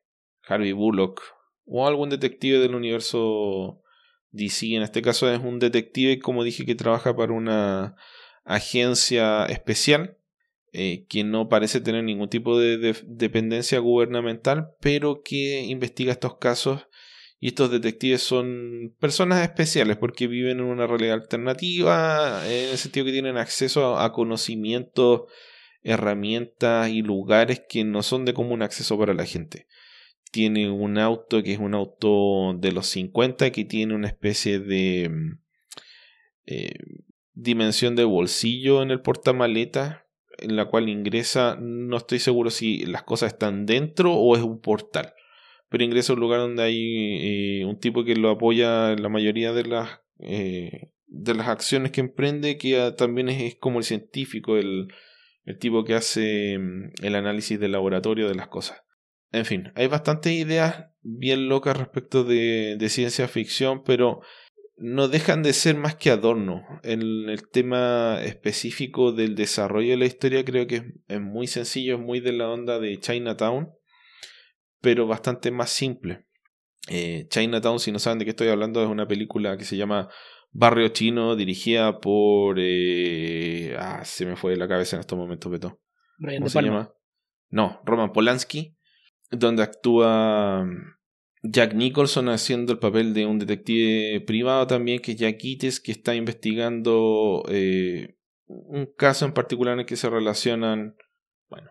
[0.46, 1.22] Harvey Bullock
[1.64, 3.82] o algún detective del universo
[4.30, 4.74] DC.
[4.74, 7.96] En este caso es un detective, como dije, que trabaja para una
[8.44, 10.16] agencia especial
[10.72, 16.86] eh, que no parece tener ningún tipo de, dependencia gubernamental, pero que investiga estos casos.
[17.38, 23.04] Y estos detectives son personas especiales porque viven en una realidad alternativa, en el sentido
[23.04, 25.22] que tienen acceso a conocimientos,
[25.82, 29.66] herramientas y lugares que no son de común acceso para la gente
[30.30, 35.08] tiene un auto que es un auto de los 50 que tiene una especie de
[35.08, 35.38] mm,
[36.46, 36.74] eh,
[37.34, 40.06] dimensión de bolsillo en el portamaleta
[40.38, 44.60] en la cual ingresa, no estoy seguro si las cosas están dentro o es un
[44.60, 45.14] portal,
[45.68, 49.08] pero ingresa a un lugar donde hay eh, un tipo que lo apoya en la
[49.08, 54.56] mayoría de las, eh, de las acciones que emprende, que también es, como el científico,
[54.56, 54.88] el,
[55.44, 58.82] el tipo que hace mm, el análisis del laboratorio de las cosas.
[59.32, 64.20] En fin, hay bastantes ideas bien locas respecto de, de ciencia ficción, pero
[64.76, 66.62] no dejan de ser más que adorno.
[66.82, 72.00] En el tema específico del desarrollo de la historia creo que es, muy sencillo, es
[72.00, 73.70] muy de la onda de Chinatown,
[74.80, 76.26] pero bastante más simple.
[76.88, 80.08] Eh, Chinatown, si no saben de qué estoy hablando, es una película que se llama
[80.52, 82.56] Barrio Chino, dirigida por...
[82.58, 85.80] Eh, ah, se me fue de la cabeza en estos momentos, Beto.
[86.18, 86.92] ¿Cómo se llama?
[87.48, 88.75] No, Roman Polanski,
[89.30, 90.66] donde actúa
[91.42, 95.92] Jack Nicholson haciendo el papel de un detective privado también, que es Jack Ites, que
[95.92, 100.96] está investigando eh, un caso en particular en el que se relacionan,
[101.48, 101.70] bueno,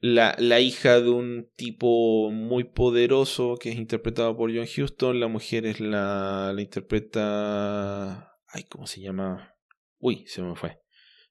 [0.00, 5.28] la, la, hija de un tipo muy poderoso que es interpretado por John Huston, la
[5.28, 8.32] mujer es la, la interpreta...
[8.48, 9.54] Ay, ¿cómo se llama?
[9.98, 10.80] Uy, se me fue.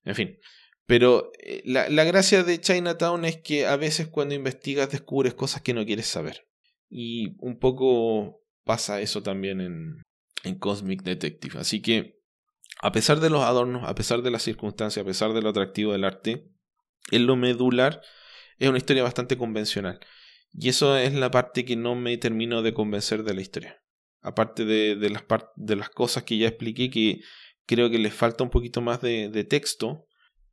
[0.04, 0.38] En fin.
[0.86, 5.62] Pero eh, la, la gracia de Chinatown es que a veces cuando investigas descubres cosas
[5.62, 6.48] que no quieres saber.
[6.90, 10.02] Y un poco pasa eso también en,
[10.44, 11.60] en Cosmic Detective.
[11.60, 12.20] Así que,
[12.82, 15.94] a pesar de los adornos, a pesar de las circunstancias, a pesar de lo atractivo
[15.94, 16.48] del arte,
[17.12, 18.02] en lo medular
[18.58, 20.00] es una historia bastante convencional.
[20.54, 23.82] Y eso es la parte que no me termino de convencer de la historia.
[24.22, 25.24] Aparte de, de, las,
[25.56, 27.20] de las cosas que ya expliqué, que
[27.66, 30.08] creo que les falta un poquito más de, de texto,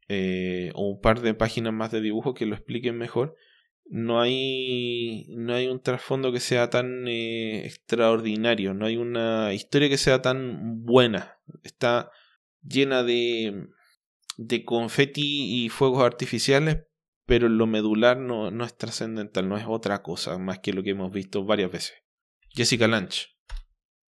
[0.09, 3.37] eh, o un par de páginas más de dibujo que lo expliquen mejor
[3.93, 9.91] no hay, no hay un trasfondo que sea tan eh, extraordinario, no hay una historia
[9.91, 11.39] que sea tan buena.
[11.63, 12.11] Está
[12.63, 13.67] llena de,
[14.39, 16.85] de confeti y fuegos artificiales,
[17.27, 20.91] pero lo medular no, no es trascendental, no es otra cosa más que lo que
[20.91, 21.95] hemos visto varias veces.
[22.49, 23.27] Jessica Lange.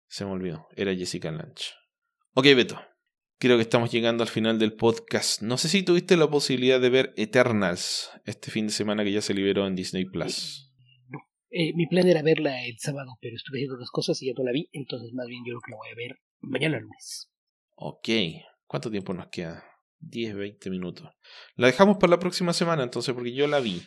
[0.07, 1.75] Se me olvidó, era Jessica Lange.
[2.33, 2.81] Ok, Beto.
[3.45, 5.43] Creo que estamos llegando al final del podcast.
[5.43, 9.21] No sé si tuviste la posibilidad de ver Eternals este fin de semana que ya
[9.21, 10.73] se liberó en Disney Plus.
[11.11, 11.19] No,
[11.51, 14.45] eh, mi plan era verla el sábado, pero estuve haciendo otras cosas y ya no
[14.45, 17.31] la vi, entonces más bien yo creo que la voy a ver mañana lunes.
[17.75, 18.09] Ok,
[18.67, 19.63] ¿cuánto tiempo nos queda?
[19.99, 21.11] 10, 20 minutos.
[21.57, 23.83] La dejamos para la próxima semana entonces porque yo la vi.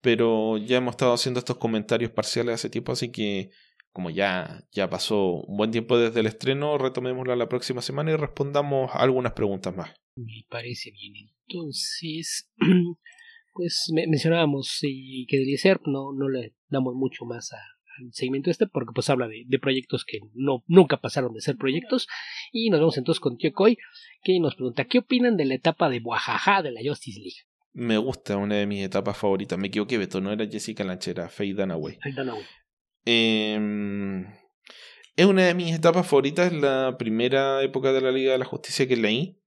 [0.00, 3.50] Pero ya hemos estado haciendo estos comentarios parciales hace tiempo, así que
[3.92, 8.16] como ya, ya pasó un buen tiempo desde el estreno, retomémosla la próxima semana y
[8.16, 9.94] respondamos algunas preguntas más.
[10.16, 11.30] Me parece bien.
[11.46, 12.50] Entonces,
[13.52, 18.92] pues mencionábamos que del ser no, no le damos mucho más al seguimiento este porque
[18.94, 22.08] pues habla de, proyectos que no nunca pasaron de ser proyectos
[22.50, 23.76] y nos vemos entonces con Tío Coy
[24.22, 27.42] que nos pregunta ¿qué opinan de la etapa de Buajaja de la Justice League?
[27.74, 29.58] Me gusta, una de mis etapas favoritas.
[29.58, 31.98] Me equivoqué, Beto, no era Jessica Lanchera, Faye Dunaway.
[32.02, 32.44] Faye Dunaway.
[33.04, 34.26] Em,
[35.16, 38.86] es una de mis etapas favoritas, la primera época de la Liga de la Justicia
[38.86, 39.38] que leí,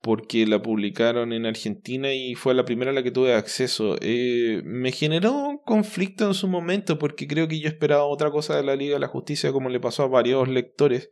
[0.00, 3.96] porque la publicaron en Argentina y fue la primera a la que tuve acceso.
[4.00, 8.56] Eh, me generó un conflicto en su momento, porque creo que yo esperaba otra cosa
[8.56, 11.10] de la Liga de la Justicia, como le pasó a varios lectores.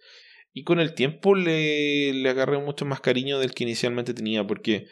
[0.53, 4.87] Y con el tiempo le, le agarré mucho más cariño del que inicialmente tenía, porque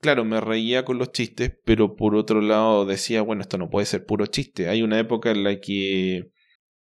[0.00, 3.86] claro, me reía con los chistes, pero por otro lado decía, bueno, esto no puede
[3.86, 4.68] ser puro chiste.
[4.68, 6.30] Hay una época en la que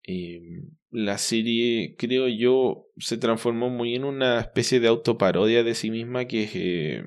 [0.07, 0.41] eh,
[0.91, 6.27] la serie, creo yo, se transformó muy en una especie de autoparodia de sí misma
[6.27, 7.05] que eh,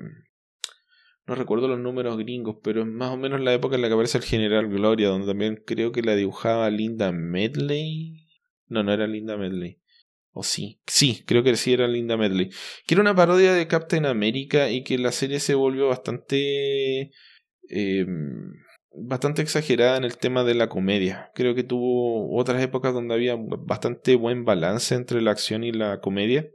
[1.26, 3.94] no recuerdo los números gringos, pero es más o menos la época en la que
[3.94, 8.26] aparece el General Gloria, donde también creo que la dibujaba Linda Medley.
[8.66, 9.78] No, no era Linda Medley.
[10.32, 12.50] O sí, sí, creo que sí era Linda Medley.
[12.86, 17.10] Que era una parodia de Captain America y que la serie se volvió bastante...
[17.70, 18.06] Eh,
[19.00, 21.30] bastante exagerada en el tema de la comedia.
[21.34, 26.00] Creo que tuvo otras épocas donde había bastante buen balance entre la acción y la
[26.00, 26.48] comedia.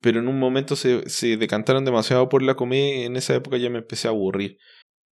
[0.00, 3.56] Pero en un momento se, se decantaron demasiado por la comedia y en esa época
[3.56, 4.58] ya me empecé a aburrir.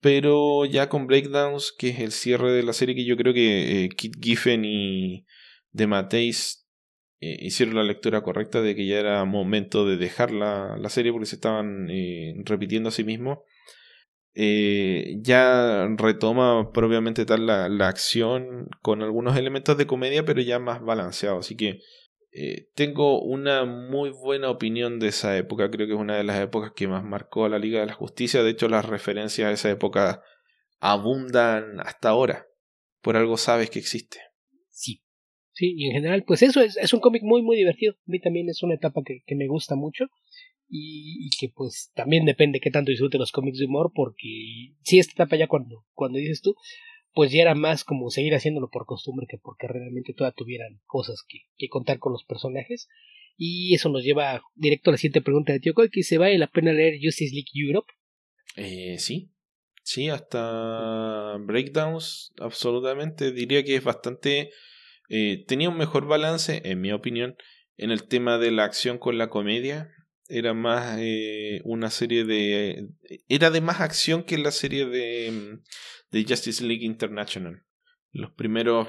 [0.00, 3.84] Pero ya con Breakdowns, que es el cierre de la serie, que yo creo que
[3.84, 5.24] eh, Kit Giffen y
[5.72, 6.68] The Mateis
[7.20, 11.10] eh, hicieron la lectura correcta de que ya era momento de dejar la, la serie
[11.10, 13.38] porque se estaban eh, repitiendo a sí mismos
[14.34, 20.58] eh, ya retoma propiamente tal la, la, acción con algunos elementos de comedia, pero ya
[20.58, 21.38] más balanceado.
[21.38, 21.80] Así que
[22.32, 25.70] eh, tengo una muy buena opinión de esa época.
[25.70, 27.94] Creo que es una de las épocas que más marcó a la Liga de la
[27.94, 28.42] Justicia.
[28.42, 30.22] De hecho, las referencias a esa época
[30.80, 32.48] abundan hasta ahora.
[33.02, 34.18] Por algo sabes que existe.
[34.70, 35.00] Sí.
[35.52, 37.92] Sí, y en general, pues eso es, es un cómic muy, muy divertido.
[37.92, 40.06] A mí también es una etapa que, que me gusta mucho
[40.68, 45.12] y, que pues también depende qué tanto disfrute los cómics de humor porque si esta
[45.12, 46.54] etapa ya cuando, cuando dices tú
[47.12, 51.22] pues ya era más como seguir haciéndolo por costumbre que porque realmente todavía tuvieran cosas
[51.28, 52.88] que, que contar con los personajes
[53.36, 56.38] y eso nos lleva directo a la siguiente pregunta de Tío Coy que se vale
[56.38, 57.92] la pena leer Justice League Europe
[58.56, 59.32] Eh, sí,
[59.82, 63.32] sí, hasta Breakdowns, absolutamente.
[63.32, 64.50] Diría que es bastante.
[65.08, 67.36] Eh, tenía un mejor balance, en mi opinión,
[67.76, 69.90] en el tema de la acción con la comedia.
[70.28, 72.88] Era más eh, una serie de.
[73.28, 75.60] Era de más acción que la serie de,
[76.10, 77.62] de Justice League International.
[78.12, 78.88] Los primeros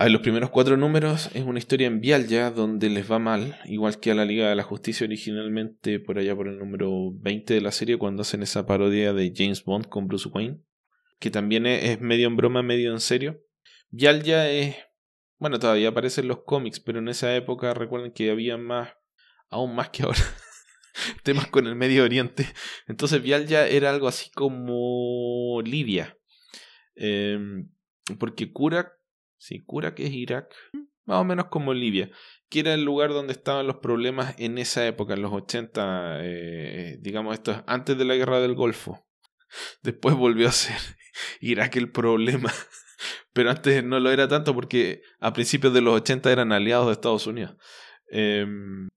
[0.00, 3.58] a los primeros cuatro números es una historia en Vial ya donde les va mal,
[3.64, 7.54] igual que a la Liga de la Justicia originalmente por allá por el número 20
[7.54, 10.60] de la serie cuando hacen esa parodia de James Bond con Bruce Wayne,
[11.18, 13.40] que también es, medio en broma, medio en serio.
[13.90, 14.76] Vial ya es,
[15.38, 18.90] bueno, todavía aparece en los cómics, pero en esa época recuerden que había más,
[19.48, 20.20] aún más que ahora,
[21.22, 22.46] temas con el Medio Oriente.
[22.86, 26.16] Entonces Vial ya era algo así como Libia.
[26.94, 27.68] Em,
[28.18, 28.98] porque Kurak
[29.38, 29.64] Sí,
[29.94, 30.52] que es Irak,
[31.06, 32.10] más o menos como Libia,
[32.50, 36.98] que era el lugar donde estaban los problemas en esa época, en los 80, eh,
[37.00, 39.06] digamos esto antes de la guerra del Golfo.
[39.82, 40.76] Después volvió a ser
[41.40, 42.52] Irak el problema,
[43.32, 46.92] pero antes no lo era tanto porque a principios de los 80 eran aliados de
[46.94, 47.56] Estados Unidos.
[48.10, 48.87] Em,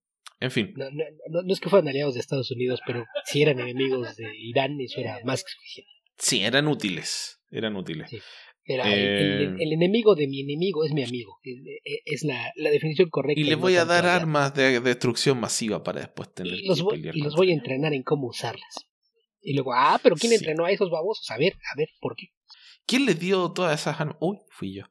[0.42, 0.74] en fin.
[0.76, 4.36] No, no, no, es que fueran aliados de Estados Unidos, pero si eran enemigos de
[4.38, 5.92] Irán, eso era más que suficiente.
[6.18, 7.40] Sí, eran útiles.
[7.52, 8.12] Eran útiles.
[8.64, 11.40] Eh, el, enemigo de mi enemigo es mi amigo.
[12.06, 13.40] Es la, la definición correcta.
[13.40, 17.10] Y le voy a dar armas de destrucción masiva para después tener y los, voy,
[17.14, 18.88] y los voy a entrenar en cómo usarlas.
[19.42, 21.30] Y luego, ah, pero ¿quién entrenó a esos babosos?
[21.32, 22.28] A ver, a ver, ¿por qué?
[22.86, 24.18] ¿Quién les dio todas esas armas?
[24.20, 24.84] Uy, fui yo.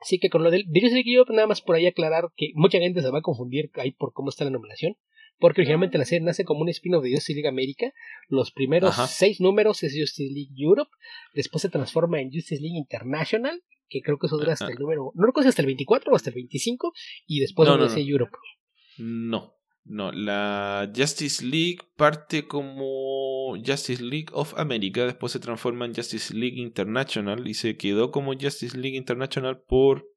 [0.00, 3.10] Así que con lo del yo nada más por ahí aclarar que mucha gente se
[3.10, 4.96] va a confundir ahí por cómo está la numeración
[5.40, 7.92] porque originalmente la serie nace como un spin-off de Justice League América.
[8.28, 10.90] Los primeros seis números es Justice League Europe,
[11.34, 15.10] después se transforma en Justice League International, que creo que eso dura hasta el número,
[15.14, 16.92] no recuerdo si hasta el 24 o hasta el 25,
[17.26, 18.36] y después no, no, Europe.
[18.98, 19.54] No,
[19.84, 26.34] no, la Justice League parte como Justice League of America, después se transforma en Justice
[26.34, 30.10] League International y se quedó como Justice League International por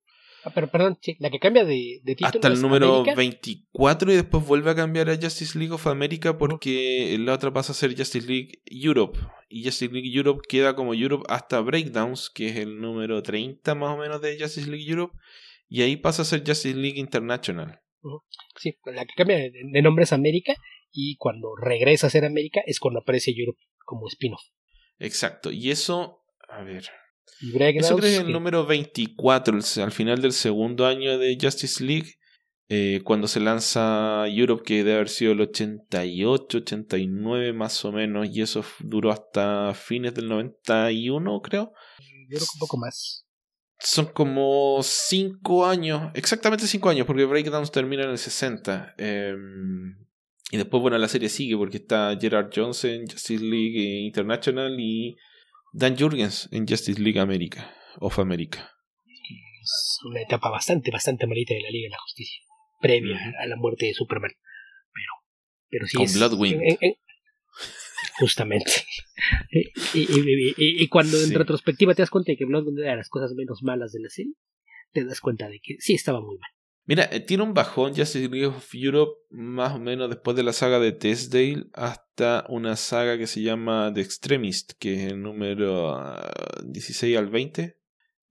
[0.45, 2.27] Ah, pero perdón, la que cambia de, de título.
[2.27, 7.15] Hasta el número 24 y después vuelve a cambiar a Justice League of America porque
[7.18, 9.18] la otra pasa a ser Justice League Europe.
[9.48, 13.91] Y Justice League Europe queda como Europe hasta Breakdowns, que es el número 30 más
[13.91, 15.15] o menos de Justice League Europe.
[15.69, 17.80] Y ahí pasa a ser Justice League International.
[18.57, 20.55] Sí, la que cambia de nombre es América
[20.91, 24.43] y cuando regresa a ser América es cuando aparece Europe como spin-off.
[24.99, 26.85] Exacto, y eso, a ver,
[27.41, 32.13] eso creo que el número 24, al final del segundo año de Justice League,
[32.69, 38.27] eh, cuando se lanza Europe, que debe haber sido el 88, 89 más o menos,
[38.31, 41.73] y eso duró hasta fines del 91, creo.
[42.30, 43.25] Yo creo que un poco más.
[43.85, 48.95] Son como 5 años, exactamente 5 años, porque Breakdowns termina en el 60.
[48.97, 49.97] Em,
[50.51, 55.18] y después, bueno, la serie sigue porque está Gerard Johnson, Justice League International y
[55.73, 58.72] Dan Jurgens en Justice League America, of America.
[59.61, 62.41] Es una etapa bastante, bastante malita de la Liga de la Justicia,
[62.80, 64.31] previa a la muerte de Superman.
[64.93, 65.11] Pero,
[65.69, 66.61] pero sí Con Bloodwind.
[68.19, 68.72] Justamente.
[69.94, 73.64] y, cuando en retrospectiva te das cuenta de que Bloodwind era de las cosas menos
[73.64, 74.34] malas de la serie,
[74.91, 76.49] te das cuenta de que sí estaba muy mal.
[76.85, 80.52] Mira, eh, tiene un bajón Justice League of Europe más o menos después de la
[80.52, 85.98] saga de Testdale hasta una saga que se llama The Extremist, que es el número
[86.65, 87.80] 16 ah, al 20,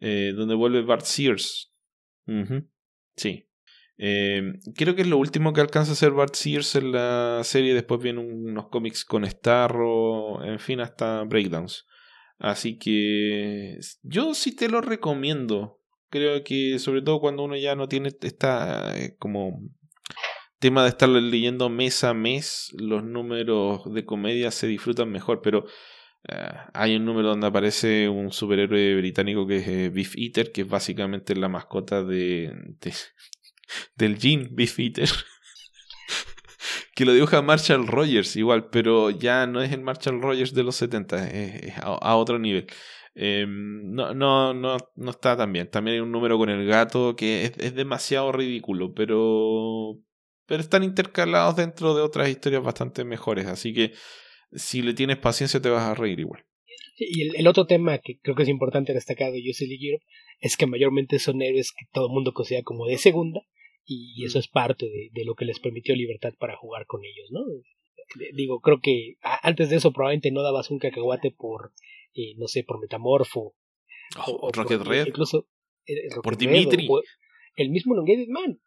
[0.00, 1.72] eh, donde vuelve Bart Sears.
[3.16, 3.48] Sí.
[4.04, 7.72] Eh, creo que es lo último que alcanza a hacer Bart Sears en la serie.
[7.72, 11.86] Después vienen unos cómics con Starro, en fin, hasta Breakdowns.
[12.38, 15.78] Así que yo sí te lo recomiendo
[16.12, 19.62] creo que sobre todo cuando uno ya no tiene esta eh, como
[20.58, 25.64] tema de estar leyendo mes a mes, los números de comedia se disfrutan mejor, pero
[26.28, 30.68] eh, hay un número donde aparece un superhéroe británico que es Beef Eater, que es
[30.68, 32.52] básicamente la mascota de,
[33.96, 35.08] del jean Beef Eater.
[36.94, 40.76] que lo dibuja Marshall Rogers igual, pero ya no es el Marshall Rogers de los
[40.76, 42.66] 70, es, a otro nivel.
[43.14, 45.70] Em, no, no, no, no está tan bien.
[45.70, 49.98] También hay un número con el gato que es, es demasiado ridículo, pero,
[50.46, 53.46] pero están intercalados dentro de otras historias bastante mejores.
[53.46, 53.92] Así que
[54.52, 56.44] si le tienes paciencia te vas a reír igual.
[56.96, 60.04] Y el, otro tema que creo que es importante destacar de Justice League Europe
[60.40, 63.40] es que mayormente son héroes que todo el mundo considera como de segunda
[63.84, 67.30] y eso es parte de, de, lo que les permitió libertad para jugar con ellos,
[67.30, 67.40] ¿no?
[68.34, 71.72] Digo, creo que antes de eso probablemente no dabas un cacahuate por
[72.14, 73.54] eh, no sé, por Metamorfo.
[74.26, 75.06] o, Rocket Red.
[75.06, 75.48] Incluso
[75.86, 76.88] eh, por Dimitri.
[77.56, 78.60] el mismo Elongated Man.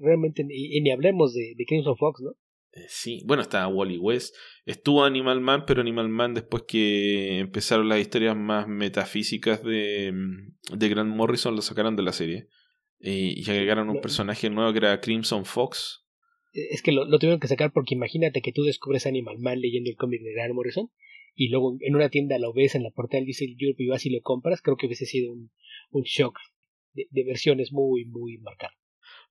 [0.00, 2.32] realmente, y, ni hablemos de, de of Fox, ¿no?
[2.72, 4.34] Eh, sí, bueno, estaba Wally West.
[4.66, 10.76] Estuvo Animal Man, pero Animal Man después que empezaron las historias más metafísicas de, mm,
[10.76, 12.48] de Grant Morrison lo sacaron de la serie.
[13.06, 16.04] Y, agregaron un personaje nuevo que era Crimson Fox.
[16.52, 19.96] Es que lo, tuvieron que sacar porque imagínate que tú descubres Animal Man leyendo el
[19.96, 20.90] cómic de Grant Morrison
[21.34, 24.06] y luego en una tienda lo ves en la portada del Diesel Europe y vas
[24.06, 24.62] y lo compras.
[24.62, 25.50] Creo que hubiese sido un,
[25.90, 26.38] un shock
[26.92, 28.72] de, de versiones muy, muy marcado.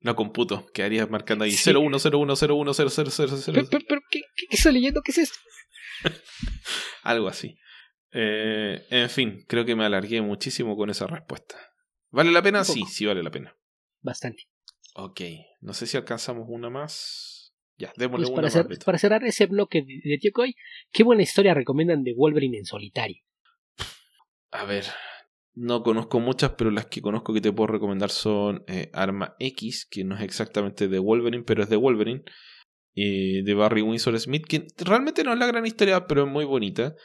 [0.02, 1.72] No computo, quedaría marcando ahí sí.
[1.72, 3.54] 0101010000.
[3.54, 5.02] ¿Pero, pero, ¿qué, qué, estoy leyendo?
[5.02, 5.40] ¿Qué es esto?
[7.04, 7.58] Algo así.
[8.12, 11.58] Eh, en fin, creo que me alargué muchísimo con esa respuesta.
[12.12, 12.64] ¿Vale la pena?
[12.64, 13.56] Sí, sí vale la pena.
[14.04, 14.44] Bastante.
[14.96, 15.22] Ok,
[15.62, 17.54] no sé si alcanzamos una más.
[17.78, 18.80] Ya, démosle pues una para, más.
[18.86, 20.56] para cerrar ese bloque de, de Tío Coy,
[20.92, 23.24] ¿qué buena historia recomiendan de Wolverine en solitario?
[24.52, 24.86] A ver,
[25.56, 29.88] no conozco muchas, pero las que conozco que te puedo recomendar son eh, Arma X,
[29.90, 32.24] que no es exactamente de Wolverine, pero es de Wolverine,
[32.96, 36.46] eh, de Barry Windsor Smith, que realmente no es la gran historia, pero es muy
[36.46, 36.96] bonita.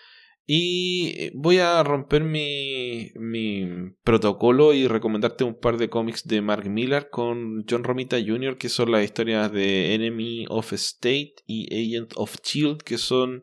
[0.51, 3.66] Y eh, voy a romper mi, mi
[4.03, 8.70] protocolo y recomendarte un par de cómics de Mark Millar con John Romita Jr., que
[8.70, 13.43] son las historias de Enemy of State y Agent of Shield, que son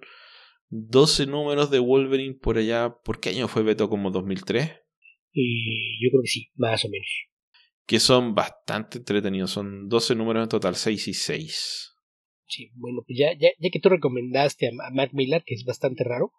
[0.70, 2.96] 12 números de Wolverine por allá.
[3.04, 3.88] ¿Por qué año fue Beto?
[3.88, 4.72] ¿Como 2003?
[5.32, 7.08] Y yo creo que sí, más o menos.
[7.86, 9.52] Que son bastante entretenidos.
[9.52, 11.96] Son 12 números en total, 6 y 6.
[12.48, 16.04] Sí, bueno, pues ya, ya, ya que tú recomendaste a, Matt Miller, que es bastante
[16.04, 16.32] raro,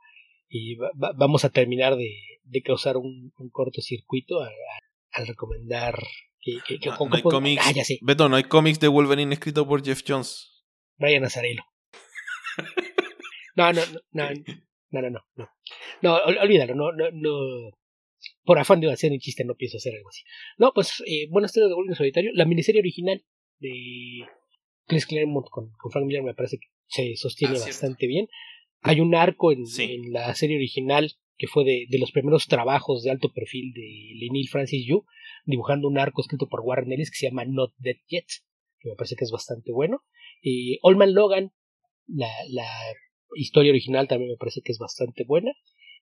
[0.48, 2.10] y va, vamos a terminar de,
[2.44, 5.98] de causar un, un cortocircuito al recomendar
[6.40, 7.62] que, que, que no, no hay cómics.
[7.66, 7.98] Ah, ya sé.
[8.02, 10.64] Beto, no hay cómics de Wolverine escrito por Jeff Jones.
[10.98, 11.64] Brian Azarelo.
[13.56, 14.30] no, no, no, no,
[14.90, 15.50] no, no, no, no.
[16.02, 17.70] No, olvídalo, no, no, no
[18.44, 20.22] por afán de hacer un chiste no pienso hacer algo así.
[20.58, 22.30] No, pues, eh, buena historia de Wolverine Solitario.
[22.34, 23.24] La miniserie original
[23.58, 24.24] de
[24.86, 28.28] Chris Claremont con, con, Frank Miller me parece que se sostiene ah, bastante bien.
[28.82, 29.84] Hay un arco en, sí.
[29.84, 34.14] en, la serie original que fue de, de, los primeros trabajos de alto perfil de
[34.14, 35.04] Lenil Francis Yu,
[35.44, 38.26] dibujando un arco escrito por Warren Ellis que se llama Not Dead Yet,
[38.78, 40.02] que me parece que es bastante bueno.
[40.42, 41.52] Eh, Allman Logan,
[42.06, 42.68] la, la
[43.34, 45.52] historia original también me parece que es bastante buena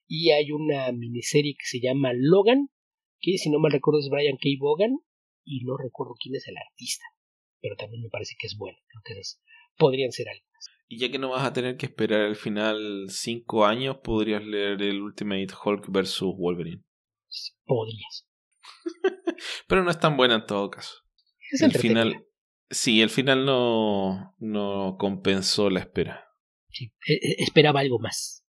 [0.07, 2.69] y hay una miniserie que se llama Logan,
[3.19, 4.49] que si no mal recuerdo es Brian K.
[4.59, 4.99] Bogan
[5.43, 7.05] y no recuerdo quién es el artista,
[7.61, 9.41] pero también me parece que es bueno, entonces
[9.77, 10.67] podrían ser algunas.
[10.87, 14.81] Y ya que no vas a tener que esperar al final cinco años, podrías leer
[14.81, 16.21] el Ultimate Hulk vs.
[16.37, 16.83] Wolverine.
[17.65, 18.27] Podrías.
[19.67, 20.93] pero no es tan buena en todo caso.
[21.51, 22.25] Es el final,
[22.69, 26.27] sí, el final no, no compensó la espera.
[26.69, 28.45] Sí, e, e, esperaba algo más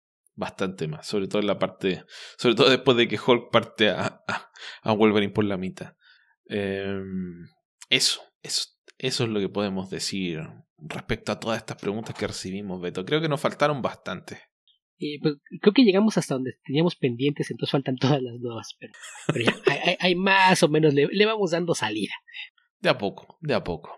[0.40, 2.04] bastante más, sobre todo en la parte,
[2.38, 4.50] sobre todo después de que Hulk parte a, a,
[4.82, 5.96] a Wolverine por la mitad.
[6.48, 7.02] Eh,
[7.90, 8.64] eso, eso,
[8.96, 10.40] eso es lo que podemos decir
[10.82, 13.04] respecto a todas estas preguntas que recibimos, Beto.
[13.04, 14.38] Creo que nos faltaron bastante.
[14.98, 18.92] Eh, pues, creo que llegamos hasta donde teníamos pendientes, entonces faltan todas las nuevas, pero,
[19.26, 22.12] pero ya, hay, hay, más o menos, le, le, vamos dando salida.
[22.80, 23.96] De a poco, de a poco.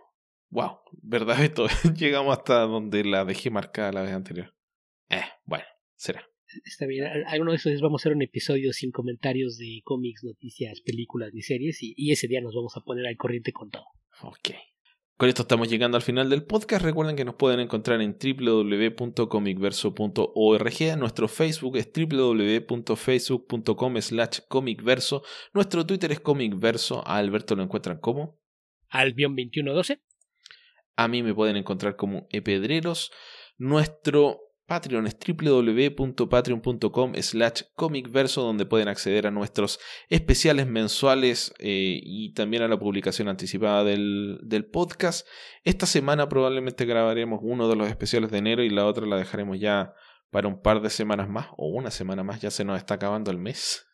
[0.50, 1.66] Wow, ¿verdad, Beto?
[1.96, 4.54] Llegamos hasta donde la dejé marcada la vez anterior.
[5.08, 5.64] Eh, bueno,
[5.96, 6.24] será
[6.64, 7.06] está bien.
[7.26, 11.30] Alguno de esos días vamos a hacer un episodio sin comentarios de cómics, noticias, películas
[11.32, 13.86] ni series y, y, ese día nos vamos a poner al corriente con todo.
[14.22, 14.50] Ok.
[15.22, 16.84] Con esto estamos llegando al final del podcast.
[16.84, 20.98] Recuerden que nos pueden encontrar en www.comicverso.org.
[20.98, 25.22] Nuestro Facebook es www.facebook.com slash comicverso.
[25.54, 27.06] Nuestro Twitter es comicverso.
[27.06, 28.40] A Alberto lo encuentran como
[28.90, 30.00] Albion2112.
[30.96, 33.12] A mí me pueden encontrar como Epedreros.
[33.58, 34.40] Nuestro
[34.72, 39.78] Patreon es www.patreon.com slash comicverso donde pueden acceder a nuestros
[40.08, 45.28] especiales mensuales eh, y también a la publicación anticipada del, del, podcast.
[45.62, 49.60] Esta semana probablemente grabaremos uno de los especiales de enero y la otra la dejaremos
[49.60, 49.92] ya
[50.30, 53.30] para un par de semanas más o una semana más, ya se nos está acabando
[53.30, 53.86] el mes.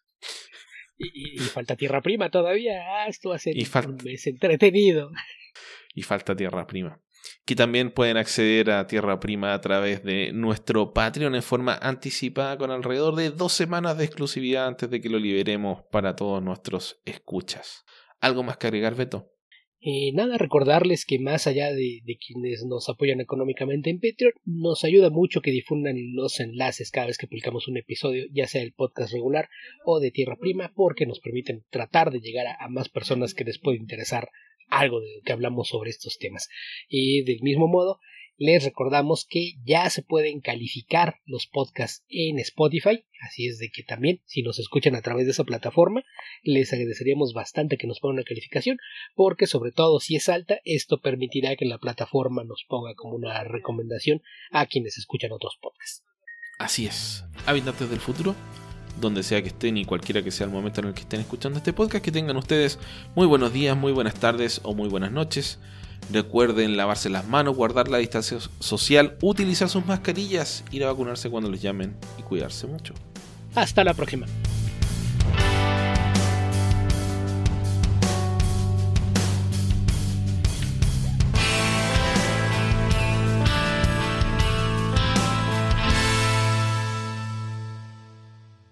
[0.96, 5.10] Y, y falta tierra prima todavía, ah, esto va a ser un mes entretenido.
[5.92, 7.00] Y falta tierra prima
[7.48, 12.58] que también pueden acceder a Tierra Prima a través de nuestro Patreon en forma anticipada
[12.58, 17.00] con alrededor de dos semanas de exclusividad antes de que lo liberemos para todos nuestros
[17.06, 17.86] escuchas.
[18.20, 19.32] ¿Algo más que agregar, Beto?
[19.80, 25.08] Eh, nada, recordarles que más allá de, quienes nos apoyan económicamente en Patreon, nos ayuda
[25.08, 29.14] mucho que difundan los enlaces cada vez que publicamos un episodio, ya sea el podcast
[29.14, 29.48] regular
[29.86, 33.44] o de Tierra Prima, porque nos permiten tratar de llegar a, a más personas que
[33.44, 34.28] les puede interesar
[34.68, 36.48] algo de que hablamos sobre estos temas.
[36.88, 38.00] Y del mismo modo,
[38.38, 43.82] les recordamos que ya se pueden calificar los podcasts en Spotify, así es de que
[43.82, 46.04] también si nos escuchan a través de esa plataforma,
[46.42, 48.78] les agradeceríamos bastante que nos pongan una calificación,
[49.16, 53.42] porque sobre todo si es alta, esto permitirá que la plataforma nos ponga como una
[53.42, 54.22] recomendación
[54.52, 56.04] a quienes escuchan otros podcasts.
[56.60, 58.36] Así es, habitantes del futuro,
[59.00, 61.58] donde sea que estén y cualquiera que sea el momento en el que estén escuchando
[61.58, 62.78] este podcast, que tengan ustedes
[63.14, 65.58] muy buenos días, muy buenas tardes o muy buenas noches.
[66.12, 71.50] Recuerden lavarse las manos, guardar la distancia social, utilizar sus mascarillas, ir a vacunarse cuando
[71.50, 72.94] les llamen y cuidarse mucho.
[73.54, 74.26] Hasta la próxima.